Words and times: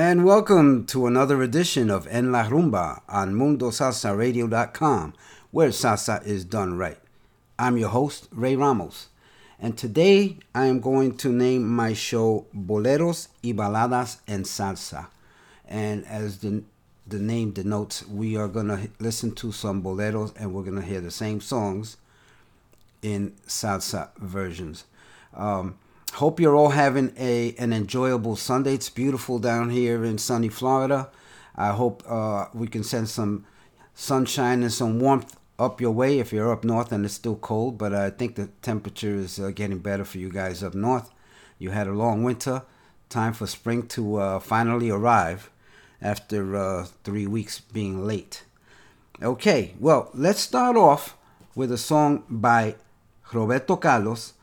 And 0.00 0.24
welcome 0.24 0.86
to 0.86 1.08
another 1.08 1.42
edition 1.42 1.90
of 1.90 2.06
En 2.06 2.30
La 2.30 2.44
Rumba 2.44 3.00
on 3.08 3.34
MundoSalsaRadio.com, 3.34 5.12
where 5.50 5.70
salsa 5.70 6.24
is 6.24 6.44
done 6.44 6.78
right. 6.78 6.98
I'm 7.58 7.76
your 7.76 7.88
host, 7.88 8.28
Ray 8.30 8.54
Ramos, 8.54 9.08
and 9.58 9.76
today 9.76 10.36
I 10.54 10.66
am 10.66 10.78
going 10.78 11.16
to 11.16 11.30
name 11.30 11.68
my 11.68 11.94
show 11.94 12.46
Boleros 12.56 13.26
y 13.42 13.50
Baladas 13.50 14.18
en 14.28 14.44
Salsa. 14.44 15.08
And 15.66 16.06
as 16.06 16.38
the, 16.38 16.62
the 17.04 17.18
name 17.18 17.50
denotes, 17.50 18.06
we 18.06 18.36
are 18.36 18.46
going 18.46 18.68
to 18.68 18.88
listen 19.00 19.32
to 19.32 19.50
some 19.50 19.82
boleros 19.82 20.32
and 20.36 20.54
we're 20.54 20.62
going 20.62 20.80
to 20.80 20.86
hear 20.86 21.00
the 21.00 21.10
same 21.10 21.40
songs 21.40 21.96
in 23.02 23.32
salsa 23.48 24.10
versions. 24.18 24.84
Um, 25.34 25.76
hope 26.10 26.40
you're 26.40 26.56
all 26.56 26.70
having 26.70 27.12
a 27.18 27.54
an 27.58 27.72
enjoyable 27.72 28.36
Sunday. 28.36 28.74
It's 28.74 28.90
beautiful 28.90 29.38
down 29.38 29.70
here 29.70 30.04
in 30.04 30.18
sunny 30.18 30.48
Florida. 30.48 31.10
I 31.56 31.68
hope 31.68 32.02
uh, 32.06 32.46
we 32.54 32.68
can 32.68 32.84
send 32.84 33.08
some 33.08 33.44
sunshine 33.94 34.62
and 34.62 34.72
some 34.72 35.00
warmth 35.00 35.36
up 35.58 35.80
your 35.80 35.90
way 35.90 36.20
if 36.20 36.32
you're 36.32 36.52
up 36.52 36.62
north 36.64 36.92
and 36.92 37.04
it's 37.04 37.14
still 37.14 37.36
cold. 37.36 37.78
But 37.78 37.92
I 37.92 38.10
think 38.10 38.36
the 38.36 38.46
temperature 38.62 39.14
is 39.14 39.40
uh, 39.40 39.50
getting 39.50 39.78
better 39.78 40.04
for 40.04 40.18
you 40.18 40.30
guys 40.30 40.62
up 40.62 40.74
north. 40.74 41.10
You 41.58 41.70
had 41.70 41.88
a 41.88 41.92
long 41.92 42.22
winter. 42.22 42.62
Time 43.08 43.32
for 43.32 43.46
spring 43.46 43.86
to 43.88 44.16
uh, 44.16 44.38
finally 44.38 44.90
arrive 44.90 45.50
after 46.00 46.56
uh, 46.56 46.86
three 47.04 47.26
weeks 47.26 47.60
being 47.60 48.06
late. 48.06 48.44
Okay, 49.20 49.74
well, 49.80 50.10
let's 50.14 50.40
start 50.40 50.76
off 50.76 51.16
with 51.56 51.72
a 51.72 51.78
song 51.78 52.22
by 52.28 52.76
Roberto 53.32 53.76
Carlos 53.76 54.34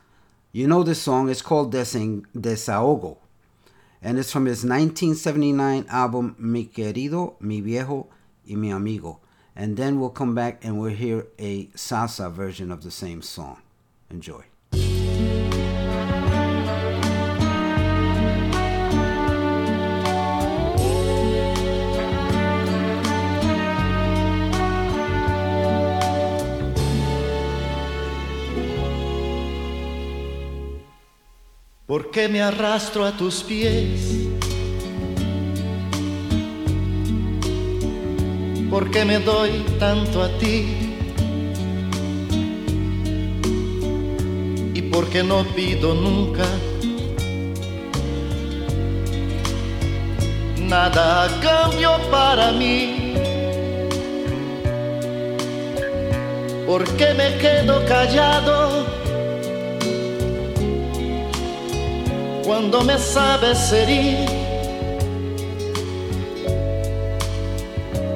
you 0.56 0.66
know 0.66 0.82
this 0.82 1.02
song, 1.02 1.28
it's 1.28 1.42
called 1.42 1.70
Desahogo. 1.70 3.18
And 4.00 4.18
it's 4.18 4.32
from 4.32 4.46
his 4.46 4.64
1979 4.64 5.84
album 5.90 6.34
Mi 6.38 6.64
Querido, 6.64 7.38
Mi 7.42 7.60
Viejo 7.60 8.06
y 8.48 8.54
Mi 8.54 8.70
Amigo. 8.70 9.20
And 9.54 9.76
then 9.76 10.00
we'll 10.00 10.08
come 10.08 10.34
back 10.34 10.64
and 10.64 10.80
we'll 10.80 10.94
hear 10.94 11.26
a 11.38 11.66
salsa 11.74 12.32
version 12.32 12.72
of 12.72 12.82
the 12.84 12.90
same 12.90 13.20
song. 13.20 13.60
Enjoy. 14.08 14.44
¿Por 31.86 32.10
qué 32.10 32.28
me 32.28 32.42
arrastro 32.42 33.04
a 33.04 33.16
tus 33.16 33.44
pies? 33.44 34.26
¿Por 38.68 38.90
qué 38.90 39.04
me 39.04 39.20
doy 39.20 39.64
tanto 39.78 40.20
a 40.20 40.28
ti? 40.38 40.66
¿Y 44.74 44.82
por 44.90 45.08
qué 45.10 45.22
no 45.22 45.44
pido 45.54 45.94
nunca 45.94 46.44
nada 50.58 51.26
a 51.26 51.40
cambio 51.40 51.92
para 52.10 52.50
mí? 52.50 53.14
¿Por 56.66 56.82
qué 56.96 57.14
me 57.14 57.38
quedo 57.38 57.86
callado? 57.86 59.05
Cuando 62.46 62.80
me 62.82 62.96
sabes 62.96 63.72
herir 63.72 64.24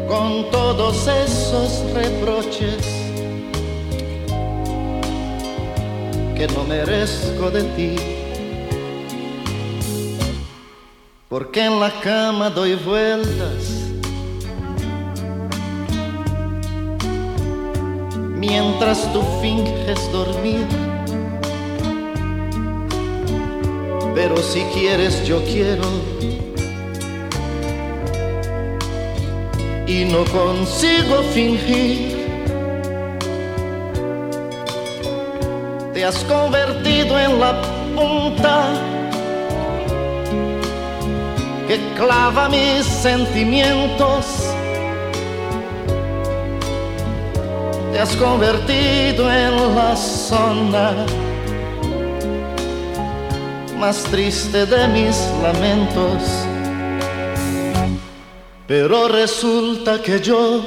con 0.06 0.48
todos 0.52 1.08
esos 1.08 1.82
reproches 1.92 2.86
que 6.36 6.46
no 6.54 6.62
merezco 6.62 7.50
de 7.50 7.64
ti. 7.74 7.96
Porque 11.28 11.64
en 11.64 11.80
la 11.80 11.90
cama 12.00 12.50
doy 12.50 12.76
vueltas 12.76 13.90
mientras 18.36 19.12
tú 19.12 19.22
finges 19.42 20.00
dormir 20.12 20.89
pero 24.14 24.36
si 24.38 24.60
quieres 24.74 25.26
yo 25.26 25.42
quiero. 25.44 25.84
Y 29.86 30.04
no 30.04 30.24
consigo 30.26 31.22
fingir. 31.34 32.20
Te 35.92 36.04
has 36.04 36.18
convertido 36.24 37.18
en 37.18 37.40
la 37.40 37.60
punta 37.94 38.68
que 41.66 41.78
clava 41.96 42.48
mis 42.48 42.84
sentimientos. 42.86 44.26
Te 47.92 47.98
has 47.98 48.14
convertido 48.16 49.30
en 49.30 49.74
la 49.74 49.96
zona 49.96 51.06
más 53.80 54.02
triste 54.04 54.66
de 54.66 54.88
mis 54.88 55.16
lamentos. 55.42 56.22
Pero 58.66 59.08
resulta 59.08 60.00
que 60.02 60.20
yo 60.20 60.62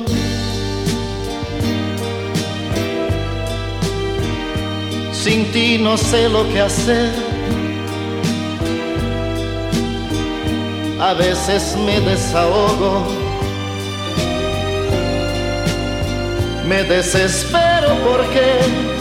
sin 5.12 5.46
ti 5.52 5.78
no 5.78 5.96
sé 5.96 6.28
lo 6.28 6.44
que 6.52 6.60
hacer. 6.60 7.12
A 11.00 11.14
veces 11.14 11.78
me 11.86 12.00
desahogo, 12.02 13.06
me 16.68 16.84
desespero 16.84 17.90
porque 18.06 18.93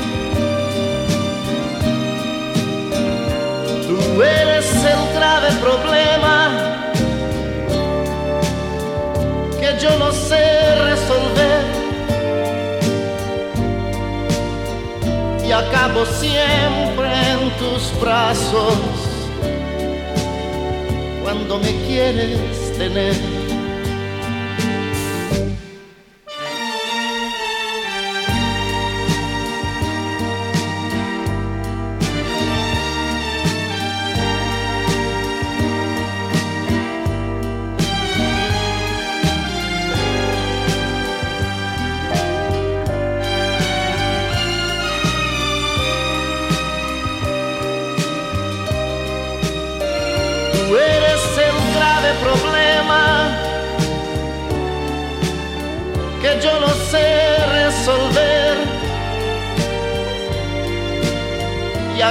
Tú 4.12 4.22
eres 4.22 4.66
el 4.84 5.14
grave 5.14 5.48
problema 5.62 6.84
que 9.58 9.78
yo 9.80 9.98
no 9.98 10.12
sé 10.12 10.74
resolver. 10.84 11.62
Y 15.46 15.50
acabo 15.50 16.04
siempre 16.04 17.08
en 17.30 17.50
tus 17.58 17.98
brazos 18.02 18.74
cuando 21.22 21.58
me 21.58 21.74
quieres 21.86 22.76
tener. 22.76 23.41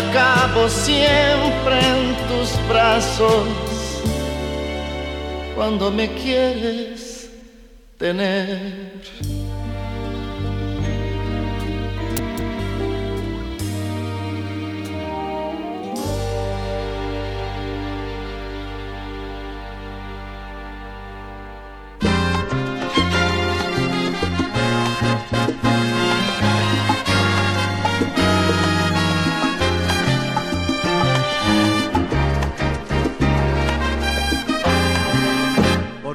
Acabo 0.10 0.68
siempre 0.70 1.80
en 1.80 2.16
tus 2.28 2.68
brazos 2.68 3.48
cuando 5.56 5.92
me 5.92 6.14
quieres 6.14 7.30
tener. 7.98 8.81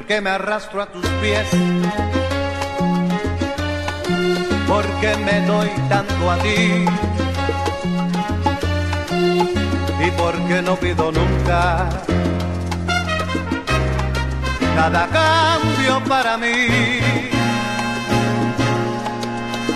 Qué 0.06 0.20
me 0.20 0.30
arrastro 0.30 0.82
a 0.82 0.86
tus 0.86 1.04
pies? 1.20 1.48
¿Por 4.68 4.84
qué 5.00 5.16
me 5.16 5.40
doy 5.46 5.68
tanto 5.88 6.30
a 6.30 6.36
ti? 6.38 6.84
¿Y 10.06 10.10
por 10.12 10.34
qué 10.46 10.62
no 10.62 10.76
pido 10.76 11.10
nunca 11.10 11.88
cada 14.76 15.08
cambio 15.08 16.02
para 16.08 16.36
mí? 16.36 17.00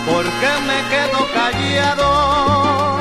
¿Por 0.05 0.23
qué 0.23 0.53
me 0.67 0.79
quedo 0.91 1.19
callado 1.33 2.97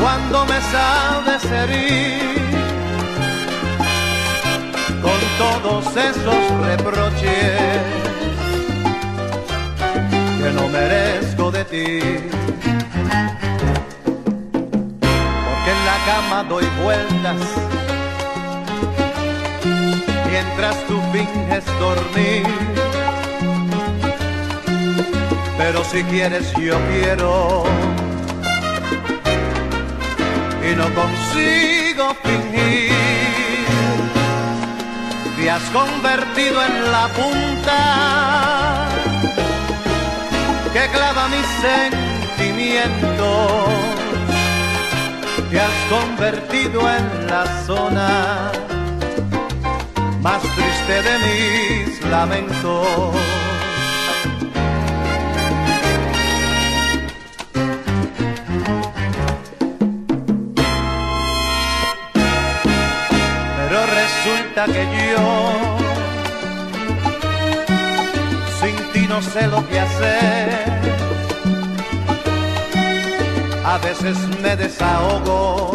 cuando 0.00 0.44
me 0.46 0.60
sabes 0.60 1.44
herir? 1.44 2.43
Todos 5.38 5.84
esos 5.96 6.66
reproches 6.66 7.60
que 10.38 10.50
no 10.52 10.68
merezco 10.68 11.50
de 11.50 11.64
ti. 11.64 12.00
Porque 15.46 15.70
en 15.76 15.80
la 15.86 15.98
cama 16.06 16.44
doy 16.48 16.66
vueltas 16.82 17.36
mientras 20.30 20.76
tú 20.86 21.00
finges 21.12 21.64
dormir. 21.78 22.46
Pero 25.56 25.84
si 25.84 26.02
quieres 26.04 26.52
yo 26.54 26.78
quiero 26.90 27.64
y 30.68 30.76
no 30.76 30.84
consigo 30.94 32.14
fingir 32.22 32.63
te 35.44 35.50
has 35.50 35.68
convertido 35.74 36.64
en 36.64 36.90
la 36.90 37.06
punta 37.08 38.88
que 40.72 40.88
clava 40.88 41.28
mis 41.28 41.46
sentimientos. 41.68 43.68
Te 45.50 45.60
has 45.60 45.74
convertido 45.90 46.90
en 46.90 47.26
la 47.26 47.44
zona 47.66 48.52
más 50.22 50.40
triste 50.40 51.02
de 51.08 51.18
mis 51.26 52.00
lamentos. 52.06 53.43
Que 64.66 64.84
yo 65.10 65.76
sin 68.60 68.76
ti 68.92 69.06
no 69.06 69.20
sé 69.20 69.46
lo 69.46 69.66
que 69.68 69.80
hacer. 69.80 70.72
A 73.64 73.78
veces 73.78 74.16
me 74.42 74.56
desahogo, 74.56 75.72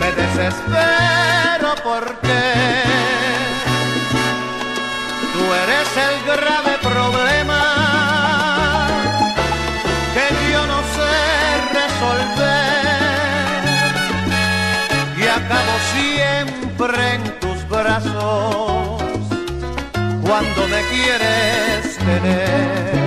me 0.00 0.12
desespero 0.22 1.74
porque 1.82 2.40
tú 5.32 5.42
eres 5.62 5.88
el 6.08 6.14
grave 6.24 6.65
acabo 15.46 15.72
siempre 15.94 17.14
en 17.14 17.40
tus 17.40 17.68
brazos 17.68 19.02
cuando 20.22 20.68
me 20.68 20.82
quieres 20.90 21.96
tener. 21.98 23.05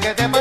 que 0.00 0.14
te 0.14 0.33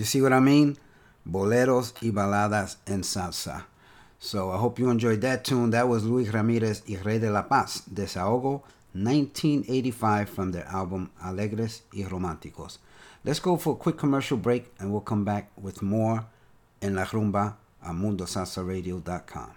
you 0.00 0.06
see 0.06 0.22
what 0.22 0.32
I 0.32 0.40
mean? 0.40 0.78
Boleros 1.28 1.92
y 2.00 2.10
baladas 2.10 2.78
en 2.86 3.02
salsa. 3.02 3.66
So 4.18 4.50
I 4.50 4.56
hope 4.56 4.78
you 4.78 4.88
enjoyed 4.90 5.20
that 5.20 5.44
tune. 5.44 5.70
That 5.70 5.88
was 5.88 6.04
Luis 6.04 6.32
Ramirez 6.32 6.82
y 6.88 6.96
Ray 6.96 7.18
de 7.18 7.30
la 7.30 7.42
Paz, 7.42 7.82
Desahogo, 7.86 8.62
1985 8.94 10.28
from 10.30 10.52
their 10.52 10.66
album 10.68 11.10
Alegres 11.22 11.82
y 11.92 12.04
Románticos. 12.04 12.78
Let's 13.24 13.40
go 13.40 13.58
for 13.58 13.74
a 13.74 13.76
quick 13.76 13.98
commercial 13.98 14.38
break 14.38 14.72
and 14.78 14.90
we'll 14.90 15.02
come 15.02 15.24
back 15.24 15.50
with 15.60 15.82
more 15.82 16.24
en 16.80 16.94
La 16.94 17.04
Rumba 17.04 17.56
on 17.84 18.00
MundoSalsaRadio.com. 18.00 19.50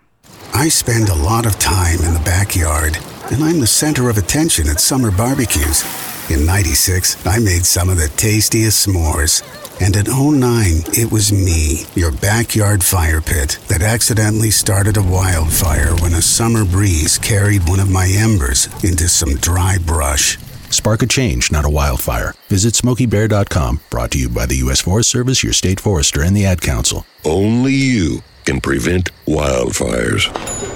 I 0.53 0.67
spend 0.67 1.07
a 1.07 1.15
lot 1.15 1.45
of 1.45 1.57
time 1.59 1.99
in 2.01 2.13
the 2.13 2.21
backyard, 2.23 2.97
and 3.31 3.43
I'm 3.43 3.59
the 3.59 3.67
center 3.67 4.09
of 4.09 4.17
attention 4.17 4.69
at 4.69 4.79
summer 4.79 5.11
barbecues. 5.11 5.83
In 6.29 6.45
96, 6.45 7.25
I 7.27 7.39
made 7.39 7.65
some 7.65 7.89
of 7.89 7.97
the 7.97 8.07
tastiest 8.15 8.87
s'mores. 8.87 9.43
And 9.81 9.95
in 9.95 10.05
09, 10.05 10.83
it 10.93 11.11
was 11.11 11.33
me, 11.33 11.83
your 11.95 12.11
backyard 12.11 12.83
fire 12.83 13.19
pit, 13.19 13.59
that 13.67 13.81
accidentally 13.81 14.49
started 14.49 14.95
a 14.95 15.03
wildfire 15.03 15.93
when 15.97 16.13
a 16.13 16.21
summer 16.21 16.63
breeze 16.63 17.17
carried 17.17 17.67
one 17.67 17.79
of 17.79 17.91
my 17.91 18.07
embers 18.07 18.67
into 18.83 19.09
some 19.09 19.35
dry 19.35 19.77
brush. 19.85 20.37
Spark 20.69 21.01
a 21.03 21.07
change, 21.07 21.51
not 21.51 21.65
a 21.65 21.69
wildfire. 21.69 22.33
Visit 22.47 22.73
SmokeyBear.com, 22.75 23.81
brought 23.89 24.11
to 24.11 24.19
you 24.19 24.29
by 24.29 24.45
the 24.45 24.57
U.S. 24.57 24.81
Forest 24.81 25.09
Service, 25.09 25.43
your 25.43 25.53
state 25.53 25.79
forester, 25.79 26.21
and 26.21 26.35
the 26.35 26.45
Ad 26.45 26.61
Council. 26.61 27.05
Only 27.25 27.73
you 27.73 28.23
can 28.45 28.61
prevent 28.61 29.11
wildfires. 29.25 30.25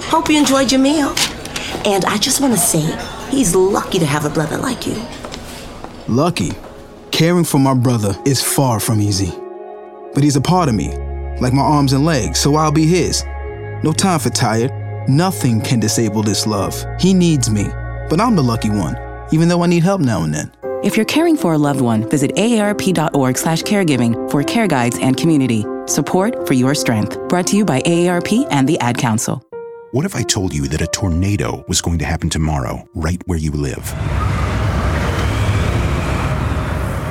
Hope 0.04 0.30
you 0.30 0.38
enjoyed 0.38 0.72
your 0.72 0.82
meal. 0.82 1.16
And 1.86 2.04
I 2.06 2.18
just 2.18 2.42
want 2.42 2.54
to 2.54 2.60
say, 2.60 2.82
he's 3.30 3.56
lucky 3.56 4.00
to 4.00 4.06
have 4.06 4.26
a 4.26 4.30
brother 4.30 4.58
like 4.58 4.86
you. 4.86 4.96
Lucky. 6.10 6.54
Caring 7.12 7.44
for 7.44 7.60
my 7.60 7.74
brother 7.74 8.16
is 8.26 8.42
far 8.42 8.80
from 8.80 9.02
easy. 9.02 9.34
But 10.14 10.24
he's 10.24 10.38
a 10.38 10.42
part 10.42 10.70
of 10.70 10.76
me, 10.76 10.88
like 11.42 11.54
my 11.54 11.62
arms 11.62 11.92
and 11.92 12.06
legs, 12.06 12.40
so 12.40 12.56
I'll 12.56 12.72
be 12.72 12.86
his. 12.86 13.26
No 13.84 13.92
time 13.92 14.20
for 14.20 14.30
tired. 14.30 14.72
Nothing 15.10 15.60
can 15.60 15.82
disable 15.82 16.24
this 16.24 16.48
love. 16.48 16.82
He 16.98 17.14
needs 17.14 17.50
me, 17.50 17.66
but 18.10 18.22
I'm 18.22 18.38
the 18.38 18.44
lucky 18.44 18.70
one, 18.70 18.96
even 19.34 19.50
though 19.50 19.64
I 19.64 19.68
need 19.68 19.84
help 19.84 20.00
now 20.00 20.24
and 20.24 20.34
then. 20.34 20.50
If 20.82 20.96
you're 20.96 21.06
caring 21.06 21.36
for 21.36 21.54
a 21.54 21.58
loved 21.58 21.82
one, 21.82 22.08
visit 22.10 22.34
aarp.org 22.36 23.38
slash 23.38 23.64
caregiving 23.64 24.30
for 24.32 24.44
care 24.44 24.68
guides 24.68 24.98
and 25.00 25.18
community. 25.18 25.66
Support 25.88 26.48
for 26.48 26.54
your 26.54 26.74
strength. 26.74 27.18
Brought 27.28 27.48
to 27.48 27.58
you 27.58 27.66
by 27.66 27.82
AARP 27.82 28.48
and 28.50 28.70
the 28.70 28.80
Ad 28.80 28.98
Council. 28.98 29.44
What 29.92 30.06
if 30.06 30.16
I 30.16 30.24
told 30.24 30.54
you 30.54 30.68
that 30.68 30.82
a 30.82 30.88
tornado 30.88 31.66
was 31.68 31.82
going 31.82 32.00
to 32.00 32.06
happen 32.06 32.30
tomorrow, 32.30 32.88
right 32.94 33.22
where 33.26 33.38
you 33.38 33.52
live? 33.52 33.94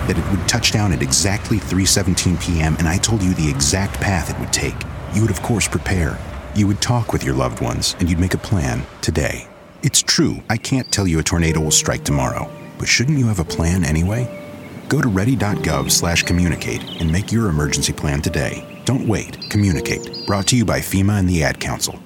That 0.07 0.19
it 0.19 0.31
would 0.31 0.49
touch 0.49 0.73
down 0.73 0.93
at 0.93 1.03
exactly 1.03 1.59
3:17 1.59 2.41
p.m. 2.41 2.77
and 2.79 2.89
I 2.89 2.97
told 2.99 3.23
you 3.23 3.35
the 3.35 3.51
exact 3.51 4.01
path 4.01 4.31
it 4.31 4.39
would 4.39 4.53
take. 4.53 4.77
You 5.13 5.23
would 5.23 5.31
of 5.31 5.43
course 5.43 5.69
prepare. 5.69 6.19
You 6.55 6.67
would 6.67 6.81
talk 6.81 7.13
with 7.13 7.25
your 7.25 7.35
loved 7.35 7.61
ones 7.61 7.95
and 7.99 8.09
you'd 8.09 8.19
make 8.21 8.35
a 8.35 8.39
plan 8.39 8.83
today. 9.03 9.49
It's 9.83 10.03
true, 10.03 10.43
I 10.49 10.57
can't 10.57 10.91
tell 10.91 11.07
you 11.07 11.19
a 11.19 11.23
tornado 11.23 11.61
will 11.61 11.71
strike 11.71 12.05
tomorrow, 12.05 12.51
but 12.79 12.89
shouldn't 12.89 13.19
you 13.19 13.27
have 13.27 13.41
a 13.41 13.45
plan 13.45 13.85
anyway? 13.85 14.27
Go 14.89 15.01
to 15.01 15.09
ready.gov/communicate 15.09 17.01
and 17.01 17.11
make 17.13 17.33
your 17.33 17.49
emergency 17.49 17.93
plan 17.93 18.23
today. 18.23 18.65
Don't 18.85 19.09
wait. 19.09 19.51
Communicate. 19.51 20.27
Brought 20.27 20.47
to 20.47 20.57
you 20.57 20.65
by 20.65 20.79
FEMA 20.79 21.19
and 21.19 21.29
the 21.29 21.43
Ad 21.43 21.59
Council. 21.59 21.99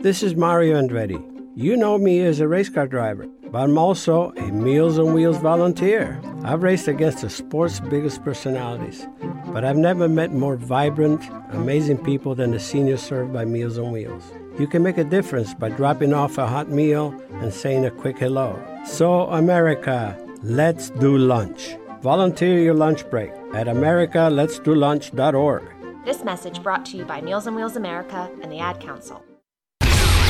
This 0.00 0.22
is 0.22 0.36
Mario 0.36 0.80
Andretti. 0.80 1.18
You 1.56 1.74
know 1.76 1.96
me 1.96 2.20
as 2.20 2.40
a 2.40 2.46
race 2.46 2.68
car 2.68 2.86
driver, 2.86 3.26
but 3.50 3.62
I'm 3.62 3.78
also 3.78 4.32
a 4.36 4.52
Meals 4.52 4.98
on 4.98 5.14
Wheels 5.14 5.38
volunteer. 5.38 6.20
I've 6.44 6.62
raced 6.62 6.88
against 6.88 7.22
the 7.22 7.30
sport's 7.30 7.80
biggest 7.80 8.22
personalities, 8.24 9.06
but 9.46 9.64
I've 9.64 9.76
never 9.76 10.08
met 10.08 10.32
more 10.32 10.56
vibrant, 10.56 11.22
amazing 11.50 11.98
people 11.98 12.34
than 12.34 12.50
the 12.50 12.58
seniors 12.60 13.02
served 13.02 13.32
by 13.32 13.44
Meals 13.44 13.78
on 13.78 13.92
Wheels. 13.92 14.24
You 14.58 14.66
can 14.66 14.82
make 14.82 14.98
a 14.98 15.04
difference 15.04 15.54
by 15.54 15.68
dropping 15.68 16.12
off 16.14 16.38
a 16.38 16.46
hot 16.46 16.70
meal 16.70 17.14
and 17.40 17.52
saying 17.52 17.84
a 17.84 17.90
quick 17.90 18.18
hello. 18.18 18.58
So, 18.86 19.26
America, 19.28 20.16
let's 20.42 20.88
do 20.90 21.18
lunch. 21.18 21.76
Volunteer 22.00 22.58
your 22.58 22.74
lunch 22.74 23.08
break 23.10 23.32
at 23.52 23.66
americaletsdolunch.org. 23.66 25.72
This 26.04 26.22
message 26.22 26.62
brought 26.62 26.86
to 26.86 26.96
you 26.96 27.04
by 27.04 27.20
Meals 27.20 27.48
on 27.48 27.56
Wheels 27.56 27.74
America 27.74 28.30
and 28.40 28.50
the 28.50 28.60
Ad 28.60 28.80
Council. 28.80 29.25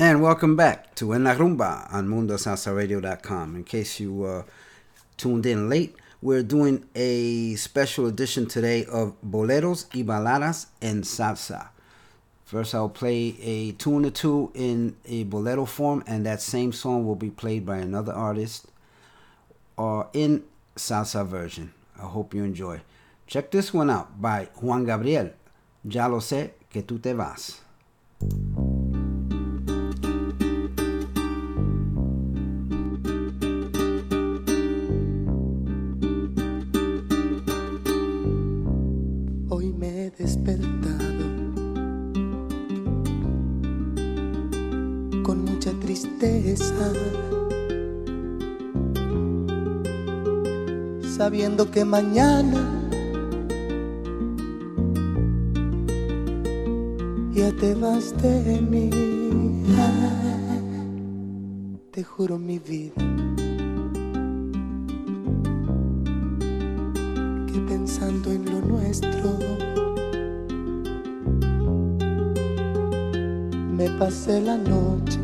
And 0.00 0.22
welcome 0.22 0.54
back 0.54 0.94
to 0.94 1.12
En 1.12 1.24
La 1.24 1.34
Rumba 1.34 1.92
on 1.92 2.06
MundoSalsaRadio.com. 2.06 3.56
In 3.56 3.64
case 3.64 3.98
you 3.98 4.22
uh, 4.22 4.42
tuned 5.16 5.44
in 5.44 5.68
late, 5.68 5.96
we're 6.22 6.44
doing 6.44 6.84
a 6.94 7.56
special 7.56 8.06
edition 8.06 8.46
today 8.46 8.84
of 8.84 9.16
Boleros 9.28 9.86
y 9.92 10.04
Baladas 10.04 10.66
en 10.80 11.02
Salsa. 11.02 11.70
First, 12.44 12.76
I'll 12.76 12.88
play 12.88 13.34
a 13.42 13.72
tune 13.72 14.06
or 14.06 14.10
two 14.10 14.52
in 14.54 14.94
a 15.04 15.24
bolero 15.24 15.64
form, 15.64 16.04
and 16.06 16.24
that 16.24 16.40
same 16.40 16.72
song 16.72 17.04
will 17.04 17.16
be 17.16 17.30
played 17.30 17.66
by 17.66 17.78
another 17.78 18.12
artist 18.12 18.68
or 19.76 20.08
in 20.12 20.44
salsa 20.76 21.26
version. 21.26 21.74
I 21.98 22.06
hope 22.06 22.34
you 22.34 22.44
enjoy. 22.44 22.82
Check 23.26 23.50
this 23.50 23.74
one 23.74 23.90
out 23.90 24.22
by 24.22 24.48
Juan 24.62 24.84
Gabriel. 24.84 25.32
Ya 25.82 26.06
lo 26.06 26.20
sé 26.20 26.52
que 26.70 26.82
tú 26.82 27.02
te 27.02 27.14
vas. 27.14 27.60
Despertado 40.28 41.24
con 45.22 45.42
mucha 45.46 45.72
tristeza, 45.80 46.92
sabiendo 51.16 51.70
que 51.70 51.82
mañana 51.82 52.60
ya 57.32 57.50
te 57.52 57.74
vas 57.74 58.14
de 58.22 58.60
mí. 58.60 58.90
Te 61.90 62.04
juro 62.04 62.38
mi 62.38 62.58
vida. 62.58 62.92
que 67.50 67.60
pensando 67.66 68.30
en 68.30 68.44
lo 68.44 68.60
nuestro 68.60 69.87
me 73.78 73.88
pasé 73.90 74.40
la 74.40 74.56
noche 74.56 75.20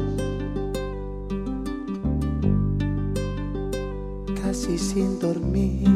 casi 4.40 4.78
sin 4.78 5.18
dormir. 5.18 5.88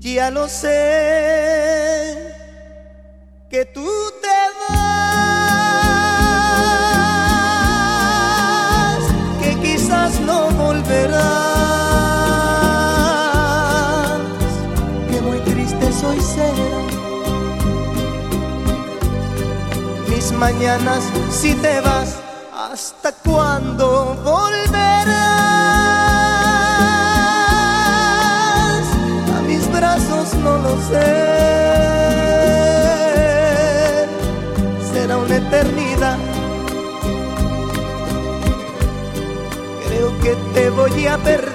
Ya 0.00 0.30
lo 0.30 0.48
sé 0.48 2.21
mañanas 20.42 21.04
si 21.30 21.54
te 21.54 21.80
vas? 21.82 22.16
¿Hasta 22.52 23.12
cuándo 23.12 23.86
volverás? 24.24 25.06
A 29.36 29.38
mis 29.46 29.64
brazos 29.70 30.34
no 30.44 30.52
lo 30.64 30.74
sé. 30.90 31.10
Será 34.92 35.14
una 35.24 35.36
eternidad. 35.36 36.18
Creo 39.86 40.08
que 40.22 40.32
te 40.54 40.70
voy 40.70 41.06
a 41.06 41.18
perder. 41.18 41.51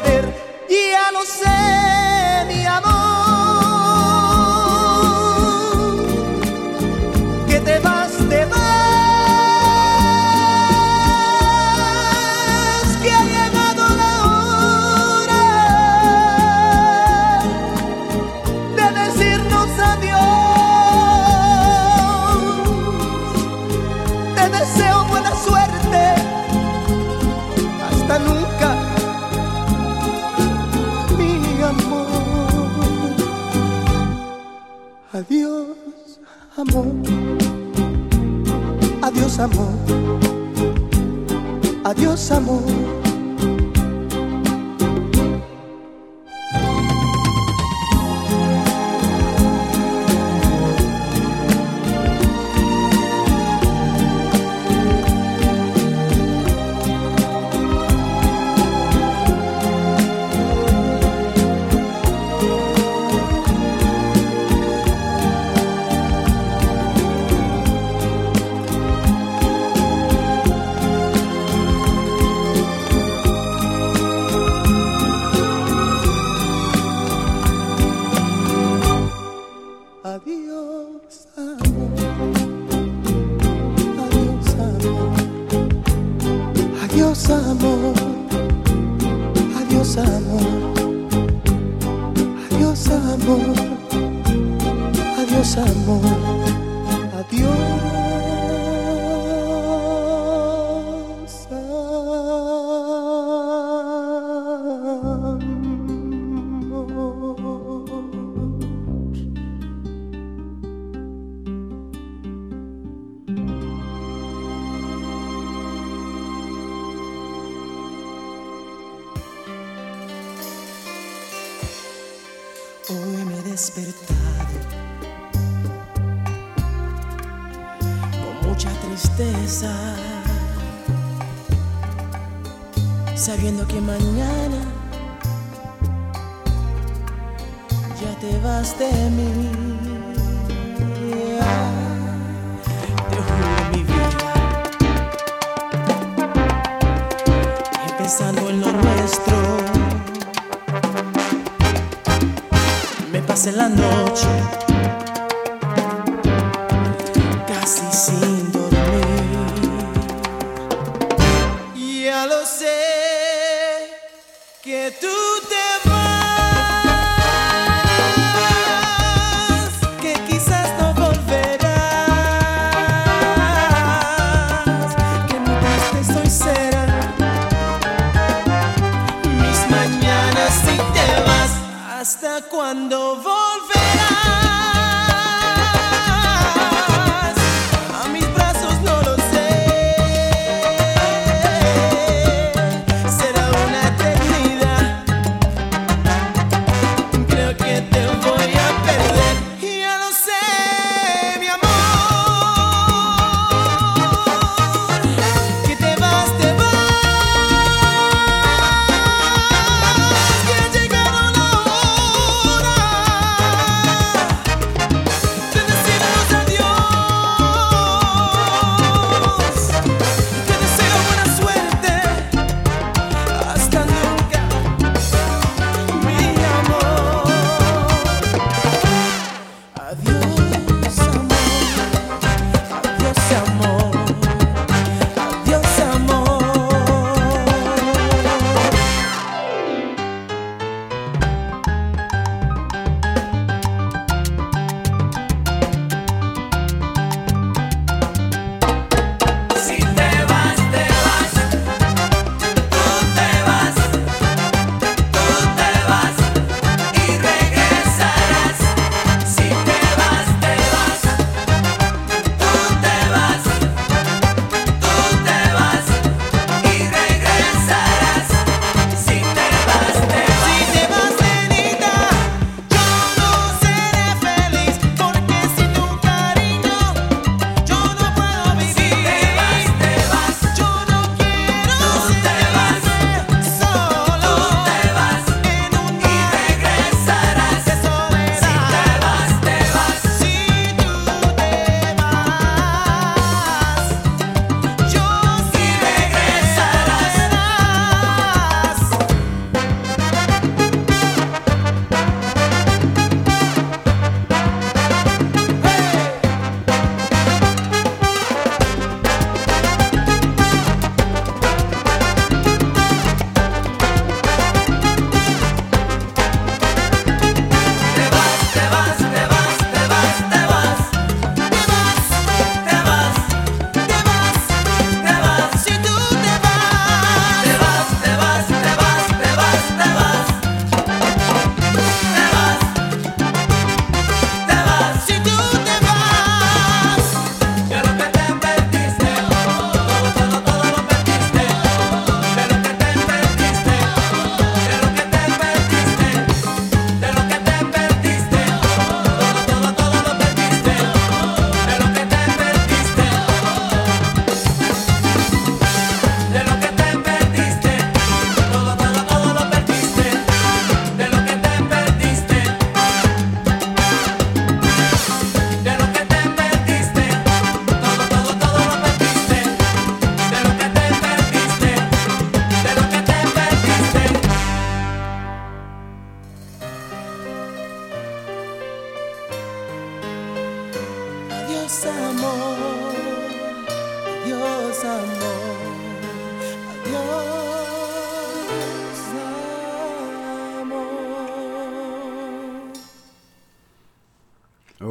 Adiós 41.98 42.30
amor. 42.30 42.87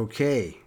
Okay. 0.07 0.59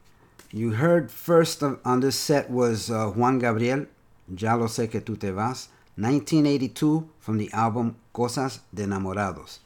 You 0.52 0.72
heard 0.72 1.10
first 1.10 1.62
of, 1.62 1.80
on 1.82 2.00
this 2.00 2.14
set 2.14 2.50
was 2.50 2.90
uh, 2.90 3.06
Juan 3.06 3.38
Gabriel, 3.38 3.86
Ya 4.28 4.54
lo 4.54 4.66
sé 4.66 4.90
que 4.90 5.00
tú 5.00 5.18
te 5.18 5.30
vas, 5.30 5.68
1982 5.96 7.08
from 7.18 7.38
the 7.38 7.50
album 7.54 7.96
Cosas 8.12 8.60
de 8.74 8.82
Enamorados. 8.82 9.60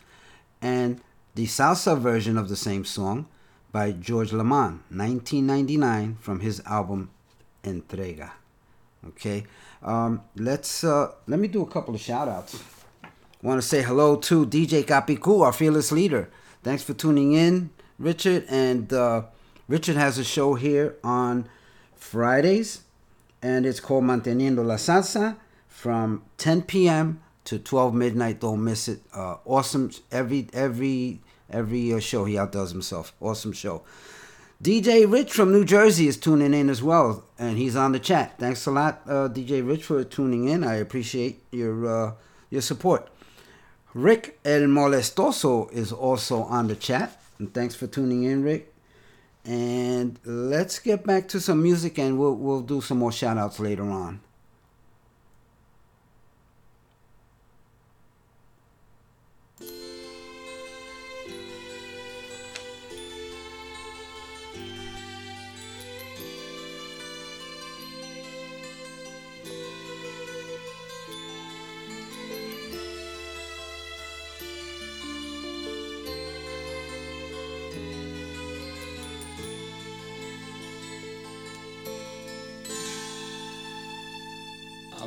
And 0.62 1.00
the 1.34 1.46
salsa 1.46 1.98
version 1.98 2.38
of 2.38 2.48
the 2.48 2.54
same 2.54 2.84
song 2.84 3.26
by 3.72 3.90
George 3.90 4.32
Lamond, 4.32 4.78
1999 4.90 6.18
from 6.20 6.38
his 6.38 6.62
album 6.66 7.10
Entrega. 7.64 8.30
Okay. 9.08 9.42
Um, 9.82 10.22
let's 10.36 10.84
uh, 10.84 11.10
let 11.26 11.40
me 11.40 11.48
do 11.48 11.62
a 11.62 11.66
couple 11.66 11.96
of 11.96 12.00
shout 12.00 12.28
outs. 12.28 12.62
Want 13.42 13.60
to 13.60 13.66
say 13.66 13.82
hello 13.82 14.14
to 14.18 14.46
DJ 14.46 14.84
Capicu, 14.84 15.42
our 15.42 15.52
fearless 15.52 15.90
leader. 15.90 16.30
Thanks 16.62 16.84
for 16.84 16.94
tuning 16.94 17.32
in, 17.32 17.70
Richard. 17.98 18.44
And 18.48 18.92
uh, 18.92 19.24
Richard 19.66 19.96
has 19.96 20.18
a 20.18 20.24
show 20.24 20.54
here 20.54 20.96
on 21.02 21.48
Fridays, 21.94 22.82
and 23.40 23.64
it's 23.64 23.80
called 23.80 24.04
Manteniendo 24.04 24.64
la 24.64 24.74
Salsa 24.74 25.36
from 25.68 26.22
10 26.36 26.62
p.m. 26.62 27.20
to 27.44 27.58
12 27.58 27.94
midnight. 27.94 28.40
Don't 28.40 28.62
miss 28.62 28.88
it. 28.88 29.00
Uh, 29.14 29.36
awesome. 29.46 29.90
Every 30.12 30.48
every 30.52 31.20
every 31.50 31.94
uh, 31.94 32.00
show 32.00 32.26
he 32.26 32.36
outdoes 32.36 32.72
himself. 32.72 33.14
Awesome 33.20 33.52
show. 33.52 33.82
DJ 34.62 35.10
Rich 35.10 35.32
from 35.32 35.50
New 35.50 35.64
Jersey 35.64 36.08
is 36.08 36.16
tuning 36.18 36.52
in 36.52 36.68
as 36.68 36.82
well, 36.82 37.24
and 37.38 37.56
he's 37.56 37.74
on 37.74 37.92
the 37.92 37.98
chat. 37.98 38.38
Thanks 38.38 38.66
a 38.66 38.70
lot, 38.70 39.02
uh, 39.06 39.28
DJ 39.28 39.66
Rich, 39.66 39.84
for 39.84 40.04
tuning 40.04 40.48
in. 40.48 40.62
I 40.62 40.76
appreciate 40.76 41.42
your 41.50 41.86
uh, 41.86 42.12
your 42.50 42.62
support. 42.62 43.08
Rick 43.94 44.38
El 44.44 44.62
Molestoso 44.62 45.72
is 45.72 45.90
also 45.90 46.42
on 46.42 46.68
the 46.68 46.76
chat, 46.76 47.18
and 47.38 47.52
thanks 47.54 47.74
for 47.74 47.86
tuning 47.86 48.24
in, 48.24 48.42
Rick. 48.42 48.73
And 49.44 50.18
let's 50.24 50.78
get 50.78 51.04
back 51.04 51.28
to 51.28 51.40
some 51.40 51.62
music, 51.62 51.98
and 51.98 52.18
we'll 52.18 52.34
we'll 52.34 52.62
do 52.62 52.80
some 52.80 52.98
more 52.98 53.12
shout 53.12 53.36
outs 53.36 53.60
later 53.60 53.84
on. 53.90 54.20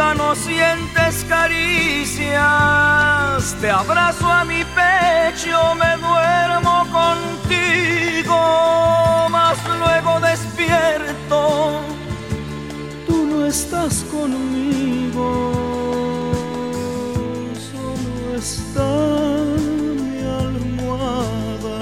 no 0.00 0.34
sientes 0.34 1.24
caricias. 1.28 2.40
Te 3.60 3.70
abrazo 3.70 4.26
a 4.26 4.44
mi 4.44 4.64
pecho, 4.64 5.74
me 5.74 5.96
duermo 5.98 6.86
contigo, 6.90 8.38
mas 9.30 9.58
luego 9.78 10.20
despierto 10.20 11.80
tú 13.06 13.26
no 13.26 13.46
estás 13.46 14.04
conmigo, 14.10 15.52
solo 17.68 18.36
está 18.36 18.90
mi 20.02 20.20
almohada. 20.44 21.80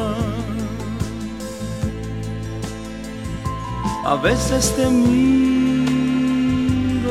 A 4.04 4.14
veces 4.16 4.74
te 4.76 4.86
miro 4.86 5.67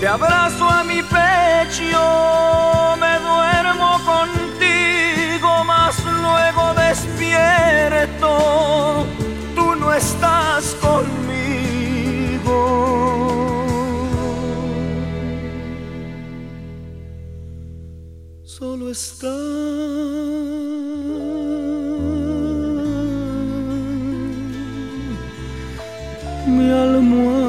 Te 0.00 0.08
abrazo 0.08 0.66
a 0.66 0.82
mi 0.82 1.02
pecho, 1.02 2.96
me 2.98 3.18
duermo 3.20 4.00
contigo, 4.02 5.62
mas 5.66 6.02
luego 6.06 6.72
despierto 6.72 8.30
tú 9.54 9.76
no 9.76 9.92
estás 9.92 10.74
conmigo. 10.80 12.56
Solo 18.42 18.90
está 18.90 19.36
mi 26.46 26.70
almohada. 26.70 27.39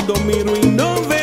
condomínio 0.00 0.56
em 0.56 0.70
Nova 0.72 1.19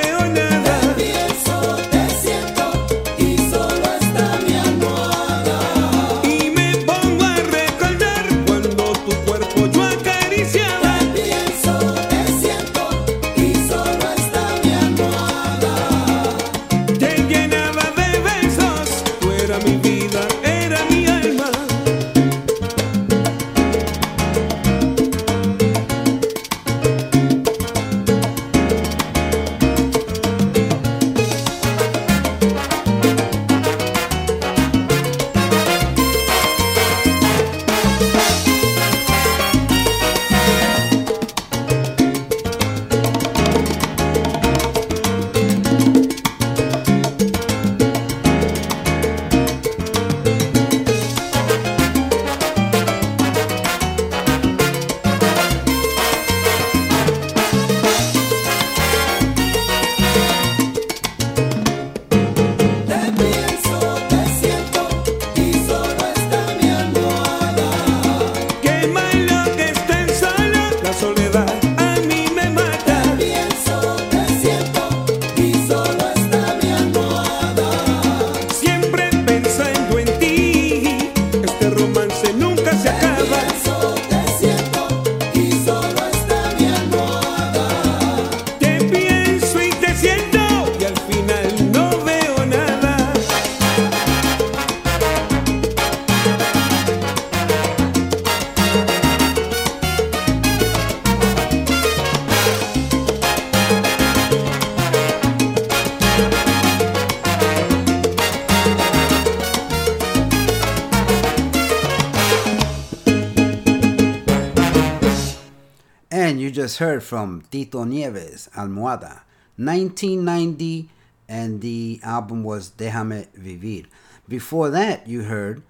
just 116.67 116.79
heard 116.79 117.01
from 117.01 117.43
Tito 117.49 117.85
Nieves, 117.85 118.49
Almohada, 118.53 119.21
1990, 119.55 120.89
and 121.29 121.61
the 121.61 121.97
album 122.03 122.43
was 122.43 122.71
Déjame 122.71 123.25
Vivir. 123.39 123.85
Before 124.27 124.69
that, 124.71 125.07
you 125.07 125.23
heard 125.23 125.63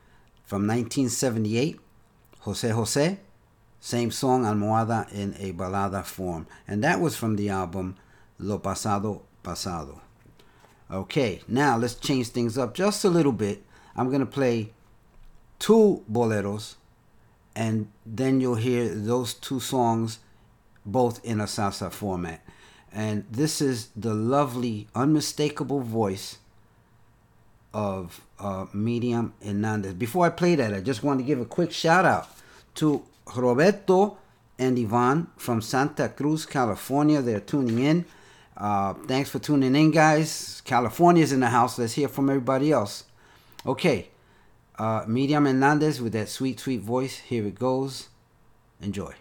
from 0.44 0.66
1978, 0.66 1.80
Jose 2.40 2.70
Jose, 2.70 3.20
same 3.80 4.10
song, 4.10 4.46
Almohada, 4.46 5.08
in 5.14 5.36
a 5.38 5.54
balada 5.54 6.04
form. 6.04 6.48
And 6.68 6.84
that 6.84 7.00
was 7.00 7.16
from 7.16 7.36
the 7.36 7.50
album 7.50 7.96
Lo 8.40 8.58
Pasado 8.58 9.22
Pasado. 9.44 10.02
Okay, 10.90 11.42
now 11.48 11.78
let's 11.78 11.94
change 11.94 12.30
things 12.30 12.58
up 12.58 12.74
just 12.74 13.06
a 13.06 13.10
little 13.10 13.32
bit. 13.32 13.62
I'm 13.96 14.08
going 14.08 14.22
to 14.22 14.26
play 14.26 14.72
two 15.60 16.04
boleros, 16.12 16.74
and 17.56 17.92
then 18.04 18.42
you'll 18.42 18.56
hear 18.56 18.90
those 18.90 19.36
two 19.36 19.60
songs 19.60 20.18
both 20.88 21.24
in 21.24 21.40
a 21.40 21.44
salsa 21.44 21.92
format. 21.92 22.44
And 22.92 23.26
this 23.30 23.62
is 23.62 23.90
the 23.96 24.14
lovely, 24.14 24.88
unmistakable 24.96 25.82
voice 25.82 26.38
of 27.74 28.22
uh, 28.40 28.66
Hernandez. 28.74 29.94
Before 29.94 30.26
I 30.26 30.30
play 30.30 30.56
that, 30.56 30.74
I 30.74 30.80
just 30.80 31.04
want 31.04 31.20
to 31.20 31.26
give 31.26 31.40
a 31.40 31.46
quick 31.46 31.72
shout 31.72 32.06
out 32.06 32.28
to 32.76 33.04
Roberto 33.36 34.18
and 34.58 34.80
Ivan 34.80 35.28
from 35.38 35.62
Santa 35.62 36.10
Cruz, 36.10 36.46
California. 36.46 37.22
They're 37.22 37.42
tuning 37.42 37.80
in. 37.80 38.06
Uh, 38.56 38.94
thanks 38.94 39.30
for 39.30 39.40
tuning 39.40 39.76
in, 39.76 39.92
guys. 39.92 40.62
California's 40.66 41.32
in 41.32 41.42
the 41.42 41.50
house. 41.50 41.78
Let's 41.78 41.94
hear 41.94 42.08
from 42.08 42.30
everybody 42.30 42.72
else. 42.72 43.04
Okay, 43.66 44.10
uh, 44.80 45.02
Hernandez 45.06 46.02
with 46.02 46.14
that 46.14 46.30
sweet, 46.30 46.60
sweet 46.60 46.82
voice. 46.82 47.18
Here 47.18 47.46
it 47.46 47.60
goes. 47.60 48.08
Enjoy. 48.82 49.14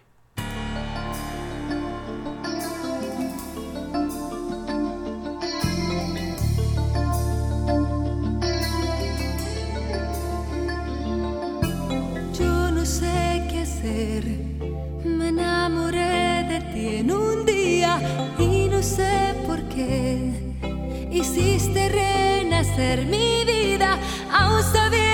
hiciste 21.37 21.89
renacer 21.89 23.05
mi 23.05 23.45
vida, 23.45 23.99
aún 24.31 24.63
sabía. 24.63 25.06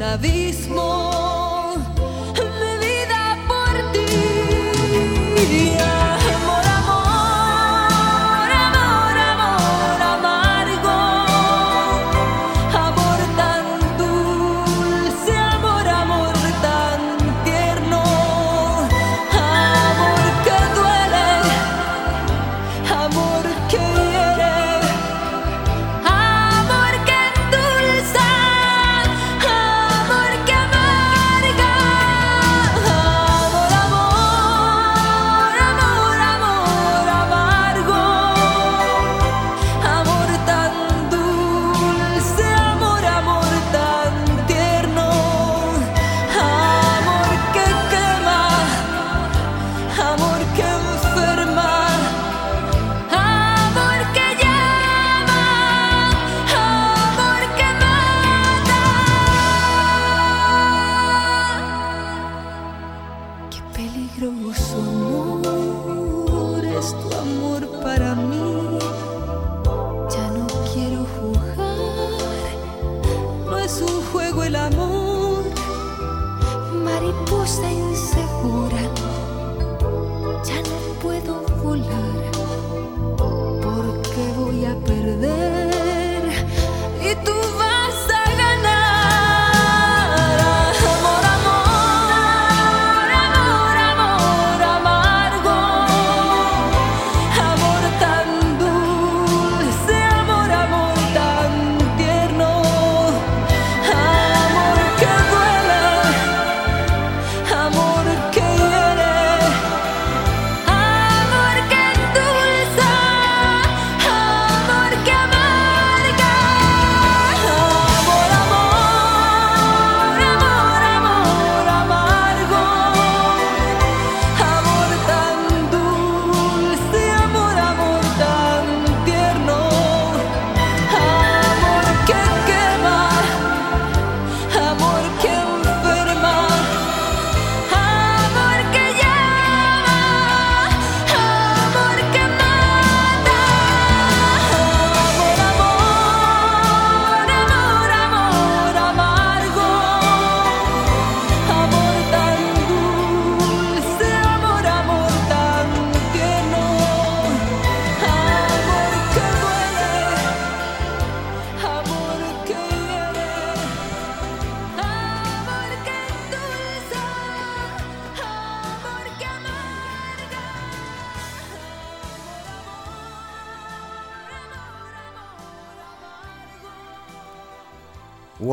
un 0.00 0.02
abismo. 0.02 1.29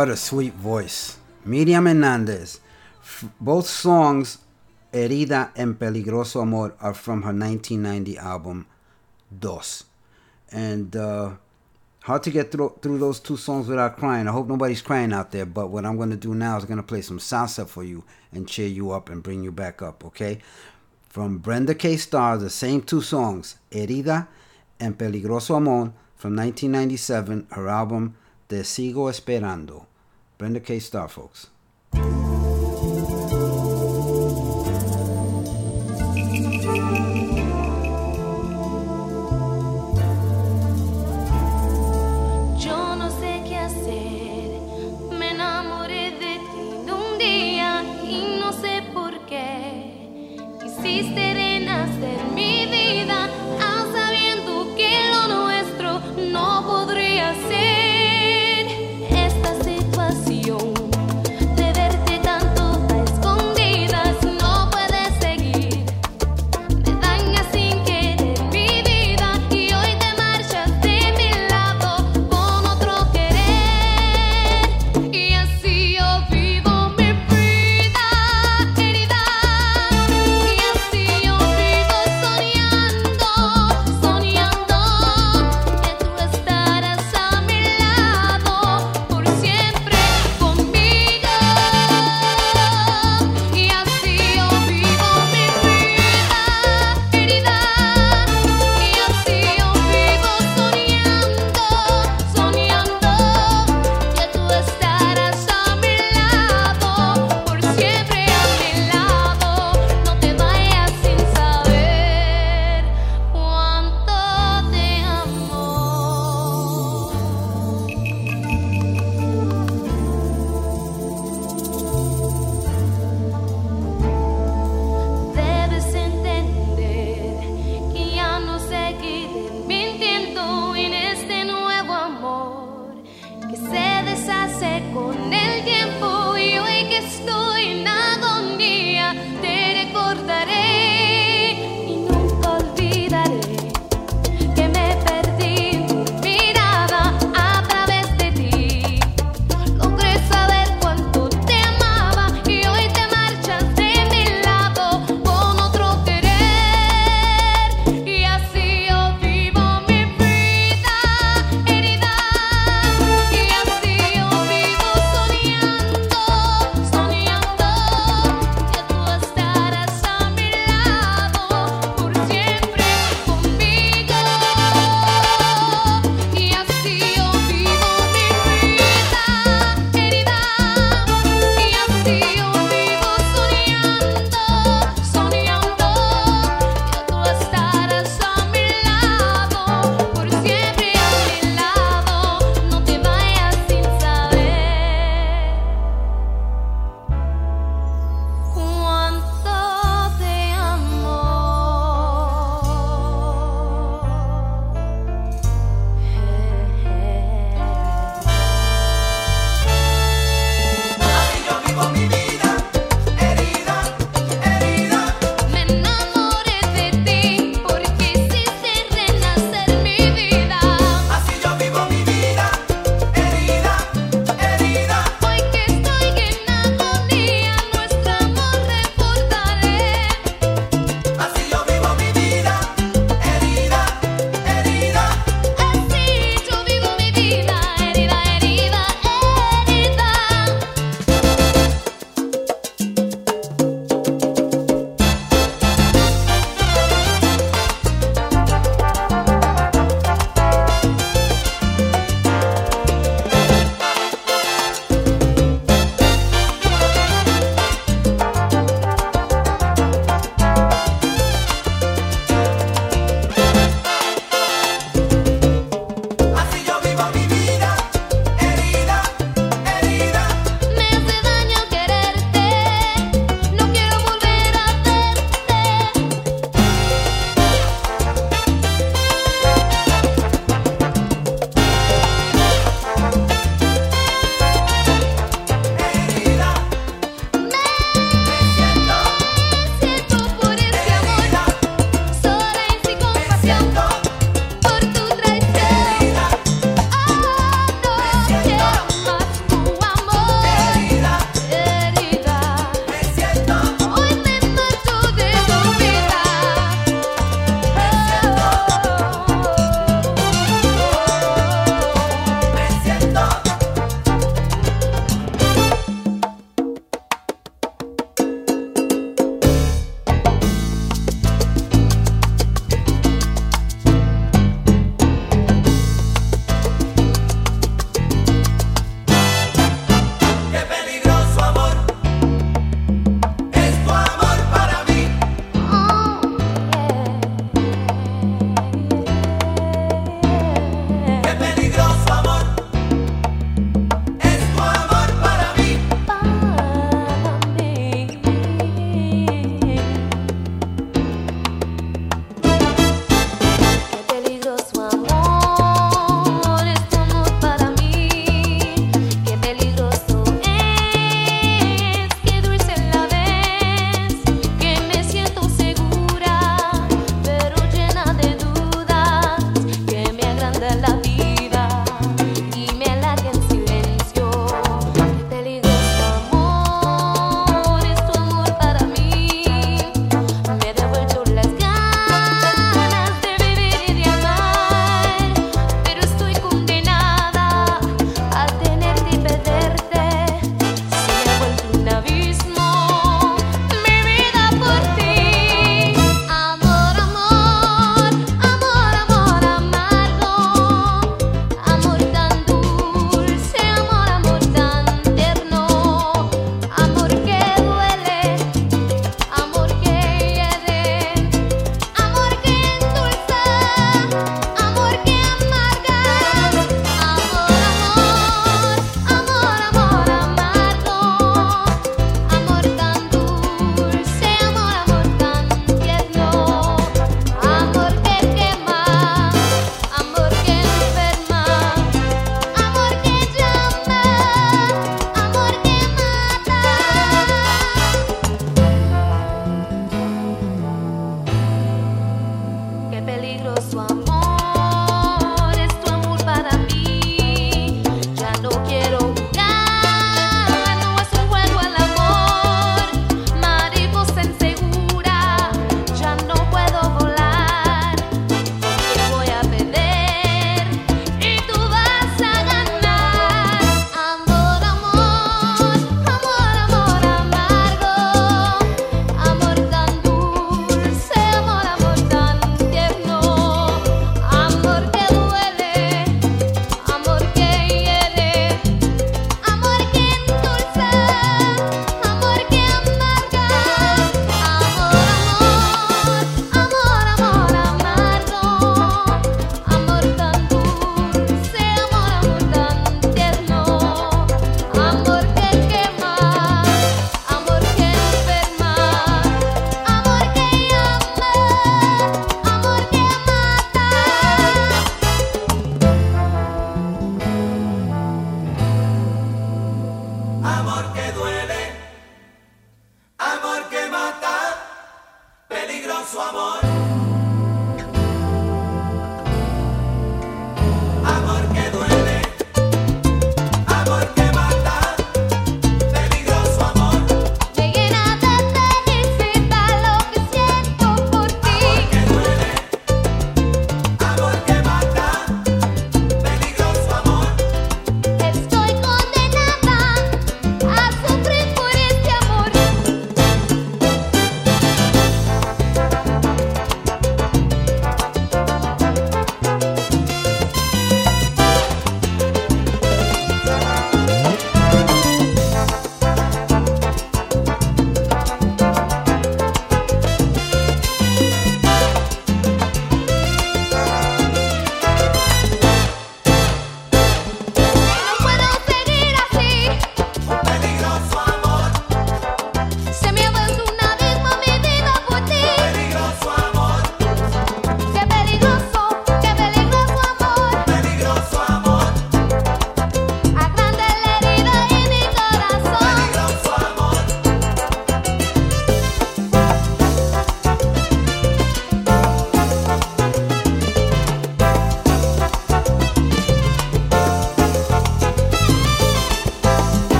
What 0.00 0.08
a 0.08 0.16
sweet 0.16 0.54
voice. 0.54 1.18
Miriam 1.44 1.84
Hernandez. 1.84 2.60
both 3.38 3.66
songs, 3.66 4.38
Herida 4.94 5.50
and 5.54 5.78
Peligroso 5.78 6.40
Amor, 6.40 6.74
are 6.80 6.94
from 6.94 7.20
her 7.20 7.34
1990 7.34 8.16
album, 8.16 8.66
Dos. 9.38 9.84
And 10.50 10.96
uh, 10.96 11.32
hard 12.04 12.22
to 12.22 12.30
get 12.30 12.50
through, 12.50 12.78
through 12.80 12.96
those 12.96 13.20
two 13.20 13.36
songs 13.36 13.68
without 13.68 13.98
crying. 13.98 14.26
I 14.26 14.32
hope 14.32 14.48
nobody's 14.48 14.80
crying 14.80 15.12
out 15.12 15.32
there, 15.32 15.44
but 15.44 15.68
what 15.68 15.84
I'm 15.84 15.98
going 15.98 16.08
to 16.08 16.16
do 16.16 16.34
now 16.34 16.56
is 16.56 16.64
going 16.64 16.78
to 16.78 16.82
play 16.82 17.02
some 17.02 17.18
salsa 17.18 17.68
for 17.68 17.84
you 17.84 18.02
and 18.32 18.48
cheer 18.48 18.68
you 18.68 18.92
up 18.92 19.10
and 19.10 19.22
bring 19.22 19.44
you 19.44 19.52
back 19.52 19.82
up, 19.82 20.02
okay? 20.06 20.38
From 21.10 21.36
Brenda 21.36 21.74
K. 21.74 21.98
Starr, 21.98 22.38
the 22.38 22.48
same 22.48 22.80
two 22.80 23.02
songs, 23.02 23.56
Herida 23.70 24.28
and 24.80 24.96
Peligroso 24.96 25.56
Amor, 25.56 25.92
from 26.16 26.36
1997, 26.36 27.48
her 27.50 27.68
album 27.68 28.16
Te 28.48 28.64
Sigo 28.64 29.10
Esperando. 29.10 29.89
Brenda 30.40 30.58
K. 30.58 30.78
Starr, 30.80 31.08
folks. 31.08 31.50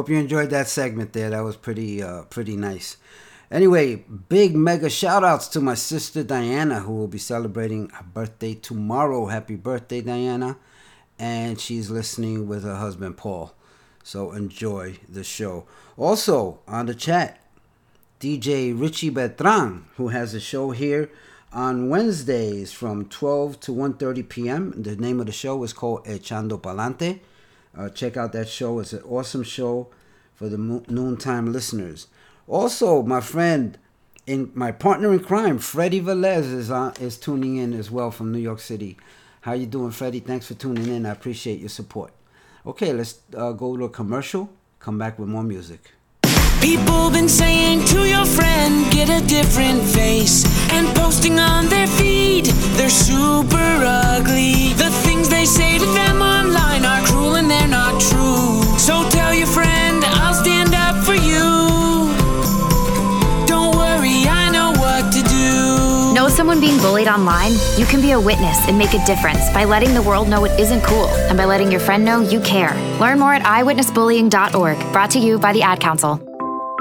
Hope 0.00 0.08
you 0.08 0.16
enjoyed 0.16 0.48
that 0.48 0.66
segment 0.66 1.12
there. 1.12 1.28
That 1.28 1.44
was 1.44 1.56
pretty 1.56 2.02
uh 2.02 2.22
pretty 2.22 2.56
nice. 2.56 2.96
Anyway, 3.50 3.96
big 3.96 4.56
mega 4.56 4.88
shout 4.88 5.22
outs 5.22 5.46
to 5.48 5.60
my 5.60 5.74
sister 5.74 6.22
Diana 6.22 6.80
who 6.80 6.94
will 6.94 7.06
be 7.06 7.18
celebrating 7.18 7.90
her 7.90 8.02
birthday 8.02 8.54
tomorrow. 8.54 9.26
Happy 9.26 9.56
birthday, 9.56 10.00
Diana. 10.00 10.56
And 11.18 11.60
she's 11.60 11.90
listening 11.90 12.48
with 12.48 12.64
her 12.64 12.76
husband 12.76 13.18
Paul. 13.18 13.52
So 14.02 14.32
enjoy 14.32 15.00
the 15.06 15.22
show. 15.22 15.66
Also, 15.98 16.60
on 16.66 16.86
the 16.86 16.94
chat, 16.94 17.38
DJ 18.20 18.72
Richie 18.72 19.10
Beltran, 19.10 19.84
who 19.96 20.08
has 20.08 20.32
a 20.32 20.40
show 20.40 20.70
here 20.70 21.10
on 21.52 21.90
Wednesdays 21.90 22.72
from 22.72 23.04
12 23.04 23.60
to 23.60 23.72
1.30 23.72 24.26
p.m. 24.30 24.82
The 24.82 24.96
name 24.96 25.20
of 25.20 25.26
the 25.26 25.32
show 25.32 25.62
is 25.62 25.74
called 25.74 26.06
Echando 26.06 26.58
Palante. 26.58 27.20
Uh, 27.76 27.88
check 27.88 28.16
out 28.16 28.32
that 28.32 28.48
show. 28.48 28.78
It's 28.80 28.92
an 28.92 29.02
awesome 29.02 29.42
show 29.42 29.88
for 30.34 30.48
the 30.48 30.58
mo- 30.58 30.84
noontime 30.88 31.52
listeners. 31.52 32.08
Also, 32.46 33.02
my 33.02 33.20
friend, 33.20 33.78
in 34.26 34.50
my 34.54 34.72
partner 34.72 35.12
in 35.12 35.20
crime, 35.20 35.58
Freddie 35.58 36.00
Velez 36.00 36.52
is 36.52 36.70
on, 36.70 36.94
is 37.00 37.16
tuning 37.16 37.56
in 37.56 37.72
as 37.72 37.90
well 37.90 38.10
from 38.10 38.32
New 38.32 38.38
York 38.38 38.60
City. 38.60 38.96
How 39.42 39.52
you 39.52 39.66
doing, 39.66 39.90
Freddie? 39.92 40.20
Thanks 40.20 40.46
for 40.46 40.54
tuning 40.54 40.88
in. 40.88 41.06
I 41.06 41.10
appreciate 41.10 41.60
your 41.60 41.68
support. 41.68 42.12
Okay, 42.66 42.92
let's 42.92 43.20
uh, 43.36 43.52
go 43.52 43.76
to 43.76 43.84
a 43.84 43.88
commercial. 43.88 44.50
Come 44.80 44.98
back 44.98 45.18
with 45.18 45.28
more 45.28 45.44
music. 45.44 45.92
People 46.60 47.10
been 47.10 47.28
saying 47.28 47.84
to 47.86 48.06
your 48.06 48.26
friend, 48.26 48.90
get 48.92 49.08
a 49.08 49.24
different 49.26 49.82
face. 49.82 50.44
And 50.70 50.86
posting 50.94 51.38
on 51.38 51.68
their 51.68 51.86
feed, 51.86 52.46
they're 52.76 52.90
super 52.90 53.56
ugly. 53.56 54.74
The 54.74 54.90
things 55.04 55.28
they 55.28 55.46
say 55.46 55.78
to 55.78 55.86
them 55.86 56.20
online 56.20 56.84
are 56.84 57.02
cruel 57.06 57.36
and 57.36 57.50
they're 57.50 57.66
not 57.66 58.00
true. 58.00 58.62
So 58.78 59.08
tell 59.08 59.32
your 59.34 59.46
friend, 59.46 60.04
I'll 60.04 60.34
stand 60.34 60.74
up 60.74 61.02
for 61.02 61.14
you. 61.14 62.12
Don't 63.46 63.74
worry, 63.76 64.28
I 64.28 64.50
know 64.52 64.72
what 64.72 65.12
to 65.14 65.22
do. 65.22 66.14
Know 66.14 66.28
someone 66.28 66.60
being 66.60 66.78
bullied 66.78 67.08
online? 67.08 67.52
You 67.78 67.86
can 67.86 68.02
be 68.02 68.12
a 68.12 68.20
witness 68.20 68.58
and 68.68 68.76
make 68.76 68.92
a 68.92 69.04
difference 69.06 69.50
by 69.54 69.64
letting 69.64 69.94
the 69.94 70.02
world 70.02 70.28
know 70.28 70.44
it 70.44 70.60
isn't 70.60 70.82
cool 70.82 71.06
and 71.06 71.38
by 71.38 71.46
letting 71.46 71.70
your 71.70 71.80
friend 71.80 72.04
know 72.04 72.20
you 72.20 72.40
care. 72.40 72.74
Learn 73.00 73.18
more 73.18 73.32
at 73.32 73.42
iwitnessbullying.org, 73.42 74.92
brought 74.92 75.10
to 75.12 75.18
you 75.18 75.38
by 75.38 75.54
the 75.54 75.62
Ad 75.62 75.80
Council. 75.80 76.29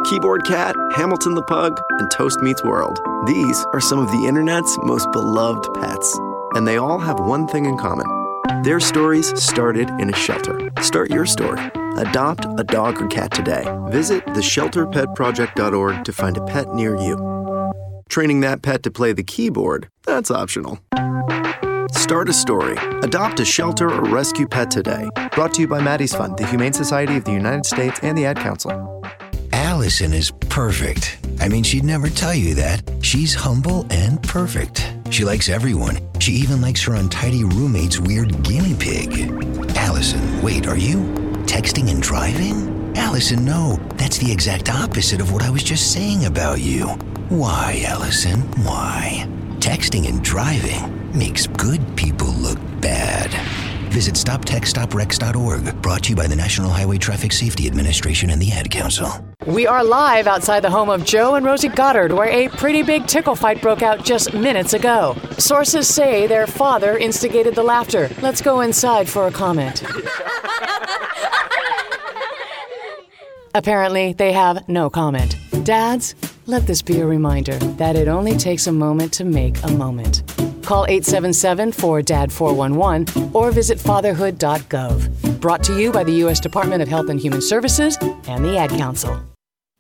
Keyboard 0.06 0.46
Cat, 0.46 0.76
Hamilton 0.96 1.36
the 1.36 1.44
Pug, 1.44 1.80
and 2.00 2.10
Toast 2.12 2.40
Meets 2.42 2.64
World. 2.64 3.00
These 3.28 3.66
are 3.74 3.82
some 3.82 4.00
of 4.00 4.12
the 4.12 4.26
internet's 4.28 4.78
most 4.84 5.12
beloved 5.12 5.74
pets. 5.76 6.20
And 6.56 6.68
they 6.68 6.78
all 6.78 7.00
have 7.00 7.20
one 7.20 7.48
thing 7.48 7.66
in 7.66 7.78
common. 7.78 8.08
Their 8.64 8.80
stories 8.80 9.40
started 9.42 9.90
in 10.00 10.10
a 10.10 10.16
shelter. 10.16 10.72
Start 10.82 11.12
your 11.12 11.26
story. 11.26 11.62
Adopt 11.98 12.46
a 12.58 12.64
dog 12.64 13.02
or 13.02 13.08
cat 13.08 13.32
today. 13.32 13.64
Visit 13.90 14.26
theshelterpetproject.org 14.28 16.04
to 16.04 16.14
find 16.14 16.38
a 16.38 16.46
pet 16.46 16.74
near 16.74 16.96
you. 16.96 17.74
Training 18.10 18.40
that 18.40 18.62
pet 18.62 18.84
to 18.84 18.92
play 18.92 19.14
the 19.14 19.24
keyboard, 19.24 19.90
that's 20.06 20.32
optional. 20.32 20.80
Start 21.92 22.30
a 22.30 22.34
story. 22.34 22.78
Adopt 23.04 23.40
a 23.40 23.46
shelter 23.46 23.92
or 23.92 24.04
rescue 24.06 24.48
pet 24.48 24.72
today. 24.72 25.10
Brought 25.34 25.54
to 25.56 25.62
you 25.62 25.68
by 25.68 25.82
Maddie's 25.82 26.14
Fund, 26.14 26.38
the 26.38 26.48
Humane 26.48 26.74
Society 26.74 27.18
of 27.18 27.26
the 27.26 27.32
United 27.32 27.66
States, 27.66 28.00
and 28.02 28.18
the 28.18 28.26
Ad 28.26 28.38
Council. 28.38 29.04
Allison 29.70 30.14
is 30.14 30.32
perfect. 30.32 31.20
I 31.40 31.48
mean, 31.48 31.62
she'd 31.62 31.84
never 31.84 32.10
tell 32.10 32.34
you 32.34 32.56
that. 32.56 32.82
She's 33.02 33.36
humble 33.36 33.86
and 33.92 34.22
perfect. 34.24 34.92
She 35.12 35.24
likes 35.24 35.48
everyone. 35.48 36.00
She 36.20 36.32
even 36.32 36.60
likes 36.60 36.84
her 36.86 36.96
untidy 36.96 37.44
roommate's 37.44 38.00
weird 38.00 38.42
guinea 38.42 38.74
pig. 38.74 39.32
Allison, 39.76 40.42
wait, 40.42 40.66
are 40.66 40.76
you 40.76 40.98
texting 41.46 41.92
and 41.92 42.02
driving? 42.02 42.98
Allison, 42.98 43.46
no. 43.46 43.78
That's 43.94 44.18
the 44.18 44.32
exact 44.32 44.72
opposite 44.72 45.22
of 45.22 45.32
what 45.32 45.44
I 45.44 45.52
was 45.52 45.62
just 45.62 45.94
saying 45.94 46.26
about 46.26 46.62
you. 46.62 46.88
Why, 47.30 47.84
Allison? 47.86 48.42
Why? 48.64 49.28
Texting 49.60 50.10
and 50.10 50.24
driving 50.24 51.16
makes 51.16 51.46
good 51.46 51.96
people 51.96 52.30
look 52.30 52.58
bad. 52.82 53.30
Visit 53.90 54.16
StopTextsStopWrecks.org, 54.16 55.82
brought 55.82 56.04
to 56.04 56.10
you 56.12 56.16
by 56.16 56.28
the 56.28 56.36
National 56.36 56.70
Highway 56.70 56.98
Traffic 56.98 57.32
Safety 57.32 57.68
Administration 57.68 58.30
and 58.30 58.42
the 58.42 58.52
Ad 58.52 58.70
Council. 58.70 59.10
We 59.48 59.66
are 59.68 59.84
live 59.84 60.28
outside 60.28 60.60
the 60.60 60.70
home 60.70 60.90
of 60.90 61.04
Joe 61.04 61.36
and 61.36 61.46
Rosie 61.46 61.70
Goddard, 61.70 62.12
where 62.14 62.30
a 62.30 62.50
pretty 62.50 62.84
big 62.84 63.08
tickle 63.08 63.36
fight 63.36 63.62
broke 63.62 63.82
out 63.82 64.06
just 64.06 64.34
minutes 64.34 64.74
ago. 64.74 65.16
Sources 65.38 65.88
say 65.88 66.28
their 66.28 66.46
father 66.46 66.98
instigated 66.98 67.56
the 67.56 67.64
laughter. 67.64 68.10
Let's 68.22 68.42
go 68.42 68.62
inside 68.62 69.10
for 69.10 69.28
a 69.28 69.32
comment. 69.32 69.84
Apparently, 73.56 74.14
they 74.14 74.32
have 74.32 74.70
no 74.70 74.90
comment. 74.90 75.36
Dads, 75.64 76.16
let 76.46 76.68
this 76.68 76.82
be 76.82 77.00
a 77.00 77.06
reminder 77.06 77.58
that 77.58 77.96
it 77.96 78.08
only 78.08 78.38
takes 78.38 78.68
a 78.68 78.72
moment 78.72 79.12
to 79.14 79.24
make 79.26 79.62
a 79.64 79.72
moment. 79.72 80.24
Call 80.70 80.86
877 80.86 81.72
4DAD 81.72 82.32
411 82.32 83.34
or 83.34 83.50
visit 83.50 83.80
fatherhood.gov. 83.80 85.42
Brought 85.42 85.64
to 85.64 85.80
you 85.82 85.92
by 85.92 86.04
the 86.04 86.12
U.S. 86.30 86.40
Department 86.40 86.84
of 86.84 86.88
Health 86.88 87.10
and 87.10 87.20
Human 87.20 87.42
Services 87.42 87.98
and 88.28 88.46
the 88.46 88.56
Ad 88.56 88.70
Council. 88.70 89.20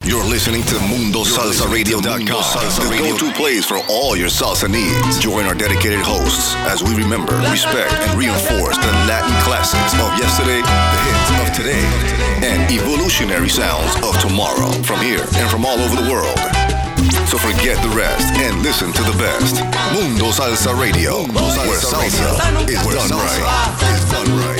You're 0.04 0.26
listening 0.26 0.64
to 0.64 0.74
MundoSalsaRadio.com, 0.90 2.26
the 2.26 2.98
go-to 2.98 3.32
place 3.34 3.68
for 3.68 3.78
all 3.88 4.18
your 4.18 4.30
salsa 4.30 4.68
needs. 4.68 5.20
Join 5.20 5.46
our 5.46 5.54
dedicated 5.54 6.00
hosts 6.02 6.56
as 6.66 6.82
we 6.82 6.96
remember, 6.98 7.38
respect, 7.52 7.94
and 7.94 8.18
reinforce 8.18 8.78
the 8.78 8.92
Latin 9.06 9.38
classics 9.46 9.94
of 9.94 10.10
yesterday, 10.18 10.58
the 10.66 11.00
hits 11.06 11.30
of 11.38 11.54
today, 11.54 11.86
and 12.50 12.66
evolutionary 12.74 13.50
sounds 13.50 13.94
of 13.98 14.20
tomorrow 14.20 14.72
from 14.82 15.00
here 15.02 15.22
and 15.38 15.52
from 15.52 15.68
all 15.68 15.78
over 15.78 16.02
the 16.02 16.10
world. 16.10 16.79
So 17.30 17.38
forget 17.38 17.82
the 17.84 17.90
rest 17.96 18.34
and 18.36 18.62
listen 18.62 18.92
to 18.94 19.04
the 19.04 19.18
best. 19.18 19.56
Mundo 19.94 20.32
Salsa 20.32 20.74
Radio, 20.80 21.24
where 21.28 21.80
salsa 21.80 22.70
is 22.70 22.86
done 22.88 23.10
right. 23.16 23.80
Is 23.84 24.12
done 24.12 24.32
right. 24.38 24.60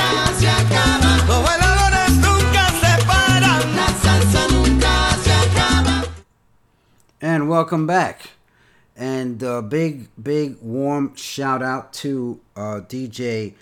Los 1.28 1.42
bailadores 1.46 2.12
nunca 2.18 2.66
se 2.82 3.06
paran. 3.06 3.76
La 3.76 3.88
salsa 4.04 4.48
nunca 4.52 5.18
se 5.24 5.32
acaba. 5.32 6.08
And 7.22 7.50
welcome 7.50 7.86
back. 7.88 8.32
And 8.96 9.44
uh, 9.44 9.62
big, 9.62 10.10
big, 10.22 10.58
warm 10.62 11.16
shout 11.16 11.62
out 11.64 11.94
to 11.94 12.40
uh, 12.56 12.82
DJ 12.88 13.54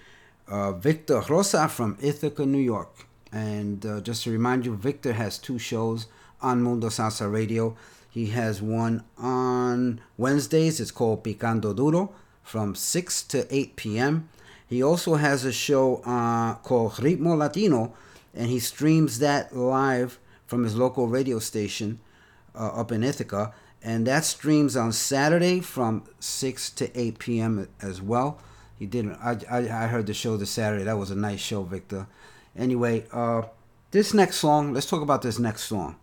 uh, 0.48 0.72
Victor 0.74 1.22
Rosa 1.30 1.68
from 1.68 1.98
Ithaca, 2.02 2.46
New 2.46 2.58
York. 2.58 3.06
And 3.32 3.86
uh, 3.86 4.02
just 4.02 4.24
to 4.24 4.32
remind 4.32 4.66
you, 4.66 4.76
Victor 4.76 5.14
has 5.14 5.38
two 5.38 5.60
shows 5.60 6.08
on 6.42 6.62
Mundo 6.64 6.88
Salsa 6.88 7.32
Radio. 7.32 7.76
He 8.18 8.32
has 8.32 8.64
one 8.64 9.04
on 9.16 10.02
Wednesdays. 10.18 10.80
It's 10.80 10.90
called 10.90 11.24
Picando 11.24 11.76
Duro 11.76 12.10
from 12.42 12.74
6 12.74 13.22
to 13.26 13.56
8 13.56 13.76
p.m. 13.76 14.30
He 14.68 14.82
also 14.82 15.18
has 15.18 15.46
a 15.46 15.52
show 15.52 15.98
uh, 15.98 16.56
called 16.56 16.94
Ritmo 16.94 17.38
Latino, 17.38 17.94
and 18.34 18.48
he 18.48 18.58
streams 18.58 19.20
that 19.20 19.56
live 19.56 20.18
from 20.48 20.64
his 20.64 20.76
local 20.76 21.08
radio 21.08 21.38
station 21.38 22.00
uh, 22.56 22.70
up 22.70 22.92
in 22.92 23.04
Ithaca. 23.04 23.54
And 23.84 24.08
that 24.08 24.26
streams 24.26 24.76
on 24.76 24.94
Saturday 24.94 25.60
from 25.60 26.04
6 26.20 26.72
to 26.72 27.00
8 27.00 27.20
p.m. 27.20 27.68
as 27.84 28.02
well. 28.02 28.42
He 28.80 28.88
didn't. 28.88 29.14
I, 29.18 29.38
I, 29.48 29.84
I 29.84 29.88
heard 29.90 30.08
the 30.08 30.16
show 30.16 30.38
this 30.38 30.50
Saturday. 30.50 30.86
That 30.86 30.98
was 30.98 31.12
a 31.12 31.16
nice 31.16 31.40
show, 31.40 31.62
Victor. 31.62 32.08
Anyway, 32.58 33.06
uh, 33.14 33.44
this 33.92 34.16
next 34.16 34.38
song. 34.38 34.74
Let's 34.74 34.90
talk 34.90 35.04
about 35.04 35.22
this 35.22 35.38
next 35.38 35.66
song. 35.66 35.98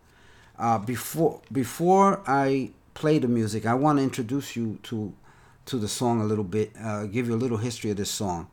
Uh, 0.58 0.78
before 0.78 1.40
before 1.50 2.22
I 2.26 2.70
play 2.94 3.18
the 3.18 3.28
music, 3.28 3.66
I 3.66 3.74
want 3.74 3.98
to 3.98 4.02
introduce 4.02 4.56
you 4.56 4.78
to 4.84 5.12
to 5.66 5.78
the 5.78 5.88
song 5.88 6.20
a 6.20 6.24
little 6.24 6.44
bit. 6.44 6.72
Uh, 6.80 7.06
give 7.06 7.26
you 7.26 7.34
a 7.34 7.36
little 7.36 7.58
history 7.58 7.90
of 7.90 7.96
this 7.96 8.10
song. 8.10 8.48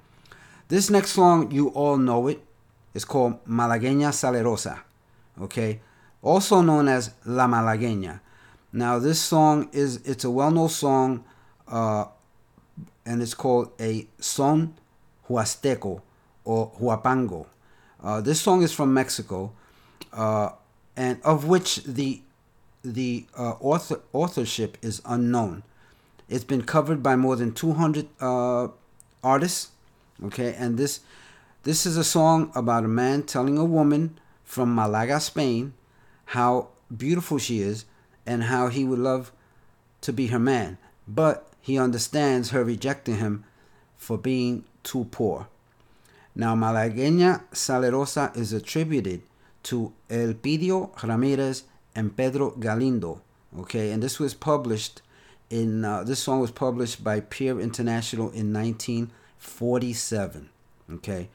This 0.68 0.90
next 0.90 1.12
song, 1.12 1.52
you 1.52 1.68
all 1.70 1.98
know 1.98 2.28
it. 2.28 2.42
It's 2.94 3.06
called 3.06 3.44
Malagueña 3.46 4.12
Salerosa. 4.14 4.80
Okay, 5.42 5.82
also 6.22 6.62
known 6.62 6.88
as 6.88 7.12
La 7.26 7.48
Malagueña. 7.48 8.20
Now, 8.74 9.00
this 9.00 9.20
song 9.20 9.70
is 9.74 9.98
it's 10.06 10.24
a 10.24 10.32
well-known 10.32 10.70
song, 10.70 11.26
uh, 11.68 12.06
and 13.06 13.22
it's 13.22 13.34
called 13.34 13.72
a 13.80 14.08
son 14.20 14.76
huasteco 15.28 16.02
or 16.46 16.72
huapango. 16.80 17.48
Uh, 18.02 18.22
this 18.22 18.42
song 18.42 18.64
is 18.64 18.72
from 18.74 18.94
Mexico, 18.94 19.52
uh, 20.14 20.52
and 20.96 21.22
of 21.24 21.46
which 21.46 21.78
the 21.84 22.22
the 22.84 23.26
uh, 23.38 23.54
author 23.60 24.02
authorship 24.14 24.78
is 24.82 25.02
unknown. 25.06 25.64
It's 26.28 26.44
been 26.44 26.64
covered 26.64 27.04
by 27.04 27.16
more 27.16 27.36
than 27.36 27.54
200 27.54 28.08
uh, 28.20 28.70
artists. 29.24 29.72
Okay, 30.24 30.56
and 30.58 30.78
this 30.78 31.02
this 31.64 31.86
is 31.86 31.98
a 31.98 32.04
song 32.04 32.52
about 32.56 32.86
a 32.86 32.88
man 32.88 33.24
telling 33.24 33.58
a 33.58 33.66
woman 33.66 34.18
from 34.44 34.74
Malaga, 34.74 35.20
Spain, 35.20 35.74
how 36.26 36.70
beautiful 36.96 37.38
she 37.38 37.60
is 37.60 37.86
and 38.26 38.44
how 38.44 38.68
he 38.68 38.84
would 38.84 39.00
love 39.00 39.32
to 40.02 40.12
be 40.12 40.28
her 40.28 40.40
man, 40.40 40.78
but 41.08 41.48
he 41.62 41.78
understands 41.78 42.50
her 42.50 42.64
rejecting 42.64 43.18
him 43.18 43.44
for 43.98 44.18
being 44.18 44.64
too 44.84 45.06
poor. 45.12 45.48
Now, 46.36 46.56
Malagueña 46.56 47.44
Salerosa 47.52 48.36
is 48.36 48.54
attributed 48.54 49.22
to 49.64 49.94
Elpidio 50.10 50.92
Ramirez 51.04 51.64
and 51.96 52.16
Pedro 52.16 52.52
Galindo. 52.52 53.22
Okay, 53.60 53.92
and 53.92 54.02
this 54.02 54.20
was 54.20 54.34
published 54.34 55.02
in 55.50 55.84
uh, 55.84 56.04
this 56.04 56.20
song 56.20 56.40
was 56.40 56.52
published 56.52 57.04
by 57.04 57.20
Peer 57.20 57.60
International 57.60 58.30
in 58.32 58.54
1947. 58.54 60.50
Okay, 60.94 61.30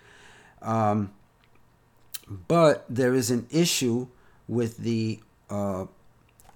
um, 0.62 1.12
but 2.48 2.84
there 2.88 3.14
is 3.14 3.30
an 3.30 3.46
issue 3.50 4.06
with 4.48 4.78
the 4.78 5.20
uh, 5.50 5.84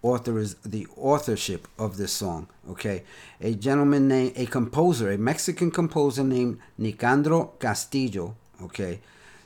author 0.03 0.39
is 0.39 0.55
the 0.65 0.87
authorship 0.97 1.69
of 1.79 1.99
this 1.99 2.13
song. 2.13 2.49
Okay, 2.71 3.03
a 3.41 3.55
gentleman 3.55 4.09
named 4.09 4.33
a 4.37 4.47
composer, 4.47 5.11
a 5.11 5.19
Mexican 5.19 5.71
composer 5.71 6.25
named 6.25 6.59
Nicandro 6.79 7.59
Castillo. 7.59 8.35
Okay, 8.63 9.01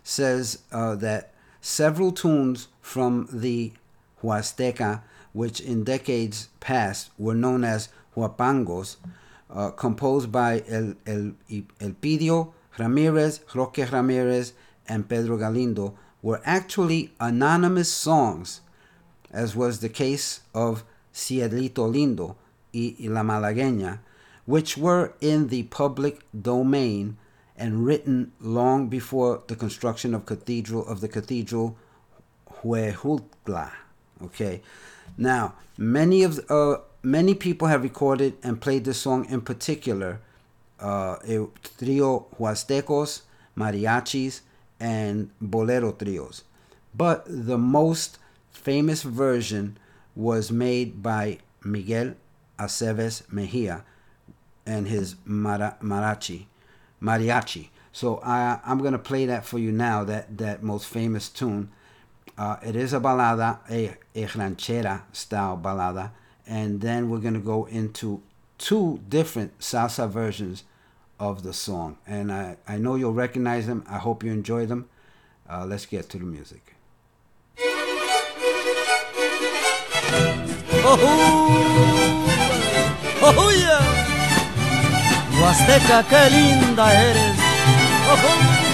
says 0.05 0.63
uh, 0.73 0.95
that 0.97 1.34
several 1.65 2.13
tunes 2.13 2.69
from 2.83 3.27
the 3.33 3.73
Huasteca, 4.23 5.01
which 5.33 5.63
in 5.63 5.83
decades 5.83 6.49
past 6.61 7.11
were 7.17 7.35
known 7.35 7.65
as 7.65 7.89
huapangos, 8.15 8.97
uh, 9.51 9.71
composed 9.71 10.31
by 10.31 10.63
El, 10.69 10.95
El, 11.07 11.33
Elpidio 11.81 12.53
Ramirez, 12.79 13.41
Roque 13.55 13.91
Ramirez, 13.91 14.53
and 14.87 15.09
Pedro 15.09 15.39
Galindo, 15.39 15.95
were 16.21 16.43
actually 16.45 17.13
anonymous 17.19 17.91
songs, 17.91 18.61
as 19.31 19.57
was 19.57 19.81
the 19.81 19.89
case 19.89 20.41
of 20.55 20.85
Cielito 21.15 21.91
Lindo 21.91 22.37
y 22.75 22.95
La 23.09 23.23
Malagueña, 23.23 24.01
which 24.45 24.77
were 24.77 25.15
in 25.23 25.49
the 25.49 25.63
public 25.63 26.21
domain 26.39 27.17
and 27.57 27.85
written 27.87 28.33
long 28.41 28.89
before 28.89 29.43
the 29.47 29.57
construction 29.57 30.15
of 30.15 30.27
cathedral 30.27 30.87
of 30.87 31.01
the 31.01 31.09
cathedral 31.09 31.77
Huejutla. 32.51 33.71
Okay, 34.23 34.63
now 35.17 35.55
many 35.77 36.23
of 36.23 36.41
uh, 36.51 36.77
many 37.03 37.35
people 37.35 37.69
have 37.69 37.83
recorded 37.83 38.37
and 38.43 38.61
played 38.61 38.85
this 38.85 39.01
song. 39.01 39.27
In 39.27 39.41
particular, 39.41 40.21
uh, 40.81 41.17
trio 41.79 42.27
Huastecos, 42.39 43.23
mariachis, 43.57 44.41
and 44.81 45.31
bolero 45.41 45.93
trios. 45.93 46.45
But 46.95 47.25
the 47.27 47.59
most 47.59 48.19
famous 48.51 49.03
version 49.03 49.79
was 50.15 50.51
made 50.51 51.03
by 51.03 51.39
Miguel 51.65 52.15
Aceves 52.59 53.23
Mejia 53.33 53.85
and 54.65 54.87
his 54.87 55.17
mara- 55.25 55.77
marachi, 55.83 56.47
mariachi. 57.05 57.69
So 57.93 58.21
I, 58.25 58.59
I'm 58.65 58.79
to 58.93 58.99
play 58.99 59.27
that 59.27 59.45
for 59.45 59.59
you 59.59 59.71
now, 59.71 60.03
that, 60.05 60.37
that 60.39 60.63
most 60.63 60.87
famous 60.87 61.29
tune. 61.29 61.71
Uh, 62.37 62.57
it 62.65 62.75
is 62.75 62.93
a 62.93 62.99
balada, 62.99 63.59
a, 63.71 63.97
a 64.15 64.27
ranchera 64.27 65.03
style 65.13 65.57
balada. 65.63 66.11
And 66.47 66.81
then 66.81 67.09
we're 67.09 67.21
to 67.35 67.41
go 67.41 67.67
into 67.67 68.23
two 68.59 69.01
different 69.09 69.59
salsa 69.61 70.09
versions 70.09 70.65
of 71.21 71.43
the 71.43 71.53
song. 71.53 71.99
And 72.07 72.33
I, 72.33 72.57
I 72.67 72.79
know 72.79 72.97
you'll 72.97 73.13
recognize 73.13 73.67
them. 73.67 73.85
I 73.89 73.99
hope 73.99 74.25
you 74.25 74.33
enjoy 74.33 74.67
them. 74.67 74.89
Uh, 75.49 75.65
let's 75.65 75.87
get 75.87 76.09
to 76.11 76.19
the 76.19 76.25
music. 76.25 76.75
¡Oh, 80.87 80.99
oh, 83.23 83.51
yeah! 83.59 83.94
Huasteca, 85.45 86.03
qué 86.09 86.31
linda 86.31 86.91
eres. 86.91 87.37
¡Oh, 88.09 88.15
oh. 88.15 88.65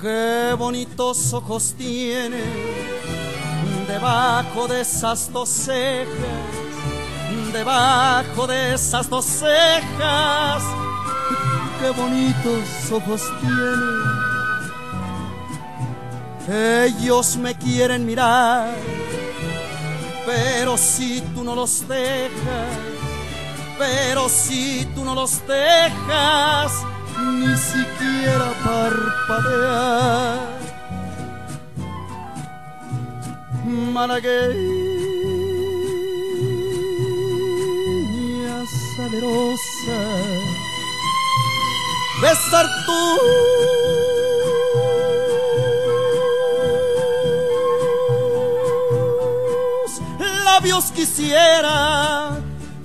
Qué 0.00 0.54
bonitos 0.56 1.34
ojos 1.34 1.74
tiene 1.76 2.42
debajo 3.86 4.66
de 4.68 4.80
esas 4.80 5.30
dos 5.30 5.48
cejas, 5.50 6.08
debajo 7.52 8.46
de 8.46 8.74
esas 8.74 9.10
dos 9.10 9.26
cejas. 9.26 10.62
Qué 11.80 11.90
bonitos 11.90 12.92
ojos 12.92 13.22
tiene. 13.42 14.17
Ellos 16.50 17.36
me 17.36 17.54
quieren 17.54 18.06
mirar, 18.06 18.74
pero 20.24 20.78
si 20.78 21.20
tú 21.34 21.44
no 21.44 21.54
los 21.54 21.86
dejas, 21.86 22.78
pero 23.78 24.30
si 24.30 24.86
tú 24.94 25.04
no 25.04 25.14
los 25.14 25.46
dejas, 25.46 26.72
ni 27.18 27.54
siquiera 27.54 28.50
parpadear. 28.64 30.38
Malagueña 33.66 34.24
salerosa, 38.96 40.00
besar 42.22 42.66
tus 42.86 44.17
labios 50.68 50.92
quisiera, 50.92 52.36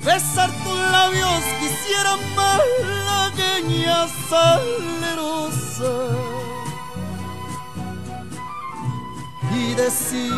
besar 0.06 0.50
tus 0.64 0.80
labios 0.92 1.44
quisiera 1.60 2.16
malagueña 2.34 4.08
salerosa. 4.30 5.94
Y 9.54 9.76
decirte 9.76 10.34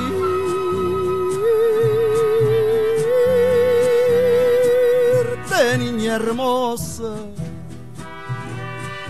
niña 5.78 6.16
hermosa 6.16 7.14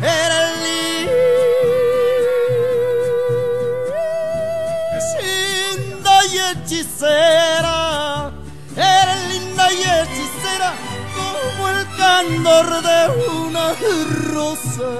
era 0.01 0.51
linda 0.61 1.35
y 6.25 6.27
hechicera, 6.37 7.84
de 12.81 12.99
una 13.31 13.73
rosa. 14.31 14.91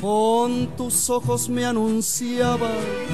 Con 0.00 0.76
tus 0.76 1.08
ojos 1.08 1.48
me 1.48 1.64
anunciabas 1.64 3.13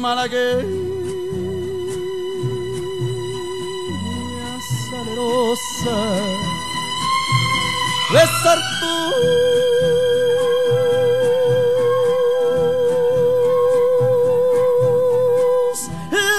Malagueña 0.00 0.64
salerosa, 4.90 5.96
tus 8.80 9.10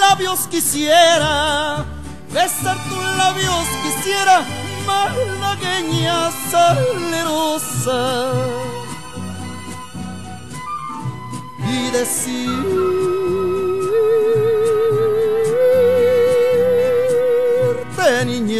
labios 0.00 0.40
quisiera, 0.48 1.84
besar 2.32 2.76
tus 2.88 3.04
labios 3.16 3.66
quisiera, 3.84 4.44
malagueña 4.84 6.32
salerosa. 6.50 8.32
Y 11.64 11.90
decirte, 11.90 13.41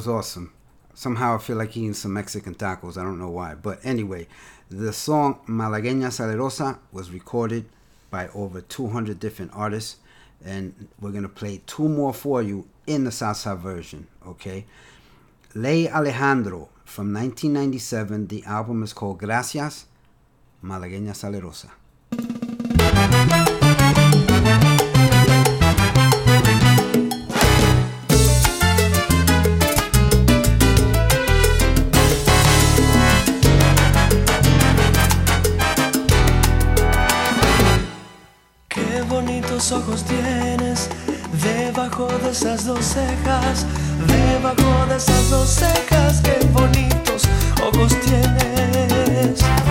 was 0.00 0.08
awesome. 0.08 0.50
Somehow 0.94 1.34
I 1.34 1.38
feel 1.38 1.56
like 1.58 1.76
eating 1.76 1.92
some 1.92 2.14
Mexican 2.14 2.54
tacos. 2.54 2.96
I 2.96 3.02
don't 3.02 3.18
know 3.18 3.28
why. 3.28 3.54
But 3.54 3.80
anyway, 3.84 4.28
the 4.70 4.94
song 4.94 5.40
Malagueña 5.46 6.08
Salerosa 6.08 6.78
was 6.90 7.10
recorded 7.10 7.66
by 8.10 8.28
over 8.28 8.62
200 8.62 9.20
different 9.20 9.50
artists. 9.52 9.96
And 10.42 10.88
we're 10.98 11.10
going 11.10 11.24
to 11.24 11.28
play 11.28 11.60
two 11.66 11.86
more 11.86 12.14
for 12.14 12.40
you 12.40 12.66
in 12.86 13.04
the 13.04 13.10
salsa 13.10 13.58
version, 13.58 14.06
okay? 14.26 14.64
Ley 15.54 15.86
Alejandro 15.86 16.70
from 16.86 17.12
1997. 17.12 18.28
The 18.28 18.42
album 18.44 18.82
is 18.82 18.94
called 18.94 19.18
Gracias, 19.18 19.84
Malagueña 20.64 21.14
Salerosa. 21.14 21.68
Esas 42.40 42.64
dos 42.64 42.82
cejas, 42.82 43.66
debajo 44.06 44.86
de 44.86 44.96
esas 44.96 45.28
dos 45.28 45.46
cejas, 45.46 46.22
qué 46.22 46.38
bonitos 46.54 47.24
ojos 47.62 47.94
tienes. 48.00 49.69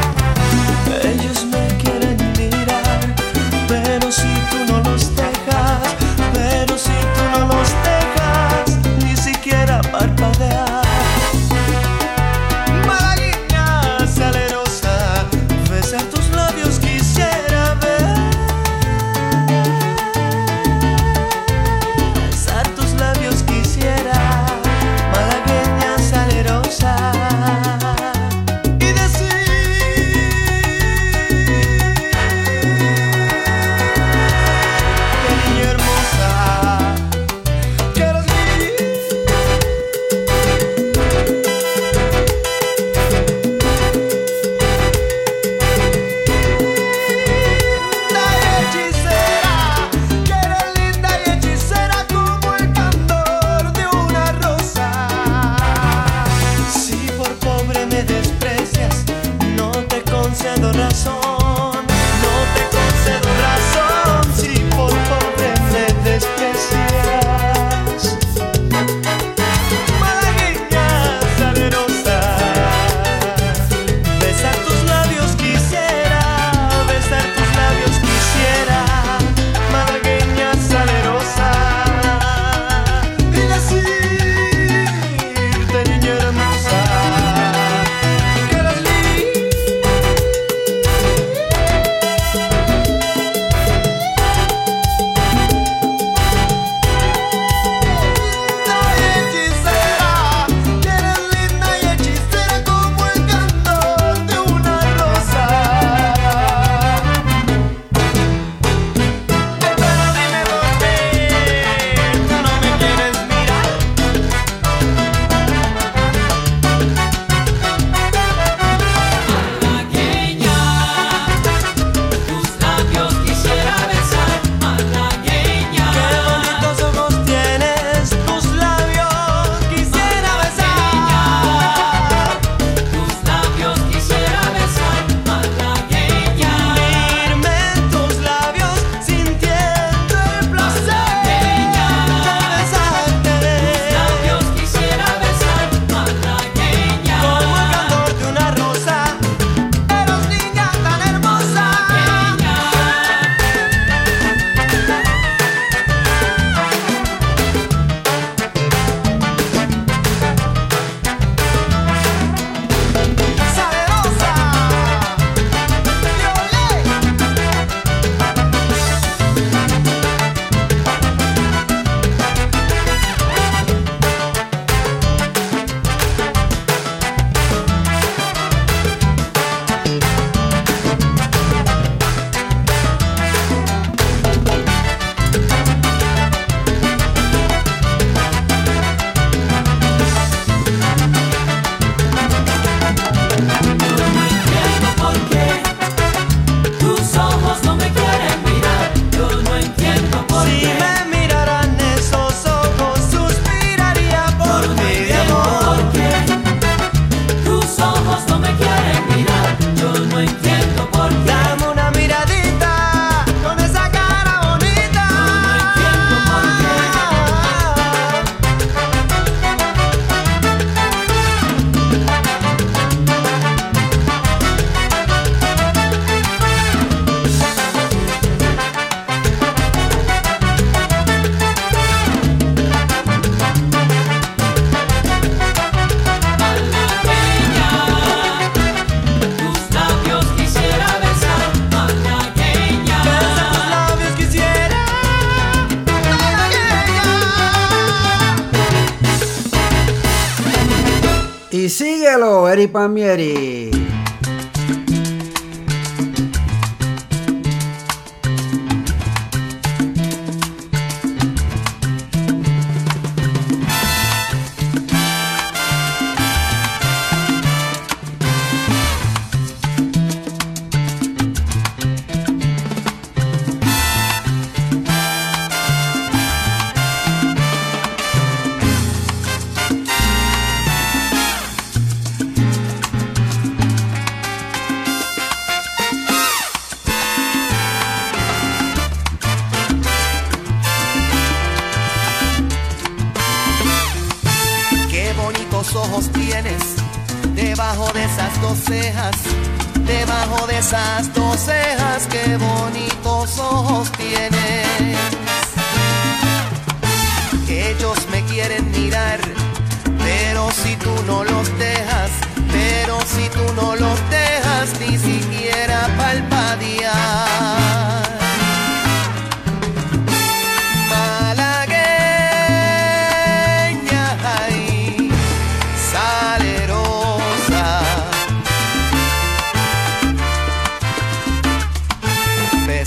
Pari 252.67 253.58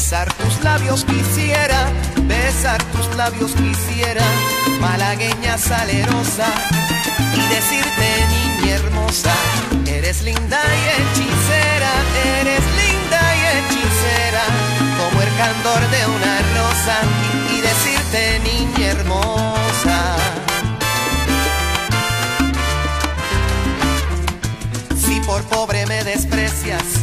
Besar 0.03 0.35
tus 0.35 0.65
labios 0.65 1.05
quisiera, 1.05 1.87
besar 2.23 2.83
tus 2.91 3.15
labios 3.15 3.53
quisiera, 3.53 4.25
malagueña 4.81 5.57
salerosa, 5.57 6.49
y 7.33 7.55
decirte 7.55 8.09
niña 8.35 8.75
hermosa, 8.75 9.33
eres 9.87 10.23
linda 10.23 10.59
y 10.59 10.83
hechicera, 10.91 11.93
eres 12.41 12.65
linda 12.83 13.21
y 13.37 13.43
hechicera, 13.55 14.45
como 14.99 15.23
el 15.23 15.37
candor 15.37 15.81
de 15.95 16.07
una 16.17 16.35
rosa, 16.59 16.97
y 17.55 17.61
decirte 17.61 18.41
niña 18.41 18.91
hermosa. 18.91 20.17
Si 24.97 25.21
por 25.21 25.43
pobre 25.45 25.87
me 25.87 26.03
desprecias, 26.03 27.03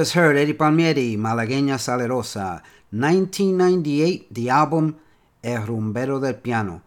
just 0.00 0.14
heard 0.14 0.34
Eddie 0.34 0.54
Palmieri, 0.54 1.14
Malagueña 1.14 1.78
Salerosa. 1.78 2.62
1998, 2.90 4.32
the 4.32 4.48
album 4.48 4.96
El 5.44 5.66
Rumbero 5.66 6.18
del 6.18 6.36
Piano. 6.36 6.80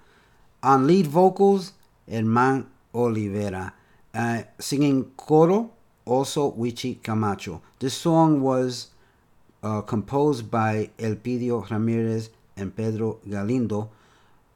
On 0.64 0.88
lead 0.88 1.06
vocals, 1.06 1.74
Herman 2.10 2.66
Olivera. 2.92 3.72
Uh, 4.16 4.42
singing 4.58 5.12
coro, 5.16 5.70
also 6.06 6.54
Wichi 6.54 7.04
Camacho. 7.04 7.62
This 7.78 7.94
song 7.94 8.42
was 8.42 8.88
uh, 9.62 9.82
composed 9.82 10.50
by 10.50 10.90
Elpidio 10.98 11.70
Ramirez 11.70 12.32
and 12.58 12.76
Pedro 12.76 13.20
Galindo, 13.30 13.92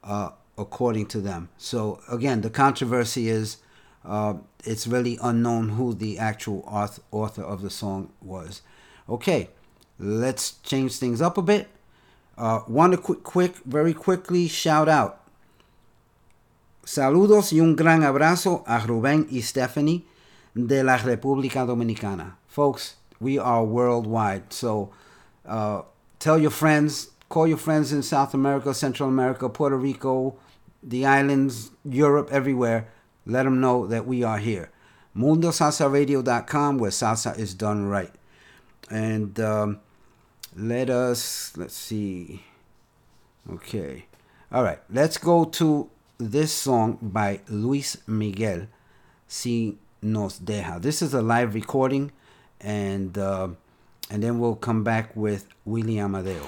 uh, 0.04 0.30
according 0.58 1.06
to 1.06 1.22
them. 1.22 1.50
So, 1.58 2.00
again, 2.10 2.42
the 2.42 2.50
controversy 2.50 3.30
is 3.30 3.58
uh, 4.08 4.36
it's 4.64 4.88
really 4.88 5.20
unknown 5.22 5.70
who 5.70 5.94
the 5.94 6.18
actual 6.18 6.64
author, 7.12 7.44
of 7.44 7.62
the 7.62 7.70
song 7.70 8.10
was. 8.22 8.62
Okay, 9.10 9.50
let's 10.00 10.54
change 10.64 10.98
things 10.98 11.22
up 11.22 11.38
a 11.38 11.42
bit. 11.42 11.68
Uh, 12.38 12.62
Want 12.68 12.94
to 12.94 12.98
quick, 12.98 13.24
quick, 13.24 13.56
very 13.66 13.94
quickly 13.94 14.48
shout 14.48 14.88
out. 14.88 15.22
Saludos 16.86 17.52
y 17.52 17.60
un 17.60 17.76
gran 17.76 18.04
abrazo 18.04 18.64
a 18.66 18.80
Rubén 18.80 19.28
y 19.30 19.42
Stephanie 19.42 20.06
de 20.56 20.84
la 20.84 20.98
República 20.98 21.66
Dominicana. 21.66 22.38
Folks, 22.48 22.96
we 23.20 23.38
are 23.38 23.64
worldwide. 23.66 24.54
So 24.54 24.92
uh, 25.46 25.82
tell 26.20 26.40
your 26.40 26.52
friends, 26.52 27.10
call 27.28 27.46
your 27.46 27.58
friends 27.58 27.92
in 27.92 28.04
South 28.04 28.34
America, 28.34 28.74
Central 28.74 29.10
America, 29.10 29.50
Puerto 29.50 29.76
Rico, 29.76 30.36
the 30.82 31.06
islands, 31.06 31.72
Europe, 31.84 32.30
everywhere. 32.32 32.88
Let 33.28 33.44
them 33.44 33.60
know 33.60 33.86
that 33.88 34.08
we 34.08 34.24
are 34.24 34.38
here. 34.38 34.72
MundoSalsaRadio.com, 35.16 36.78
where 36.78 36.92
salsa 36.92 37.38
is 37.38 37.54
done 37.54 37.88
right. 37.88 38.14
And 38.90 39.38
um, 39.40 39.80
let 40.56 40.90
us, 40.90 41.52
let's 41.58 41.76
see. 41.76 42.44
Okay. 43.52 44.06
All 44.52 44.64
right. 44.64 44.80
Let's 44.90 45.18
go 45.18 45.44
to 45.44 45.90
this 46.18 46.54
song 46.54 46.98
by 47.02 47.42
Luis 47.50 47.98
Miguel, 48.08 48.68
Si 49.28 49.78
Nos 50.02 50.40
Deja. 50.40 50.80
This 50.80 51.02
is 51.02 51.14
a 51.14 51.22
live 51.22 51.54
recording, 51.54 52.12
and 52.62 53.18
uh, 53.18 53.50
and 54.10 54.24
then 54.24 54.40
we'll 54.40 54.56
come 54.56 54.84
back 54.84 55.16
with 55.16 55.48
William 55.66 56.16
Amadeo. 56.16 56.48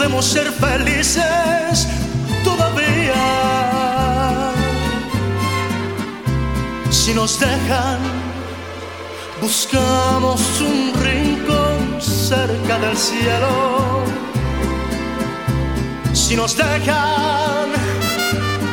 podemos 0.00 0.24
ser 0.24 0.50
felices 0.52 1.86
todavía. 2.42 3.22
Si 6.90 7.12
nos 7.12 7.38
dejan, 7.38 7.98
buscamos 9.42 10.40
un 10.62 10.94
rincón 11.04 12.00
cerca 12.00 12.78
del 12.78 12.96
cielo. 12.96 14.04
Si 16.14 16.34
nos 16.34 16.56
dejan, 16.56 17.68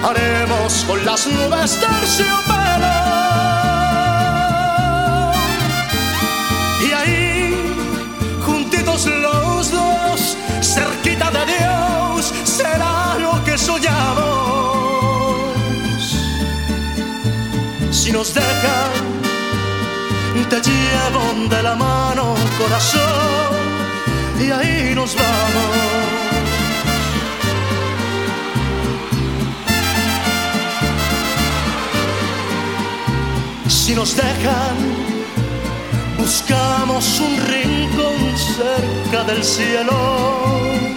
haremos 0.06 0.86
con 0.88 1.04
las 1.04 1.28
nubes 1.28 1.78
terciopelo. 1.78 3.57
Cerquita 11.18 11.32
de 11.32 11.46
Dios, 11.46 12.34
será 12.44 13.18
lo 13.20 13.44
que 13.44 13.58
soñamos. 13.58 13.98
Si 17.92 18.12
nos 18.12 18.34
dejan, 18.34 18.92
te 20.50 20.62
llevo 20.62 21.50
de 21.50 21.64
la 21.64 21.76
mano, 21.76 22.36
corazón, 22.58 23.56
y 24.40 24.52
ahí 24.52 24.94
nos 24.96 25.16
vamos. 25.16 25.98
Si 33.68 33.96
nos 33.96 34.16
dejan, 34.16 34.76
buscamos 36.18 37.20
un 37.22 37.38
rincón 37.48 38.38
cerca 38.38 39.24
del 39.24 39.44
cielo. 39.44 40.97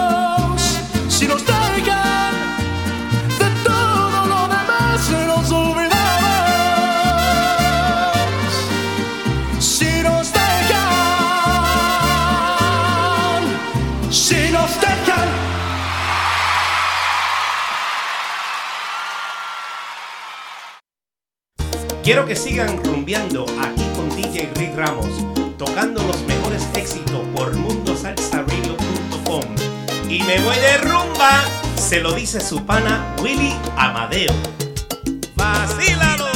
Quiero 22.11 22.25
que 22.25 22.35
sigan 22.35 22.83
rumbeando 22.83 23.45
aquí 23.61 23.85
con 23.95 24.09
DJ 24.09 24.51
Rick 24.55 24.75
Ramos, 24.75 25.07
tocando 25.57 26.03
los 26.03 26.21
mejores 26.23 26.67
éxitos 26.75 27.21
por 27.33 27.55
mundosalsaradio.com. 27.55 29.43
Y 30.09 30.21
me 30.23 30.41
voy 30.41 30.57
de 30.57 30.77
rumba, 30.79 31.45
se 31.77 32.01
lo 32.01 32.11
dice 32.11 32.41
su 32.41 32.65
pana 32.65 33.15
Willy 33.23 33.55
Amadeo. 33.77 34.33
¡Vacílalo! 35.37 36.30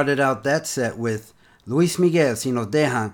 Started 0.00 0.18
out 0.18 0.44
that 0.44 0.66
set 0.66 0.96
with 0.96 1.34
Luis 1.66 1.98
Miguel, 1.98 2.34
Si 2.34 2.50
Nos 2.50 2.68
Dejan, 2.68 3.12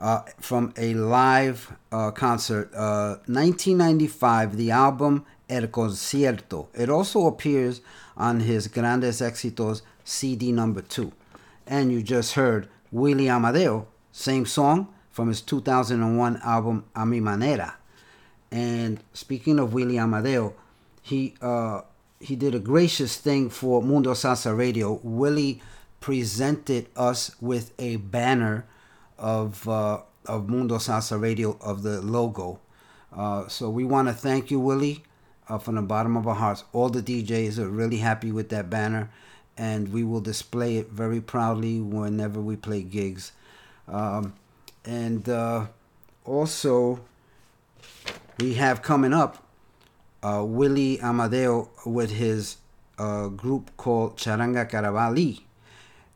uh, 0.00 0.22
from 0.40 0.74
a 0.76 0.92
live 0.94 1.72
uh, 1.92 2.10
concert, 2.10 2.74
uh, 2.74 3.18
1995, 3.26 4.56
the 4.56 4.72
album 4.72 5.24
El 5.48 5.68
Concierto. 5.68 6.66
It 6.74 6.90
also 6.90 7.28
appears 7.28 7.82
on 8.16 8.40
his 8.40 8.66
Grandes 8.66 9.20
Éxitos 9.20 9.82
CD 10.02 10.50
number 10.50 10.82
two. 10.82 11.12
And 11.68 11.92
you 11.92 12.02
just 12.02 12.34
heard 12.34 12.68
Willie 12.90 13.28
Amadeo, 13.30 13.86
same 14.10 14.44
song 14.44 14.88
from 15.12 15.28
his 15.28 15.40
2001 15.40 16.40
album 16.42 16.84
A 16.96 17.06
Mi 17.06 17.20
Manera. 17.20 17.76
And 18.50 18.98
speaking 19.12 19.60
of 19.60 19.72
Willie 19.72 20.00
Amadeo, 20.00 20.54
he 21.00 21.36
uh, 21.40 21.82
he 22.18 22.34
did 22.34 22.56
a 22.56 22.58
gracious 22.58 23.18
thing 23.18 23.50
for 23.50 23.80
Mundo 23.80 24.14
Salsa 24.14 24.56
Radio. 24.56 24.98
Willie 25.04 25.62
presented 26.04 26.86
us 26.96 27.34
with 27.40 27.72
a 27.78 27.96
banner 27.96 28.66
of 29.18 29.66
uh, 29.66 29.98
of 30.26 30.50
Mundo 30.50 30.76
Salsa 30.76 31.18
Radio 31.18 31.56
of 31.62 31.82
the 31.82 32.02
logo. 32.02 32.60
Uh, 33.10 33.48
so 33.48 33.70
we 33.70 33.84
want 33.84 34.08
to 34.08 34.12
thank 34.12 34.50
you, 34.50 34.60
Willie, 34.60 35.02
uh, 35.48 35.56
from 35.56 35.76
the 35.76 35.80
bottom 35.80 36.14
of 36.18 36.26
our 36.28 36.34
hearts. 36.34 36.64
All 36.74 36.90
the 36.90 37.02
DJs 37.02 37.58
are 37.58 37.70
really 37.70 37.96
happy 37.96 38.30
with 38.30 38.50
that 38.50 38.68
banner, 38.68 39.08
and 39.56 39.94
we 39.94 40.04
will 40.04 40.20
display 40.20 40.76
it 40.76 40.90
very 40.90 41.22
proudly 41.22 41.80
whenever 41.80 42.38
we 42.38 42.56
play 42.56 42.82
gigs. 42.82 43.32
Um, 43.88 44.34
and 44.84 45.26
uh, 45.26 45.68
also, 46.26 47.00
we 48.38 48.52
have 48.54 48.82
coming 48.82 49.14
up 49.14 49.42
uh, 50.22 50.44
Willie 50.44 51.00
Amadeo 51.00 51.70
with 51.86 52.10
his 52.10 52.58
uh, 52.98 53.28
group 53.28 53.74
called 53.78 54.18
Charanga 54.18 54.70
Caravali. 54.70 55.43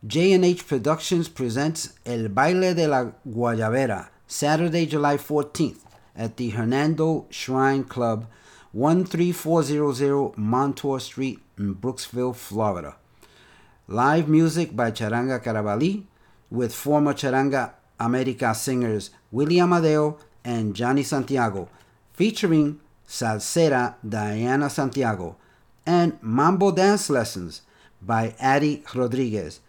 J&H 0.07 0.65
Productions 0.65 1.27
presents 1.27 1.89
El 2.05 2.29
Baile 2.29 2.73
de 2.73 2.87
la 2.87 3.11
Guayabera, 3.27 4.09
Saturday, 4.25 4.85
July 4.85 5.17
14th 5.17 5.79
at 6.15 6.37
the 6.37 6.51
Hernando 6.51 7.25
Shrine 7.29 7.83
Club, 7.83 8.25
13400 8.73 10.37
Montour 10.37 11.01
Street 11.01 11.39
in 11.57 11.75
Brooksville, 11.75 12.33
Florida. 12.33 12.95
Live 13.89 14.29
music 14.29 14.73
by 14.73 14.89
Charanga 14.91 15.43
Caravali 15.43 16.05
with 16.49 16.73
former 16.73 17.13
Charanga 17.13 17.73
America 17.99 18.55
singers 18.55 19.11
William 19.33 19.73
Amadeo 19.73 20.17
and 20.45 20.77
Johnny 20.77 21.03
Santiago, 21.03 21.67
featuring 22.13 22.79
Salsera 23.05 23.95
Diana 24.07 24.69
Santiago, 24.69 25.35
and 25.85 26.17
Mambo 26.21 26.71
Dance 26.71 27.09
Lessons 27.09 27.63
by 28.01 28.33
Addie 28.39 28.81
Rodriguez. 28.95 29.59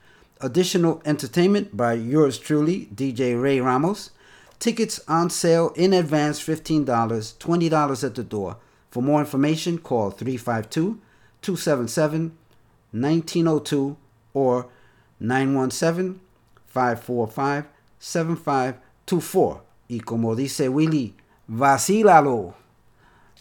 Additional 0.42 1.02
entertainment 1.04 1.76
by 1.76 1.92
yours 1.92 2.38
truly, 2.38 2.88
DJ 2.94 3.40
Ray 3.40 3.60
Ramos. 3.60 4.10
Tickets 4.58 5.00
on 5.06 5.30
sale 5.30 5.72
in 5.76 5.92
advance 5.92 6.40
$15, 6.40 6.84
$20 6.84 8.04
at 8.04 8.14
the 8.14 8.22
door. 8.22 8.56
For 8.90 9.02
more 9.02 9.20
information, 9.20 9.78
call 9.78 10.10
352 10.10 11.00
277 11.42 12.36
1902 12.92 13.96
or 14.34 14.66
917 15.20 16.20
545 16.66 17.66
7524. 17.98 19.62
Y 19.88 20.00
como 20.04 20.34
dice 20.34 20.68
Willie, 20.68 21.14
vacílalo. 21.50 22.54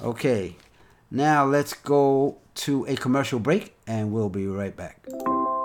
Okay, 0.01 0.55
now 1.11 1.45
let's 1.45 1.73
go 1.73 2.37
to 2.55 2.85
a 2.87 2.95
commercial 2.95 3.39
break 3.39 3.75
and 3.87 4.11
we'll 4.11 4.29
be 4.29 4.47
right 4.47 4.75
back. 4.75 5.05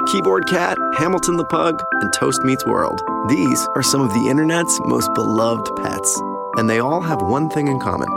Keyboard 0.06 0.47
Cat, 0.47 0.78
Hamilton 0.98 1.36
the 1.36 1.44
Pug, 1.44 1.82
and 2.01 2.12
Toast 2.12 2.43
Meets 2.43 2.66
World. 2.66 3.01
These 3.28 3.68
are 3.74 3.82
some 3.82 4.01
of 4.01 4.12
the 4.14 4.28
internet's 4.28 4.78
most 4.85 5.12
beloved 5.14 5.74
pets. 5.76 6.20
And 6.56 6.68
they 6.68 6.81
all 6.81 7.01
have 7.01 7.22
one 7.22 7.51
thing 7.51 7.68
in 7.68 7.81
common. 7.81 8.09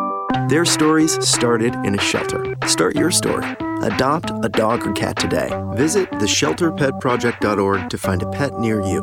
Their 0.48 0.66
stories 0.66 1.14
started 1.28 1.74
in 1.86 1.96
a 1.96 2.02
shelter. 2.02 2.56
Start 2.68 2.96
your 2.96 3.12
story 3.12 3.56
Adopt 3.82 4.32
a 4.44 4.50
dog 4.50 4.88
or 4.88 4.94
cat 4.94 5.18
today. 5.18 5.50
Visit 5.76 6.10
theshelterpetproject.org 6.12 7.90
to 7.90 7.98
find 7.98 8.24
a 8.24 8.30
pet 8.32 8.60
near 8.60 8.82
you. 8.82 9.02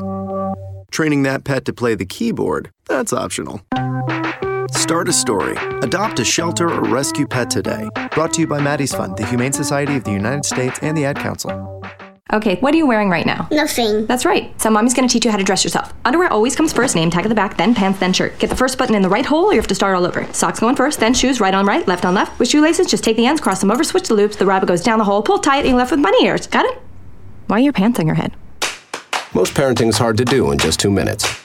Training 0.91 1.23
that 1.23 1.45
pet 1.45 1.65
to 1.67 1.73
play 1.73 1.95
the 1.95 2.05
keyboard, 2.05 2.71
that's 2.87 3.13
optional. 3.13 3.61
Start 4.71 5.09
a 5.09 5.13
story. 5.13 5.57
Adopt 5.83 6.19
a 6.19 6.25
shelter 6.25 6.69
or 6.69 6.83
rescue 6.83 7.27
pet 7.27 7.51
today. 7.51 7.89
Brought 8.11 8.35
to 8.35 8.41
you 8.41 8.47
by 8.47 8.61
Maddie's 8.61 8.95
Fund, 8.95 9.17
the 9.17 9.27
Humane 9.27 9.53
Society 9.53 9.97
of 9.97 10.05
the 10.05 10.13
United 10.13 10.45
States, 10.45 10.79
and 10.83 10.97
the 10.97 11.05
Ad 11.05 11.17
Council. 11.17 11.83
Okay, 12.33 12.57
what 12.57 12.73
are 12.73 12.77
you 12.79 12.87
wearing 12.87 13.11
right 13.11 13.27
now? 13.27 13.47
Nothing. 13.53 14.07
That's 14.07 14.25
right. 14.25 14.59
So 14.61 14.71
mommy's 14.71 14.95
gonna 14.95 15.09
teach 15.09 15.27
you 15.27 15.31
how 15.31 15.37
to 15.37 15.45
dress 15.45 15.63
yourself. 15.63 15.93
Underwear 16.07 16.33
always 16.33 16.57
comes 16.57 16.73
first, 16.73 16.97
name 16.97 17.11
tag 17.11 17.27
at 17.27 17.29
the 17.29 17.35
back, 17.35 17.59
then 17.59 17.75
pants, 17.75 18.01
then 18.01 18.15
shirt. 18.15 18.39
Get 18.39 18.49
the 18.49 18.57
first 18.57 18.79
button 18.79 18.95
in 18.95 19.03
the 19.03 19.11
right 19.11 19.27
hole 19.27 19.45
or 19.45 19.53
you 19.53 19.61
have 19.61 19.69
to 19.69 19.75
start 19.75 19.95
all 19.95 20.07
over. 20.07 20.27
Socks 20.33 20.59
going 20.59 20.75
first, 20.75 21.01
then 21.01 21.13
shoes, 21.13 21.39
right 21.39 21.53
on 21.53 21.67
right, 21.67 21.87
left 21.87 22.07
on 22.07 22.15
left. 22.15 22.39
With 22.39 22.49
shoelaces, 22.49 22.87
just 22.87 23.05
take 23.05 23.19
the 23.19 23.27
ends, 23.27 23.43
cross 23.43 23.61
them 23.61 23.71
over, 23.71 23.85
switch 23.85 24.09
the 24.09 24.15
loops, 24.15 24.37
the 24.37 24.47
rabbit 24.47 24.67
goes 24.67 24.83
down 24.83 24.99
the 24.99 25.05
hole, 25.05 25.23
pull 25.23 25.39
tight, 25.39 25.61
and 25.61 25.69
you're 25.69 25.77
left 25.77 25.91
with 25.91 26.03
bunny 26.03 26.25
ears. 26.25 26.47
Got 26.47 26.65
it? 26.65 26.79
Why 27.49 27.59
are 27.59 27.61
your 27.61 27.75
pants 27.75 28.01
on 28.01 28.07
your 28.07 28.17
head? 28.17 28.35
Most 29.35 29.53
parenting 29.53 29.89
is 29.89 29.99
hard 29.99 30.17
to 30.17 30.25
do 30.25 30.51
in 30.51 30.57
just 30.59 30.81
two 30.81 30.91
minutes. 30.91 31.44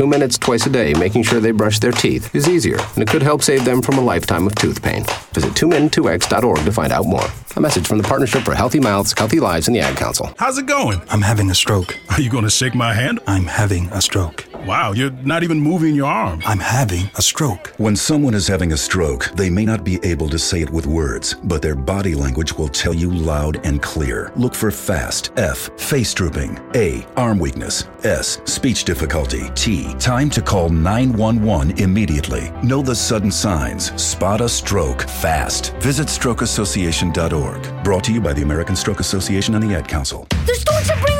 But 0.00 0.04
two 0.04 0.10
minutes 0.10 0.38
twice 0.38 0.64
a 0.64 0.70
day 0.70 0.94
making 0.94 1.24
sure 1.24 1.40
they 1.40 1.50
brush 1.50 1.78
their 1.78 1.92
teeth 1.92 2.34
is 2.34 2.48
easier, 2.48 2.78
and 2.94 3.02
it 3.02 3.08
could 3.08 3.22
help 3.22 3.42
save 3.42 3.66
them 3.66 3.82
from 3.82 3.98
a 3.98 4.00
lifetime 4.00 4.46
of 4.46 4.54
tooth 4.54 4.80
pain. 4.82 5.04
Visit 5.34 5.52
2min2x.org 5.52 6.64
to 6.64 6.72
find 6.72 6.90
out 6.90 7.04
more. 7.04 7.26
A 7.54 7.60
message 7.60 7.86
from 7.86 7.98
the 7.98 8.04
Partnership 8.04 8.42
for 8.42 8.54
Healthy 8.54 8.80
Mouths, 8.80 9.12
Healthy 9.18 9.40
Lives, 9.40 9.68
and 9.68 9.76
the 9.76 9.80
Ad 9.80 9.98
Council. 9.98 10.32
How's 10.38 10.56
it 10.56 10.64
going? 10.64 11.02
I'm 11.10 11.20
having 11.20 11.50
a 11.50 11.54
stroke. 11.54 11.98
Are 12.08 12.20
you 12.20 12.30
going 12.30 12.44
to 12.44 12.50
shake 12.50 12.74
my 12.74 12.94
hand? 12.94 13.20
I'm 13.26 13.44
having 13.44 13.88
a 13.88 14.00
stroke. 14.00 14.49
Wow, 14.66 14.92
you're 14.92 15.10
not 15.10 15.42
even 15.42 15.58
moving 15.58 15.94
your 15.94 16.06
arm. 16.06 16.42
I'm 16.44 16.58
having 16.58 17.10
a 17.16 17.22
stroke. 17.22 17.72
When 17.78 17.96
someone 17.96 18.34
is 18.34 18.46
having 18.46 18.72
a 18.72 18.76
stroke, 18.76 19.24
they 19.34 19.48
may 19.48 19.64
not 19.64 19.84
be 19.84 19.98
able 20.04 20.28
to 20.28 20.38
say 20.38 20.60
it 20.60 20.68
with 20.68 20.86
words, 20.86 21.34
but 21.44 21.62
their 21.62 21.74
body 21.74 22.14
language 22.14 22.52
will 22.52 22.68
tell 22.68 22.92
you 22.92 23.10
loud 23.10 23.64
and 23.64 23.80
clear. 23.80 24.32
Look 24.36 24.54
for 24.54 24.70
FAST, 24.70 25.32
F, 25.38 25.70
face 25.80 26.12
drooping, 26.12 26.58
A, 26.74 27.06
arm 27.16 27.38
weakness, 27.38 27.84
S, 28.04 28.38
speech 28.44 28.84
difficulty, 28.84 29.48
T, 29.54 29.94
time 29.94 30.28
to 30.28 30.42
call 30.42 30.68
911 30.68 31.78
immediately. 31.78 32.50
Know 32.62 32.82
the 32.82 32.94
sudden 32.94 33.30
signs. 33.30 33.90
Spot 34.00 34.42
a 34.42 34.48
stroke 34.48 35.02
fast. 35.02 35.72
Visit 35.76 36.08
strokeassociation.org. 36.08 37.84
Brought 37.84 38.04
to 38.04 38.12
you 38.12 38.20
by 38.20 38.34
the 38.34 38.42
American 38.42 38.76
Stroke 38.76 39.00
Association 39.00 39.54
and 39.54 39.64
the 39.64 39.74
Ad 39.74 39.88
Council. 39.88 40.26
The 40.44 40.54
storks 40.54 40.90
are 40.90 41.00
bringing 41.00 41.19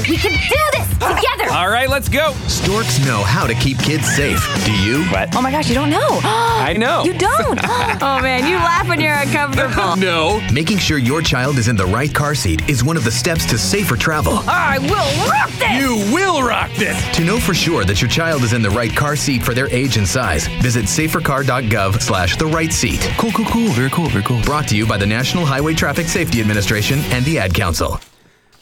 a 0.00 0.04
baby 0.04 0.04
brother. 0.04 0.10
We 0.10 0.16
can 0.16 0.32
do 0.48 0.56
this 0.72 0.88
together. 0.94 1.52
All 1.52 1.68
right, 1.68 1.88
let's 1.88 2.08
go. 2.08 2.32
Storks 2.48 3.04
know 3.04 3.22
how 3.22 3.46
to 3.46 3.54
keep 3.54 3.78
kids 3.78 4.06
safe. 4.06 4.42
Do 4.64 4.72
you? 4.72 5.04
What? 5.06 5.34
Oh 5.34 5.42
my 5.42 5.50
gosh, 5.50 5.68
you 5.68 5.74
don't 5.74 5.90
know. 5.90 6.00
I 6.22 6.74
know. 6.78 7.04
You 7.04 7.16
don't. 7.16 7.58
oh 8.02 8.20
man, 8.20 8.46
you 8.46 8.56
laugh 8.56 8.88
when 8.88 9.00
you're 9.00 9.14
uncomfortable. 9.14 9.96
no. 9.98 10.46
Making 10.52 10.78
sure 10.78 10.98
your 10.98 11.22
child 11.22 11.58
is 11.58 11.68
in 11.68 11.76
the 11.76 11.86
right 11.86 12.12
car 12.12 12.34
seat 12.34 12.68
is 12.68 12.84
one 12.84 12.96
of 12.96 13.04
the 13.04 13.10
steps 13.10 13.46
to 13.46 13.58
safer 13.58 13.96
travel. 13.96 14.40
I 14.46 14.78
will 14.78 15.30
rock 15.30 15.50
this. 15.58 15.80
You 15.80 16.14
will 16.14 16.42
rock 16.42 16.70
this! 16.76 17.16
To 17.16 17.24
know 17.24 17.38
for 17.38 17.54
sure 17.54 17.84
that 17.84 18.00
your 18.00 18.10
child 18.10 18.42
is 18.42 18.52
in 18.52 18.62
the 18.62 18.70
right 18.70 18.94
car 18.94 19.16
seat 19.16 19.42
for 19.42 19.54
their 19.54 19.68
age 19.68 19.96
and 19.96 20.06
size, 20.06 20.46
visit 20.62 20.84
safercar.gov 20.84 22.00
slash 22.00 22.36
the 22.36 22.46
right 22.46 22.72
seat. 22.72 23.00
Cool, 23.18 23.32
cool, 23.32 23.46
cool. 23.46 23.68
Very 23.68 23.90
cool, 23.90 24.08
very 24.08 24.24
cool. 24.24 24.40
Brought 24.42 24.68
to 24.68 24.76
you 24.76 24.86
by 24.86 24.96
the 24.96 25.06
National 25.06 25.44
Highway 25.44 25.74
Traffic 25.74 26.06
Safety 26.06 26.40
Administration 26.40 26.98
and 27.10 27.24
the 27.24 27.38
Ad 27.38 27.54
Council. 27.54 28.00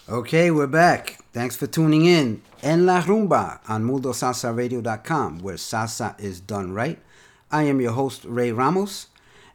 Okay, 0.08 0.50
we're 0.50 0.66
back. 0.66 1.21
Thanks 1.32 1.56
for 1.56 1.66
tuning 1.66 2.04
in. 2.04 2.42
En 2.62 2.86
La 2.86 3.02
Rumba 3.02 3.60
on 3.68 3.84
MundoSalsaRadio.com, 3.84 5.38
where 5.38 5.56
salsa 5.56 6.18
is 6.20 6.40
done 6.40 6.72
right. 6.72 6.98
I 7.50 7.64
am 7.64 7.80
your 7.80 7.92
host, 7.92 8.24
Ray 8.24 8.52
Ramos. 8.52 9.08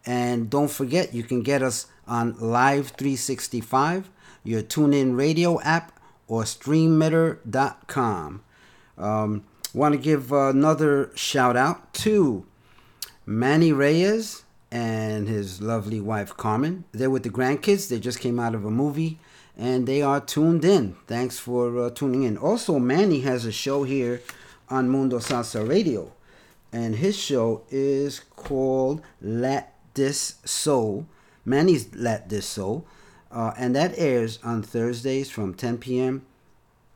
And 0.06 0.50
don't 0.50 0.72
forget, 0.72 1.14
you 1.14 1.24
can 1.24 1.42
get 1.42 1.62
us 1.62 1.88
on 2.08 2.36
Live 2.40 2.90
365, 2.98 4.10
your 4.44 4.62
TuneIn 4.62 5.18
Radio 5.18 5.62
app, 5.62 6.00
or 6.28 6.44
StreamMeter.com. 6.44 8.44
Um, 8.98 9.44
Want 9.74 9.94
to 9.94 10.00
give 10.00 10.32
another 10.32 11.12
shout 11.14 11.56
out 11.56 11.94
to 11.96 12.46
Manny 13.28 13.72
Reyes 13.72 14.44
and 14.72 15.28
his 15.28 15.62
lovely 15.62 16.02
wife 16.02 16.36
Carmen. 16.36 16.86
They're 16.94 17.12
with 17.12 17.22
the 17.22 17.30
grandkids. 17.30 17.90
They 17.90 18.00
just 18.00 18.20
came 18.20 18.40
out 18.40 18.56
of 18.56 18.66
a 18.66 18.72
movie 18.72 19.20
and 19.58 19.88
they 19.88 20.02
are 20.04 20.22
tuned 20.22 20.64
in. 20.64 20.96
Thanks 21.08 21.40
for 21.40 21.80
uh, 21.80 21.90
tuning 21.90 22.24
in. 22.24 22.38
Also, 22.38 22.78
Manny 22.78 23.22
has 23.22 23.44
a 23.44 23.52
show 23.52 23.84
here 23.84 24.22
on 24.70 24.90
Mundo 24.90 25.18
Salsa 25.18 25.68
Radio, 25.68 26.12
and 26.72 26.96
his 26.96 27.18
show 27.18 27.64
is 27.72 28.22
called 28.36 29.02
Let 29.20 29.74
This 29.96 30.36
Soul. 30.46 31.08
Manny's 31.44 31.94
Let 31.96 32.30
This 32.30 32.46
Soul, 32.46 32.86
uh, 33.32 33.54
and 33.58 33.76
that 33.76 33.98
airs 33.98 34.38
on 34.44 34.62
Thursdays 34.62 35.32
from 35.32 35.56
10 35.56 35.80
p.m. 35.80 36.26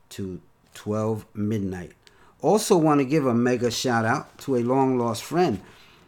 to 0.10 0.40
12 0.76 1.26
midnight. 1.34 1.94
Also, 2.42 2.78
want 2.78 3.00
to 3.00 3.06
give 3.06 3.26
a 3.26 3.34
mega 3.34 3.72
shout 3.72 4.06
out 4.06 4.38
to 4.40 4.56
a 4.56 4.64
long 4.64 4.98
lost 4.98 5.24
friend. 5.24 5.62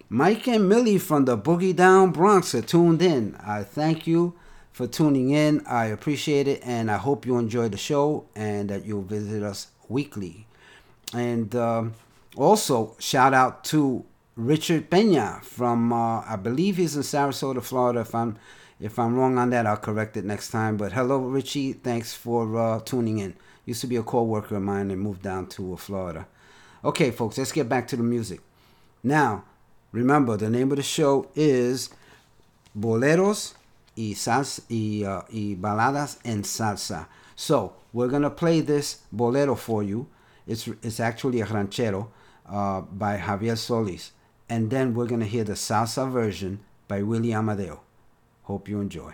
Mike 0.10 0.48
and 0.48 0.70
Millie 0.70 1.00
from 1.00 1.26
the 1.26 1.38
Boogie 1.38 1.76
Down 1.76 2.12
Bronx 2.12 2.54
are 2.54 2.62
tuned 2.62 3.02
in. 3.02 3.36
I 3.44 3.64
thank 3.64 4.06
you 4.06 4.36
for 4.74 4.88
tuning 4.88 5.30
in. 5.30 5.64
I 5.66 5.86
appreciate 5.86 6.48
it, 6.48 6.62
and 6.66 6.92
I 6.92 6.98
hope 6.98 7.26
you 7.26 7.38
enjoy 7.38 7.70
the 7.70 7.78
show 7.78 8.26
and 8.36 8.70
that 8.70 8.86
you'll 8.86 9.04
visit 9.04 9.44
us 9.44 9.68
weekly. 9.88 10.48
And 11.14 11.56
um, 11.56 11.94
also, 12.36 12.96
shout 13.00 13.34
out 13.34 13.64
to 13.66 14.04
Richard 14.36 14.90
Pena 14.90 15.40
from 15.44 15.94
uh, 15.94 16.22
I 16.22 16.36
believe 16.36 16.78
he's 16.78 16.96
in 16.96 17.04
Sarasota, 17.04 17.64
Florida. 17.64 18.02
If 18.02 18.16
I'm 18.16 18.38
if 18.80 18.98
I'm 18.98 19.16
wrong 19.16 19.38
on 19.38 19.52
that, 19.52 19.68
I'll 19.68 19.78
correct 19.78 20.18
it 20.18 20.26
next 20.26 20.50
time. 20.50 20.76
But 20.76 20.92
hello, 20.92 21.20
Richie. 21.20 21.74
Thanks 21.74 22.14
for 22.14 22.58
uh, 22.60 22.80
tuning 22.80 23.20
in. 23.20 23.36
Used 23.66 23.82
to 23.82 23.88
be 23.88 23.96
a 23.96 24.04
co-worker 24.04 24.56
of 24.56 24.64
mine 24.64 24.92
and 24.92 25.00
moved 25.00 25.22
down 25.22 25.48
to 25.50 25.74
uh, 25.74 25.78
Florida. 25.78 26.28
Okay, 26.84 27.12
folks, 27.12 27.38
let's 27.38 27.54
get 27.54 27.70
back 27.70 27.88
to 27.90 27.96
the 27.96 28.04
music. 28.04 28.42
Now, 29.04 29.46
remember 29.92 30.36
the 30.36 30.50
name 30.50 30.72
of 30.72 30.78
the 30.78 30.84
show 30.84 31.30
is 31.36 31.92
Boleros 32.78 33.54
y, 33.96 34.14
salsa, 34.16 34.64
y, 34.70 35.04
uh, 35.04 35.22
y 35.30 35.56
baladas 35.56 36.20
en 36.24 36.44
salsa. 36.44 37.08
So 37.36 37.74
we're 37.94 38.10
gonna 38.10 38.30
play 38.30 38.62
this 38.62 39.02
bolero 39.12 39.56
for 39.56 39.84
you. 39.84 40.08
It's 40.46 40.68
it's 40.82 41.00
actually 41.00 41.42
a 41.42 41.46
ranchero 41.46 42.12
uh, 42.50 42.82
by 42.82 43.18
Javier 43.18 43.58
Solis, 43.58 44.12
and 44.50 44.70
then 44.70 44.94
we're 44.94 45.08
gonna 45.08 45.26
hear 45.26 45.44
the 45.44 45.54
salsa 45.54 46.10
version 46.10 46.60
by 46.88 47.02
Willie 47.02 47.34
Amadeo. 47.34 47.82
Hope 48.44 48.68
you 48.68 48.82
enjoy. 48.82 49.14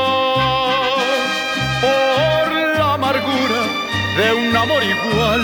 De 4.17 4.33
un 4.33 4.55
amor 4.55 4.83
igual 4.83 5.41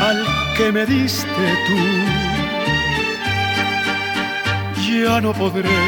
al 0.00 0.26
que 0.56 0.72
me 0.72 0.84
diste 0.86 1.44
tú. 1.66 1.78
Ya 4.90 5.20
no 5.20 5.32
podré 5.32 5.78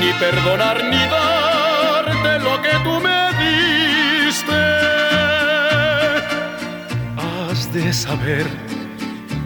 ni 0.00 0.12
perdonar 0.18 0.82
ni 0.84 1.02
darte 1.16 2.38
lo 2.40 2.62
que 2.62 2.74
tú 2.84 3.00
me 3.06 3.20
diste. 3.42 4.62
Has 7.16 7.72
de 7.72 7.92
saber 7.92 8.46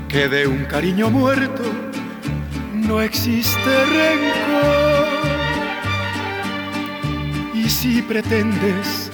que 0.08 0.28
de 0.28 0.46
un 0.46 0.64
cariño 0.64 1.10
muerto 1.10 1.62
no 2.72 3.00
existe 3.00 3.84
rencor. 3.86 5.08
Y 7.54 7.68
si 7.68 8.02
pretendes 8.02 9.09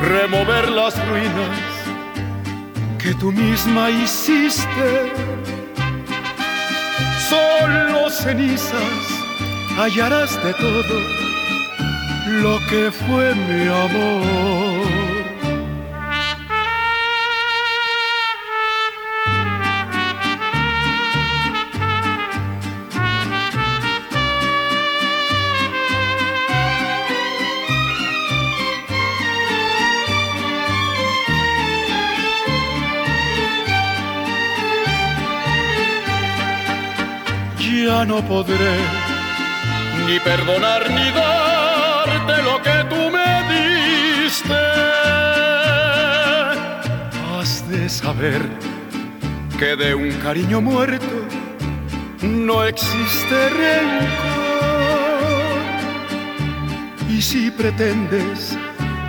remover 0.00 0.70
las 0.70 0.94
ruinas 1.08 1.58
que 2.98 3.14
tú 3.14 3.32
misma 3.32 3.90
hiciste. 3.90 5.12
Solo 7.28 8.10
cenizas 8.10 9.20
hallarás 9.76 10.42
de 10.44 10.52
todo 10.54 10.96
lo 12.42 12.58
que 12.68 12.90
fue 12.90 13.34
mi 13.34 13.68
amor. 13.68 14.69
no 38.04 38.22
podré 38.26 38.76
ni 40.06 40.18
perdonar 40.20 40.88
ni 40.90 41.10
darte 41.10 42.42
lo 42.42 42.62
que 42.62 42.84
tú 42.88 43.10
me 43.10 43.30
diste. 43.52 44.54
Has 47.38 47.68
de 47.68 47.88
saber 47.88 48.42
que 49.58 49.76
de 49.76 49.94
un 49.94 50.10
cariño 50.22 50.60
muerto 50.60 51.26
no 52.22 52.64
existe 52.64 53.48
rencor. 53.50 54.40
Y 57.10 57.20
si 57.20 57.50
pretendes 57.50 58.56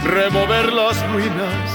remover 0.03 0.73
las 0.73 1.01
ruinas 1.11 1.69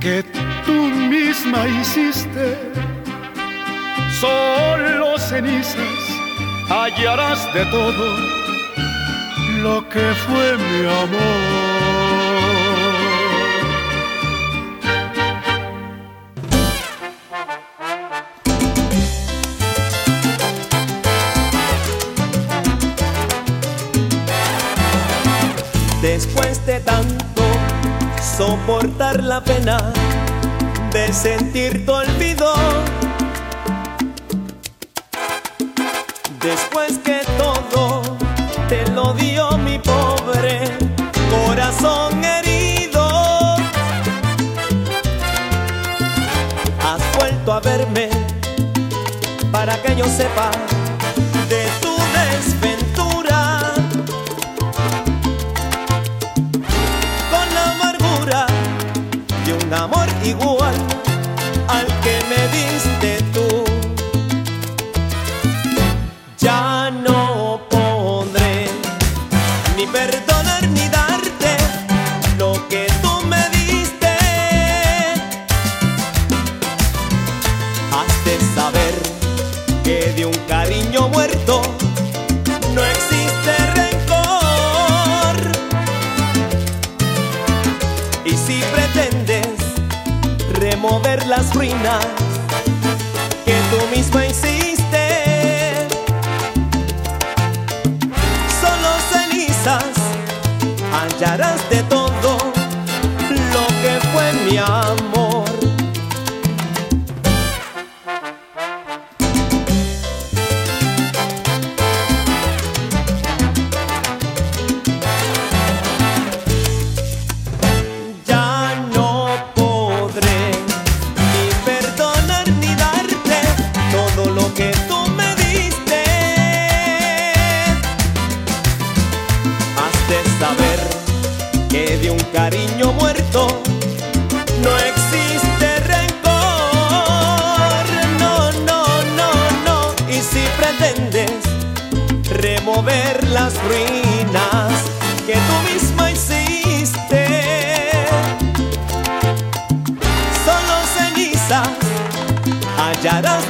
que 0.00 0.24
tú 0.66 0.72
misma 0.72 1.68
hiciste, 1.68 2.63
solo 4.20 5.18
cenizas, 5.18 6.02
hallarás 6.68 7.52
de 7.54 7.64
todo 7.66 8.16
lo 9.62 9.88
que 9.88 10.14
fue 10.26 10.56
mi 10.58 10.86
amor. 10.86 11.84
Después 26.02 26.64
de 26.66 26.80
tanto 26.80 27.42
soportar 28.36 29.22
la 29.22 29.42
pena 29.42 29.78
de 30.92 31.12
sentir 31.12 31.86
tu 31.86 31.92
olvido 31.92 32.54
nos 50.04 50.12
separa 50.12 50.83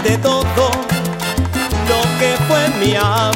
de 0.04 0.18
todo 0.18 0.70
lo 1.88 2.02
que 2.18 2.36
fue 2.46 2.68
mi 2.78 2.94
amor. 2.94 3.33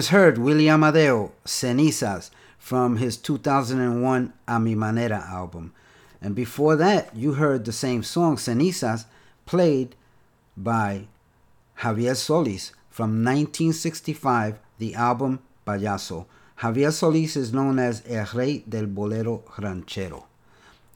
just 0.00 0.12
heard 0.12 0.38
William 0.38 0.82
Amadeo, 0.82 1.30
Cenizas, 1.44 2.30
from 2.58 2.96
his 2.96 3.18
2001 3.18 4.32
A 4.48 4.58
Mi 4.58 4.74
Manera 4.74 5.22
album. 5.28 5.74
And 6.22 6.34
before 6.34 6.74
that, 6.76 7.14
you 7.14 7.34
heard 7.34 7.66
the 7.66 7.72
same 7.72 8.02
song, 8.02 8.36
Cenizas, 8.36 9.04
played 9.44 9.94
by 10.56 11.02
Javier 11.80 12.16
Solis 12.16 12.72
from 12.88 13.22
1965, 13.22 14.58
the 14.78 14.94
album 14.94 15.40
Payaso. 15.66 16.24
Javier 16.60 16.92
Solis 16.92 17.36
is 17.36 17.52
known 17.52 17.78
as 17.78 18.02
El 18.08 18.24
Rey 18.32 18.64
del 18.66 18.86
Bolero 18.86 19.44
Ranchero. 19.58 20.24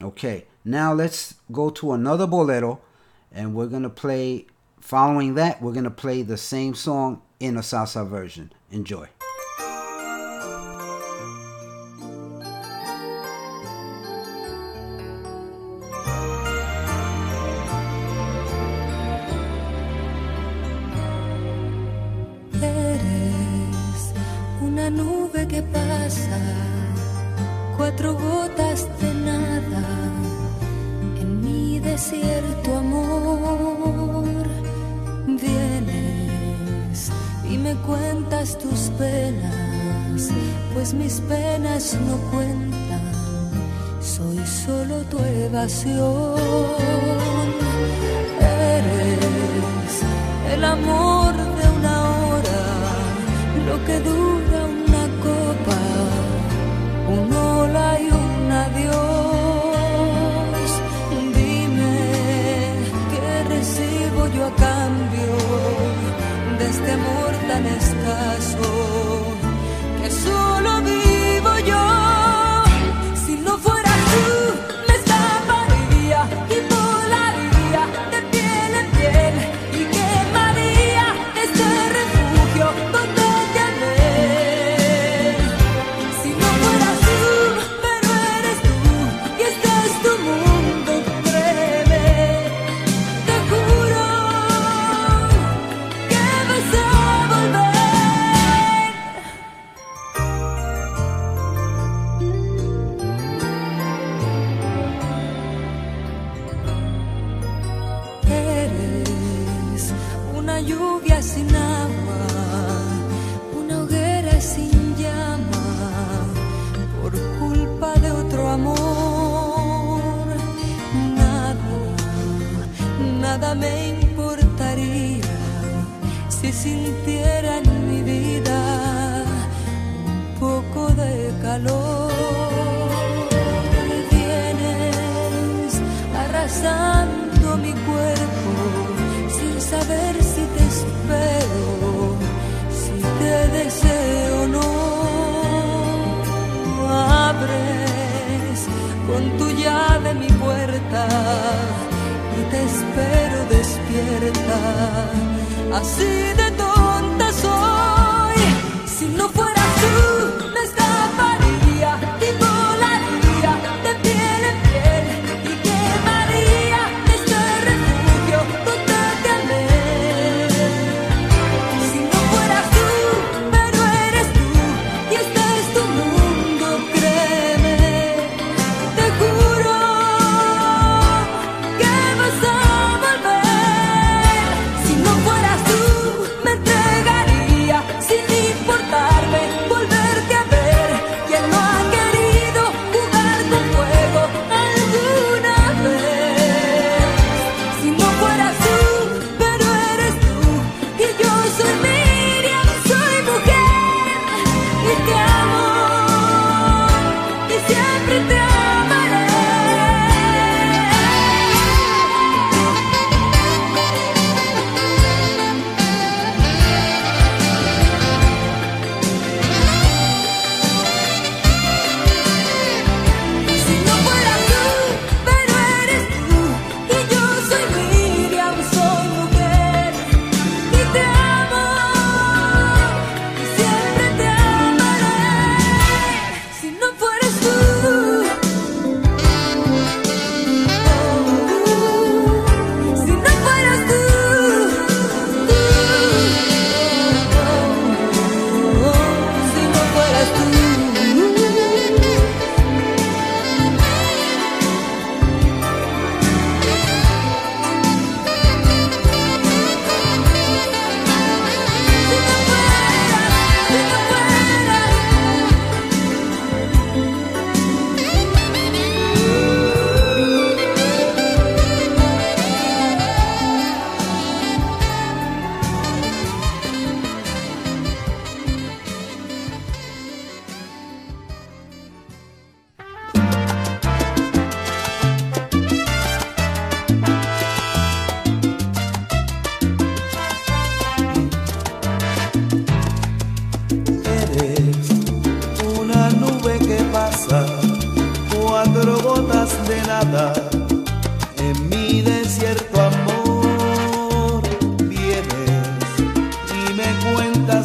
Okay, 0.01 0.45
now 0.63 0.93
let's 0.93 1.35
go 1.51 1.69
to 1.69 1.91
another 1.91 2.25
bolero, 2.25 2.81
and 3.31 3.53
we're 3.53 3.67
going 3.67 3.83
to 3.83 3.89
play, 3.89 4.47
following 4.81 5.35
that, 5.35 5.61
we're 5.61 5.73
going 5.73 5.83
to 5.83 5.91
play 5.91 6.23
the 6.23 6.37
same 6.37 6.73
song 6.73 7.21
in 7.39 7.55
a 7.55 7.61
salsa 7.61 8.07
version. 8.07 8.51
Enjoy. 8.75 9.07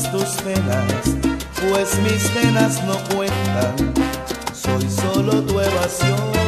tus 0.04 0.30
penas, 0.42 1.16
pues 1.60 1.98
mis 2.02 2.28
penas 2.30 2.82
no 2.84 2.96
cuentan, 3.14 3.94
soy 4.54 4.88
solo 4.88 5.42
tu 5.42 5.60
evasión. 5.60 6.39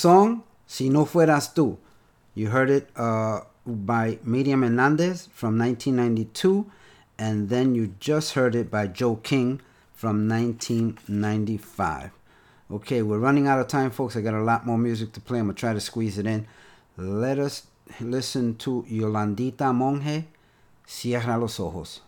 song, 0.00 0.42
Si 0.66 0.88
No 0.88 1.04
Fueras 1.04 1.52
Tú. 1.54 1.76
You 2.34 2.48
heard 2.48 2.70
it 2.70 2.88
uh, 2.96 3.40
by 3.66 4.18
Miriam 4.24 4.62
Hernandez 4.62 5.28
from 5.32 5.58
1992, 5.58 6.64
and 7.18 7.50
then 7.50 7.74
you 7.74 7.94
just 8.00 8.32
heard 8.32 8.54
it 8.54 8.70
by 8.70 8.86
Joe 8.86 9.16
King 9.16 9.60
from 9.92 10.26
1995. 10.26 12.12
Okay, 12.70 13.02
we're 13.02 13.18
running 13.18 13.46
out 13.46 13.60
of 13.60 13.68
time, 13.68 13.90
folks. 13.90 14.16
I 14.16 14.22
got 14.22 14.32
a 14.32 14.42
lot 14.42 14.64
more 14.64 14.78
music 14.78 15.12
to 15.12 15.20
play. 15.20 15.38
I'm 15.38 15.46
going 15.46 15.56
to 15.56 15.60
try 15.60 15.74
to 15.74 15.80
squeeze 15.80 16.16
it 16.16 16.26
in. 16.26 16.46
Let 16.96 17.38
us 17.38 17.66
listen 18.00 18.56
to 18.56 18.86
Yolandita 18.88 19.74
Monge, 19.74 20.24
Cierra 20.86 21.36
los 21.36 21.60
Ojos. 21.60 22.00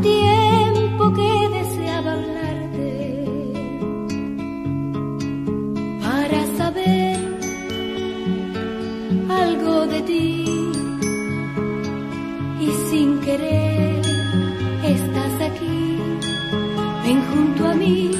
tiempo 0.00 1.12
que 1.14 1.48
deseaba 1.58 2.12
hablarte 2.12 3.24
para 6.02 6.46
saber 6.56 7.16
algo 9.28 9.86
de 9.86 10.02
ti 10.02 10.44
y 12.60 12.70
sin 12.90 13.20
querer 13.20 14.00
estás 14.84 15.34
aquí, 15.50 15.98
ven 17.04 17.20
junto 17.30 17.66
a 17.66 17.74
mí. 17.74 18.10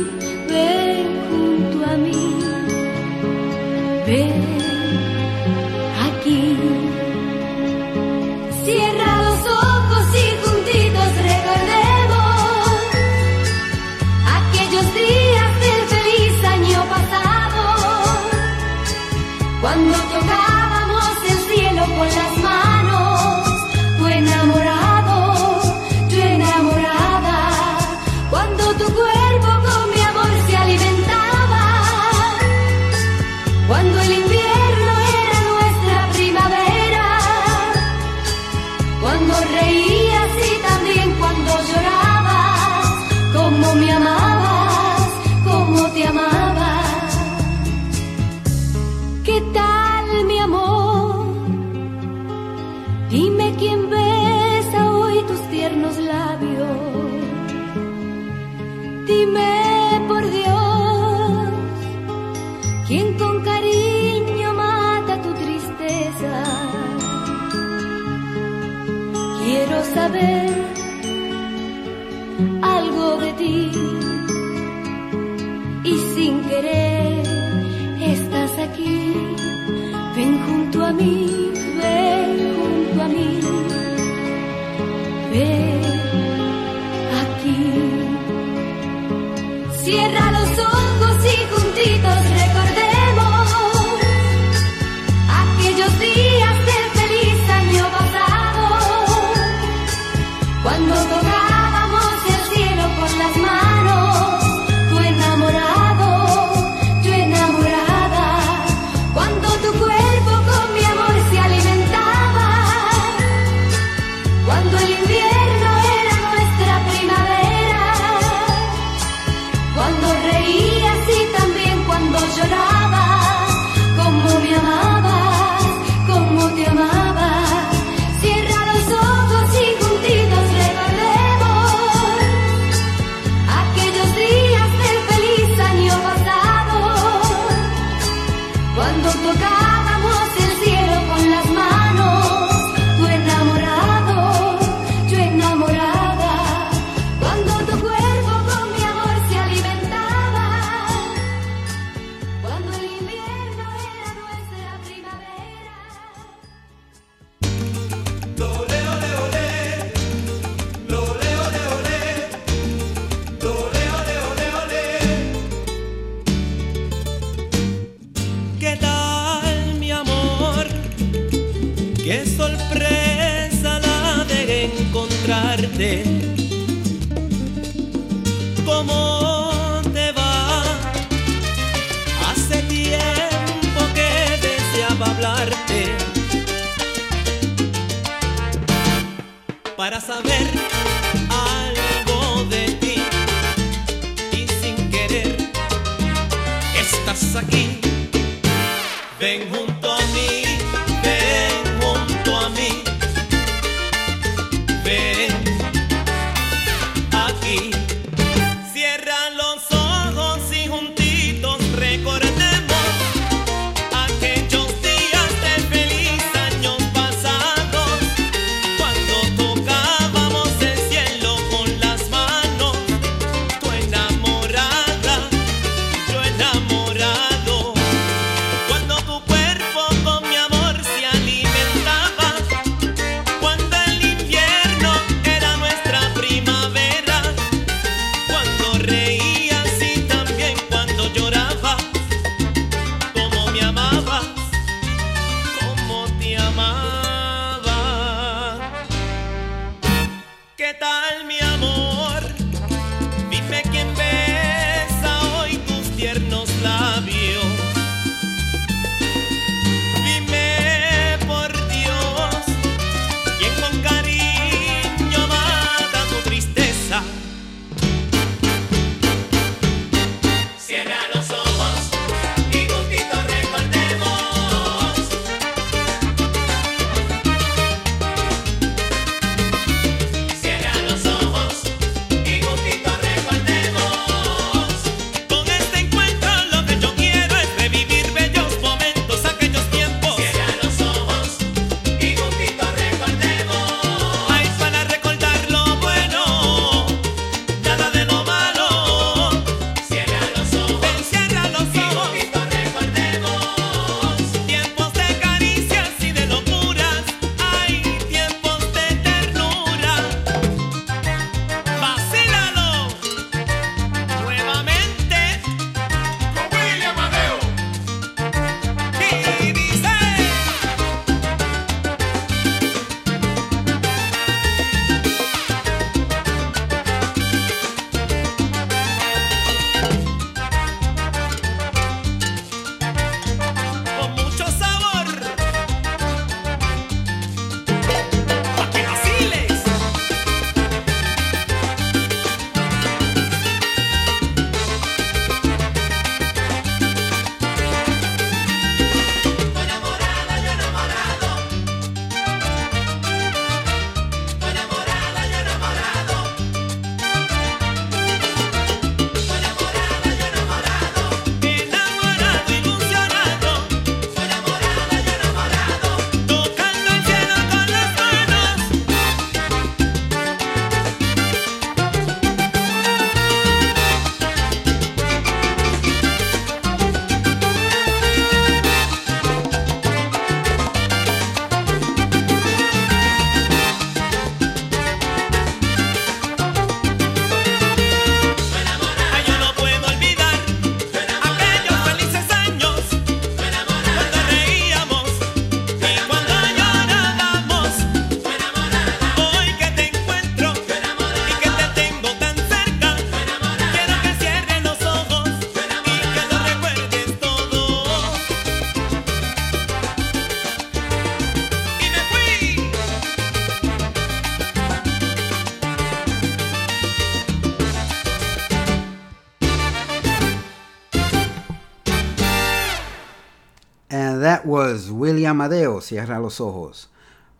Amadeo, 425.29 425.81
Cierra 425.81 426.21
los 426.21 426.41
Ojos, 426.41 426.89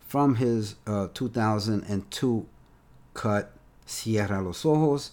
from 0.07 0.35
his 0.35 0.75
uh, 0.87 1.07
2002 1.13 2.45
cut 3.13 3.51
Cierra 3.85 4.41
los 4.41 4.65
Ojos. 4.65 5.11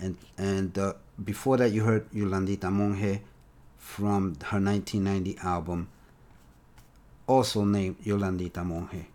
And, 0.00 0.16
and 0.36 0.78
uh, 0.78 0.92
before 1.22 1.56
that, 1.56 1.72
you 1.72 1.84
heard 1.84 2.10
Yolandita 2.12 2.70
Monge 2.70 3.20
from 3.76 4.36
her 4.44 4.60
1990 4.60 5.38
album, 5.42 5.88
also 7.26 7.64
named 7.64 7.96
Yolandita 8.04 8.64
Monge. 8.64 9.06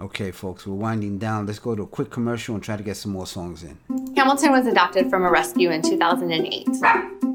Okay, 0.00 0.30
folks, 0.30 0.64
we're 0.64 0.76
winding 0.76 1.18
down. 1.18 1.46
Let's 1.46 1.58
go 1.58 1.74
to 1.74 1.82
a 1.82 1.86
quick 1.86 2.08
commercial 2.10 2.54
and 2.54 2.62
try 2.62 2.76
to 2.76 2.84
get 2.84 2.96
some 2.96 3.10
more 3.10 3.26
songs 3.26 3.64
in. 3.64 3.76
Hamilton 4.16 4.52
was 4.52 4.64
adopted 4.66 5.10
from 5.10 5.24
a 5.24 5.30
rescue 5.30 5.70
in 5.70 5.82
2008. 5.82 6.68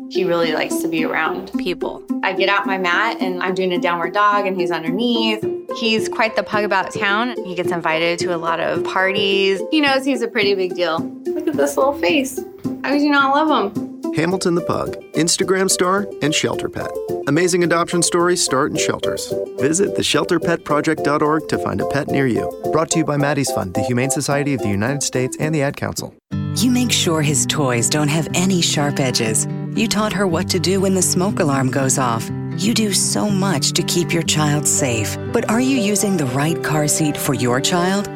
He 0.09 0.23
really 0.23 0.53
likes 0.53 0.77
to 0.77 0.87
be 0.87 1.03
around 1.03 1.51
people. 1.59 2.05
I 2.23 2.31
get 2.31 2.47
out 2.47 2.65
my 2.65 2.77
mat 2.77 3.17
and 3.19 3.43
I'm 3.43 3.53
doing 3.53 3.73
a 3.73 3.79
downward 3.79 4.13
dog 4.13 4.47
and 4.47 4.55
he's 4.55 4.71
underneath. 4.71 5.43
He's 5.77 6.07
quite 6.07 6.37
the 6.37 6.43
pug 6.43 6.63
about 6.63 6.93
town. 6.93 7.35
He 7.43 7.53
gets 7.53 7.71
invited 7.71 8.19
to 8.19 8.33
a 8.33 8.37
lot 8.37 8.61
of 8.61 8.85
parties. 8.85 9.61
He 9.69 9.81
knows 9.81 10.05
he's 10.05 10.21
a 10.21 10.27
pretty 10.29 10.55
big 10.55 10.73
deal. 10.75 10.99
Look 11.25 11.47
at 11.49 11.55
this 11.55 11.75
little 11.75 11.93
face. 11.93 12.39
How 12.83 12.91
could 12.91 13.01
you 13.01 13.11
not 13.11 13.35
love 13.35 13.75
him? 13.75 13.92
Hamilton 14.15 14.55
the 14.55 14.61
Pug, 14.61 14.95
Instagram 15.13 15.69
star, 15.69 16.07
and 16.21 16.33
shelter 16.33 16.69
pet. 16.69 16.91
Amazing 17.27 17.63
adoption 17.63 18.03
stories 18.03 18.43
start 18.43 18.71
in 18.71 18.77
shelters. 18.77 19.33
Visit 19.57 19.95
theshelterpetproject.org 19.95 21.47
to 21.47 21.57
find 21.57 21.81
a 21.81 21.87
pet 21.87 22.09
near 22.09 22.27
you. 22.27 22.51
Brought 22.71 22.91
to 22.91 22.99
you 22.99 23.05
by 23.05 23.17
Maddie's 23.17 23.51
Fund, 23.51 23.73
the 23.73 23.81
Humane 23.81 24.11
Society 24.11 24.53
of 24.53 24.61
the 24.61 24.69
United 24.69 25.01
States, 25.01 25.37
and 25.39 25.55
the 25.55 25.61
Ad 25.61 25.77
Council. 25.77 26.13
You 26.55 26.69
make 26.69 26.91
sure 26.91 27.23
his 27.23 27.47
toys 27.47 27.89
don't 27.89 28.09
have 28.09 28.27
any 28.35 28.61
sharp 28.61 28.99
edges. 28.99 29.47
You 29.73 29.87
taught 29.87 30.13
her 30.13 30.27
what 30.27 30.47
to 30.49 30.59
do 30.59 30.81
when 30.81 30.93
the 30.93 31.01
smoke 31.01 31.39
alarm 31.39 31.71
goes 31.71 31.97
off. 31.97 32.29
You 32.57 32.75
do 32.75 32.93
so 32.93 33.27
much 33.27 33.71
to 33.71 33.81
keep 33.83 34.13
your 34.13 34.21
child 34.21 34.67
safe. 34.67 35.17
But 35.31 35.49
are 35.49 35.59
you 35.59 35.77
using 35.77 36.17
the 36.17 36.27
right 36.27 36.63
car 36.63 36.87
seat 36.87 37.17
for 37.17 37.33
your 37.33 37.59
child? 37.59 38.07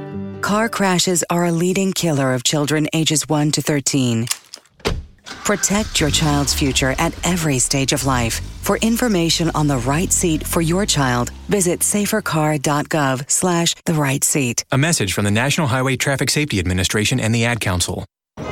Car 0.43 0.69
crashes 0.69 1.23
are 1.31 1.45
a 1.45 1.51
leading 1.51 1.93
killer 1.93 2.33
of 2.33 2.43
children 2.43 2.87
ages 2.93 3.27
1 3.27 3.51
to 3.53 3.61
13. 3.61 4.27
Protect 5.27 5.99
your 5.99 6.09
child's 6.09 6.53
future 6.53 6.93
at 6.97 7.15
every 7.25 7.59
stage 7.59 7.93
of 7.93 8.05
life. 8.05 8.41
For 8.61 8.77
information 8.77 9.49
on 9.55 9.67
the 9.67 9.77
right 9.77 10.11
seat 10.11 10.45
for 10.45 10.61
your 10.61 10.85
child, 10.85 11.29
visit 11.47 11.79
safercar.gov 11.79 13.29
slash 13.29 13.75
the 13.85 13.93
right 13.93 14.23
seat. 14.23 14.65
A 14.71 14.77
message 14.77 15.13
from 15.13 15.23
the 15.23 15.31
National 15.31 15.67
Highway 15.67 15.95
Traffic 15.95 16.29
Safety 16.29 16.59
Administration 16.59 17.19
and 17.19 17.33
the 17.33 17.45
Ad 17.45 17.61
Council. 17.61 18.05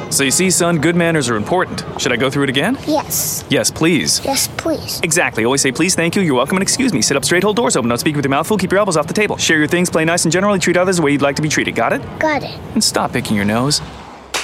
So 0.10 0.23
you 0.23 0.31
see, 0.31 0.49
son, 0.49 0.80
good 0.80 0.95
manners 0.95 1.30
are 1.30 1.35
important. 1.35 1.84
Should 1.99 2.11
I 2.11 2.15
go 2.15 2.30
through 2.30 2.43
it 2.43 2.49
again? 2.49 2.77
Yes. 2.88 3.43
Yes, 3.49 3.69
please. 3.69 4.23
Yes, 4.23 4.47
please. 4.56 5.02
Exactly. 5.03 5.43
Always 5.43 5.61
say 5.61 5.72
please, 5.72 5.95
thank 5.95 6.15
you, 6.15 6.22
you're 6.22 6.35
welcome, 6.35 6.57
and 6.57 6.64
excuse 6.64 6.93
me. 6.93 7.02
Sit 7.02 7.18
up 7.18 7.26
straight, 7.26 7.43
hold 7.43 7.57
doors 7.57 7.76
open, 7.76 7.89
don't 7.89 7.97
speak 7.97 8.15
with 8.15 8.23
your 8.23 8.30
mouth 8.30 8.47
full, 8.47 8.57
keep 8.57 8.72
your 8.72 8.80
elbows 8.80 8.97
off 8.97 9.07
the 9.07 9.14
table. 9.14 9.35
Share 9.38 9.57
your 9.57 9.68
things, 9.68 9.89
play 9.89 10.06
nice, 10.06 10.23
and 10.23 10.31
generally 10.31 10.60
treat 10.60 10.77
others 10.77 10.97
the 10.97 11.03
way 11.03 11.11
you'd 11.11 11.22
like 11.22 11.35
to 11.35 11.41
be 11.41 11.49
treated. 11.49 11.76
Got 11.76 11.93
it? 11.93 12.19
Got 12.19 12.43
it. 12.43 12.57
And 12.73 12.84
stop 12.84 13.11
picking 13.11 13.35
your 13.35 13.45
nose. 13.45 13.81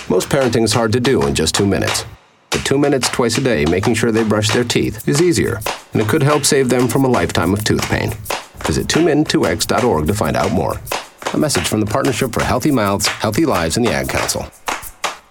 Most 0.10 0.30
parenting 0.30 0.64
is 0.64 0.74
hard 0.74 0.92
to 0.94 1.00
do 1.00 1.26
in 1.26 1.34
just 1.34 1.56
two 1.56 1.66
minutes. 1.66 2.06
But 2.52 2.66
two 2.66 2.78
minutes 2.78 3.10
twice 3.10 3.38
a 3.38 3.42
day 3.42 3.66
making 3.66 3.96
sure 3.96 4.12
they 4.12 4.24
brush 4.24 4.50
their 4.50 4.64
teeth 4.64 5.08
is 5.08 5.22
easier, 5.22 5.60
and 5.94 6.02
it 6.02 6.08
could 6.08 6.22
help 6.22 6.46
save 6.46 6.70
them 6.70 6.88
from 6.88 7.06
a 7.06 7.08
lifetime 7.08 7.54
of 7.54 7.64
tooth 7.64 7.84
pain. 7.90 8.12
Visit 8.66 8.88
2min2x.org 8.88 10.06
to 10.08 10.14
find 10.14 10.36
out 10.36 10.52
more. 10.52 10.80
A 11.34 11.38
message 11.38 11.68
from 11.68 11.80
the 11.80 11.86
Partnership 11.86 12.34
for 12.34 12.44
Healthy 12.44 12.72
Mouths, 12.72 13.08
Healthy 13.08 13.46
Lives, 13.46 13.78
and 13.78 13.86
the 13.86 13.92
Ad 13.92 14.10
Council. 14.10 14.46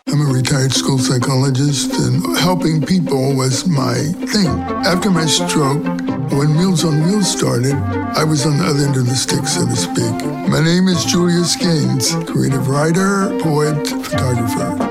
I'm 0.08 0.22
a 0.22 0.32
retired 0.32 0.72
school 0.72 0.98
psychologist, 0.98 1.92
and 2.00 2.36
helping 2.38 2.82
people 2.82 3.36
was 3.36 3.66
my 3.68 3.94
thing. 3.94 4.48
After 4.84 5.10
my 5.10 5.26
stroke, 5.26 5.84
when 6.32 6.56
Meals 6.56 6.84
on 6.84 7.02
Wheels 7.04 7.30
started, 7.30 7.74
I 7.74 8.24
was 8.24 8.46
on 8.46 8.56
the 8.56 8.64
other 8.64 8.86
end 8.86 8.96
of 8.96 9.06
the 9.06 9.14
stick, 9.14 9.46
so 9.46 9.66
to 9.66 9.76
speak. 9.76 10.26
My 10.48 10.60
name 10.64 10.88
is 10.88 11.04
Julius 11.04 11.54
Gaines, 11.54 12.14
creative 12.28 12.68
writer, 12.68 13.28
poet, 13.40 13.86
photographer. 13.86 14.89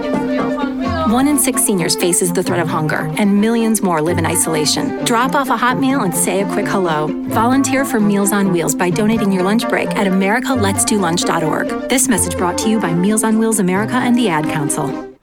One 1.10 1.28
in 1.28 1.40
six 1.40 1.66
seniors 1.66 1.96
faces 1.96 2.32
the 2.32 2.44
threat 2.44 2.60
of 2.60 2.68
hunger, 2.68 3.12
and 3.18 3.42
millions 3.42 3.82
more 3.82 4.00
live 4.00 4.20
in 4.20 4.28
isolation. 4.28 5.04
Drop 5.06 5.34
off 5.34 5.50
a 5.50 5.58
hot 5.58 5.80
meal 5.80 6.02
and 6.02 6.14
say 6.16 6.42
a 6.42 6.46
quick 6.46 6.68
hello. 6.68 7.08
Volunteer 7.30 7.84
for 7.84 8.00
Meals 8.00 8.32
on 8.32 8.52
Wheels 8.54 8.76
by 8.76 8.92
donating 8.92 9.32
your 9.32 9.42
lunch 9.42 9.68
break 9.68 9.90
at 9.98 10.06
americaletsdolunch.org. 10.06 11.90
This 11.90 12.08
message 12.08 12.38
brought 12.38 12.60
to 12.60 12.70
you 12.70 12.80
by 12.80 12.94
Meals 12.94 13.24
on 13.24 13.40
Wheels 13.40 13.58
America 13.58 13.96
and 13.96 14.16
the 14.16 14.30
Ad 14.30 14.46
Council. 14.46 15.18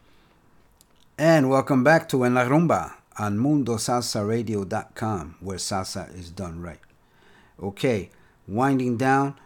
And 1.17 1.49
welcome 1.51 1.85
back 1.85 2.09
to 2.09 2.25
En 2.25 2.35
La 2.35 2.47
Rumba 2.47 2.95
on 3.17 3.39
MundoSalsaRadio.com, 3.39 5.37
where 5.39 5.59
salsa 5.59 6.13
is 6.19 6.33
done 6.33 6.61
right. 6.61 6.81
Okay, 7.63 8.11
winding 8.49 8.97
down, 8.97 9.37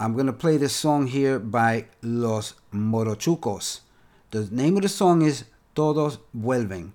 I'm 0.00 0.14
going 0.14 0.26
to 0.26 0.32
play 0.32 0.56
this 0.56 0.74
song 0.74 1.06
here 1.06 1.38
by 1.38 1.86
Los 2.02 2.54
Morochucos. 2.74 3.82
The 4.32 4.48
name 4.50 4.74
of 4.74 4.82
the 4.82 4.88
song 4.88 5.22
is 5.22 5.44
Todos 5.76 6.18
Vuelven. 6.34 6.92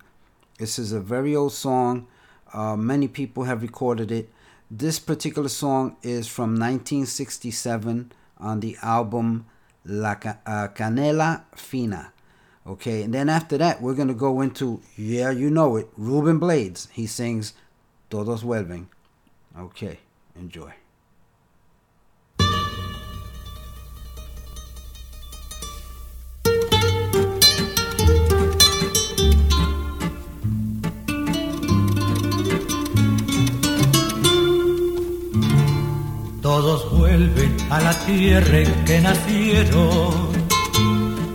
This 0.58 0.80
is 0.80 0.92
a 0.92 1.00
very 1.00 1.36
old 1.36 1.54
song. 1.54 2.08
Uh, 2.52 2.76
many 2.76 3.08
people 3.08 3.44
have 3.44 3.62
recorded 3.62 4.12
it. 4.12 4.30
This 4.72 4.98
particular 4.98 5.50
song 5.50 5.98
is 6.02 6.28
from 6.28 6.56
1967 6.56 8.12
on 8.40 8.60
the 8.60 8.76
album 8.82 9.46
La 9.86 10.14
uh, 10.14 10.68
Canela 10.70 11.44
Fina. 11.56 12.12
Okay, 12.66 13.04
and 13.04 13.14
then 13.14 13.30
after 13.30 13.56
that, 13.60 13.84
we're 13.84 13.94
going 13.94 14.08
to 14.08 14.16
go 14.16 14.42
into, 14.42 14.82
yeah, 14.96 15.30
you 15.30 15.52
know 15.52 15.78
it, 15.78 15.88
Ruben 15.96 16.40
Blades. 16.40 16.88
He 16.92 17.06
sings 17.06 17.54
Todos 18.10 18.42
Vuelven. 18.42 18.88
Okay, 19.56 20.00
enjoy. 20.36 20.74
Vuelven 37.22 37.56
a 37.70 37.80
la 37.82 37.94
tierra 38.06 38.60
en 38.60 38.86
que 38.86 39.00
nacieron, 39.02 40.30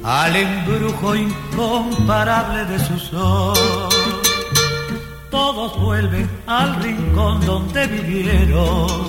al 0.03 0.37
embrujo 0.37 1.15
incomparable 1.15 2.65
de 2.65 2.79
su 2.79 2.99
sol. 2.99 3.89
Todos 5.31 5.79
vuelven 5.81 6.29
al 6.47 6.83
rincón 6.83 7.41
donde 7.47 7.87
vivieron, 7.87 9.07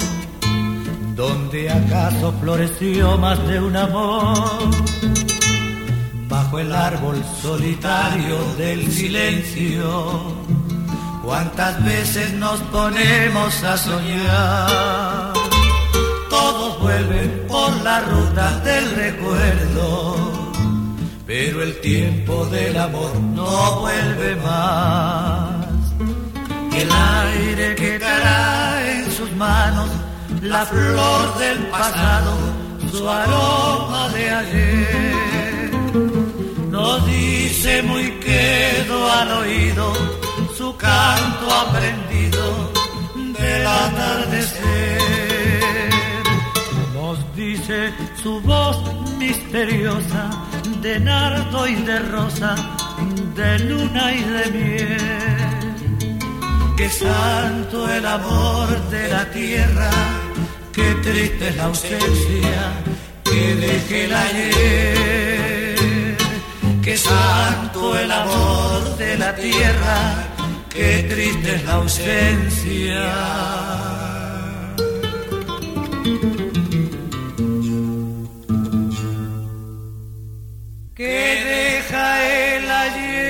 donde 1.16 1.70
acaso 1.72 2.34
floreció 2.42 3.18
más 3.18 3.40
de 3.48 3.60
un 3.60 3.76
amor. 3.76 4.70
Bajo 6.28 6.60
el 6.60 6.74
árbol 6.74 7.24
solitario 7.42 8.38
del 8.58 8.92
silencio, 8.92 10.36
cuántas 11.24 11.84
veces 11.84 12.34
nos 12.34 12.60
ponemos 12.64 13.64
a 13.64 13.78
soñar 13.78 15.47
vuelven 16.88 17.46
por 17.50 17.72
la 17.84 18.00
ruta 18.00 18.60
del 18.62 18.86
recuerdo, 18.96 19.84
pero 21.26 21.62
el 21.62 21.82
tiempo 21.82 22.46
del 22.46 22.78
amor 22.78 23.14
no 23.40 23.82
vuelve 23.82 24.36
más. 24.38 25.66
El 26.82 26.90
aire 26.92 27.76
que 27.76 28.00
caerá 28.00 28.40
en 28.94 29.12
sus 29.12 29.32
manos, 29.34 29.90
la 30.42 30.66
flor 30.66 31.38
del 31.40 31.60
pasado, 31.68 32.34
su 32.94 33.10
aroma 33.10 34.08
de 34.16 34.30
ayer, 34.42 35.72
nos 36.70 37.06
dice 37.06 37.82
muy 37.84 38.12
quedo 38.28 39.12
al 39.12 39.30
oído 39.42 39.86
su 40.58 40.76
canto 40.78 41.46
aprendido 41.54 42.72
del 43.38 43.68
atardecer 43.68 45.27
dice 47.38 47.94
su 48.22 48.42
voz 48.42 48.78
misteriosa 49.20 50.32
de 50.82 51.00
nardo 51.00 51.68
y 51.68 51.76
de 51.76 52.00
rosa, 52.00 52.56
de 53.36 53.60
luna 53.60 54.14
y 54.14 54.24
de 54.24 54.52
miel. 54.58 54.98
Que 56.76 56.90
santo 56.90 57.90
el 57.90 58.06
amor 58.06 58.68
de 58.90 59.08
la 59.08 59.26
tierra, 59.30 59.90
que 60.74 60.96
triste 60.96 61.52
la 61.52 61.66
ausencia 61.66 62.74
que 63.24 63.56
deje 63.56 64.06
el 64.06 64.14
ayer. 64.14 65.78
Que 66.82 66.98
santo 66.98 67.98
el 68.00 68.12
amor 68.12 68.98
de 68.98 69.18
la 69.18 69.36
tierra, 69.36 70.00
que 70.70 71.04
triste 71.10 71.56
es 71.56 71.66
la 71.66 71.74
ausencia. 71.74 73.04
Que 80.98 81.06
deja 81.06 82.26
el 82.26 82.72
ayer. 82.72 83.28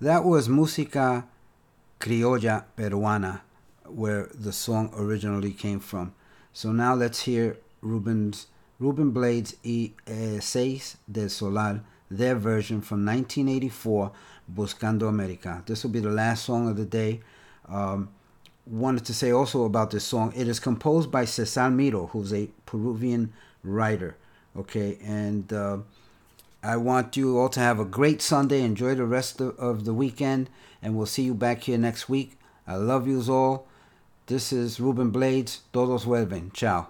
That 0.00 0.24
was 0.24 0.48
Música 0.48 1.26
Criolla 2.00 2.64
Peruana, 2.74 3.42
where 3.86 4.30
the 4.34 4.50
song 4.52 4.90
originally 4.96 5.52
came 5.52 5.78
from. 5.78 6.14
So 6.54 6.72
now 6.72 6.94
let's 6.94 7.20
hear 7.20 7.58
Ruben's 7.82 8.46
Ruben 8.80 9.10
Blades 9.10 9.56
y 9.62 9.92
eh, 10.06 10.40
Seis 10.40 10.96
del 11.10 11.28
Solar, 11.28 11.82
their 12.10 12.34
version 12.34 12.80
from 12.80 13.04
1984, 13.04 14.10
Buscando 14.54 15.06
America. 15.06 15.62
This 15.66 15.84
will 15.84 15.90
be 15.90 16.00
the 16.00 16.08
last 16.08 16.46
song 16.46 16.66
of 16.66 16.78
the 16.78 16.86
day. 16.86 17.20
Um, 17.68 18.08
wanted 18.66 19.04
to 19.06 19.14
say 19.14 19.30
also 19.30 19.64
about 19.64 19.90
this 19.90 20.04
song. 20.04 20.32
It 20.34 20.48
is 20.48 20.60
composed 20.60 21.10
by 21.10 21.24
Cesar 21.24 21.70
Miro, 21.70 22.06
who's 22.08 22.32
a 22.32 22.48
Peruvian 22.66 23.32
writer. 23.62 24.16
Okay, 24.56 24.98
and 25.04 25.52
uh, 25.52 25.78
I 26.62 26.76
want 26.76 27.16
you 27.16 27.38
all 27.38 27.48
to 27.50 27.60
have 27.60 27.80
a 27.80 27.84
great 27.84 28.22
Sunday. 28.22 28.62
Enjoy 28.62 28.94
the 28.94 29.04
rest 29.04 29.40
of, 29.40 29.58
of 29.58 29.84
the 29.84 29.94
weekend, 29.94 30.48
and 30.80 30.96
we'll 30.96 31.06
see 31.06 31.22
you 31.22 31.34
back 31.34 31.64
here 31.64 31.78
next 31.78 32.08
week. 32.08 32.38
I 32.66 32.76
love 32.76 33.06
yous 33.06 33.28
all. 33.28 33.66
This 34.26 34.52
is 34.52 34.80
Ruben 34.80 35.10
Blades. 35.10 35.60
Todos 35.72 36.04
vuelven. 36.04 36.52
Ciao. 36.54 36.88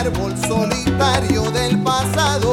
Árbol 0.00 0.34
solitario 0.48 1.50
del 1.50 1.78
pasado, 1.82 2.49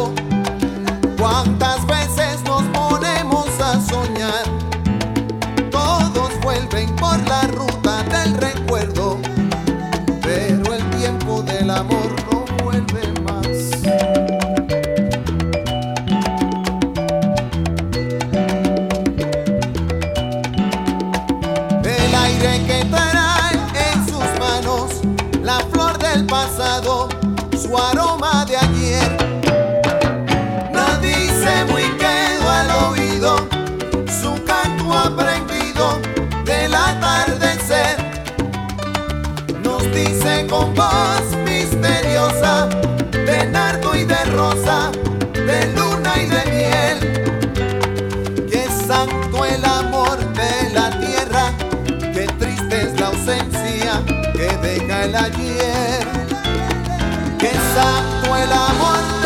voz 40.78 41.36
misteriosa 41.44 42.70
de 43.12 43.48
nardo 43.48 43.96
y 43.96 44.06
de 44.06 44.24
rosa, 44.26 44.92
de 45.34 45.74
luna 45.76 46.14
y 46.24 46.26
de 46.28 46.44
miel. 46.56 46.98
Que 48.52 48.68
santo 48.88 49.44
el 49.44 49.66
amor 49.66 50.18
de 50.34 50.70
la 50.74 50.92
tierra, 51.00 51.52
que 52.14 52.28
triste 52.40 52.76
es 52.84 53.00
la 53.00 53.08
ausencia 53.08 54.04
que 54.34 54.50
deja 54.68 55.06
el 55.06 55.16
ayer. 55.16 56.08
Que 57.40 57.52
santo 57.76 58.36
el 58.38 58.52
amor 58.52 59.17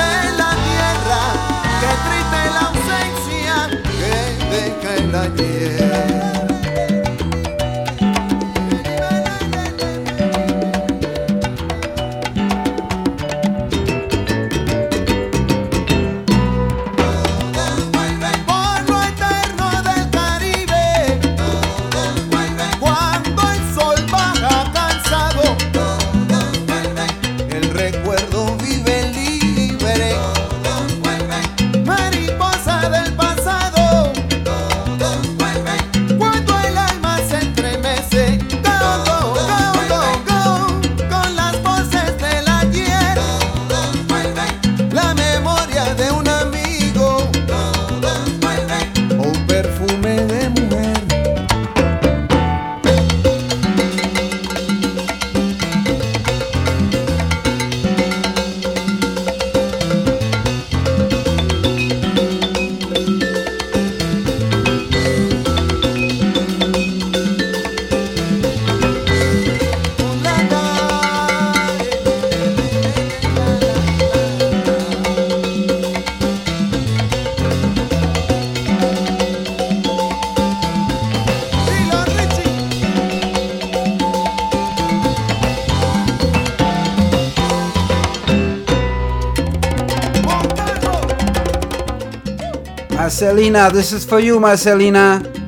Marcelina, 93.22 93.69
this 93.72 93.93
is 93.93 94.03
for 94.03 94.19
you, 94.19 94.39
Marcelina. 94.39 95.40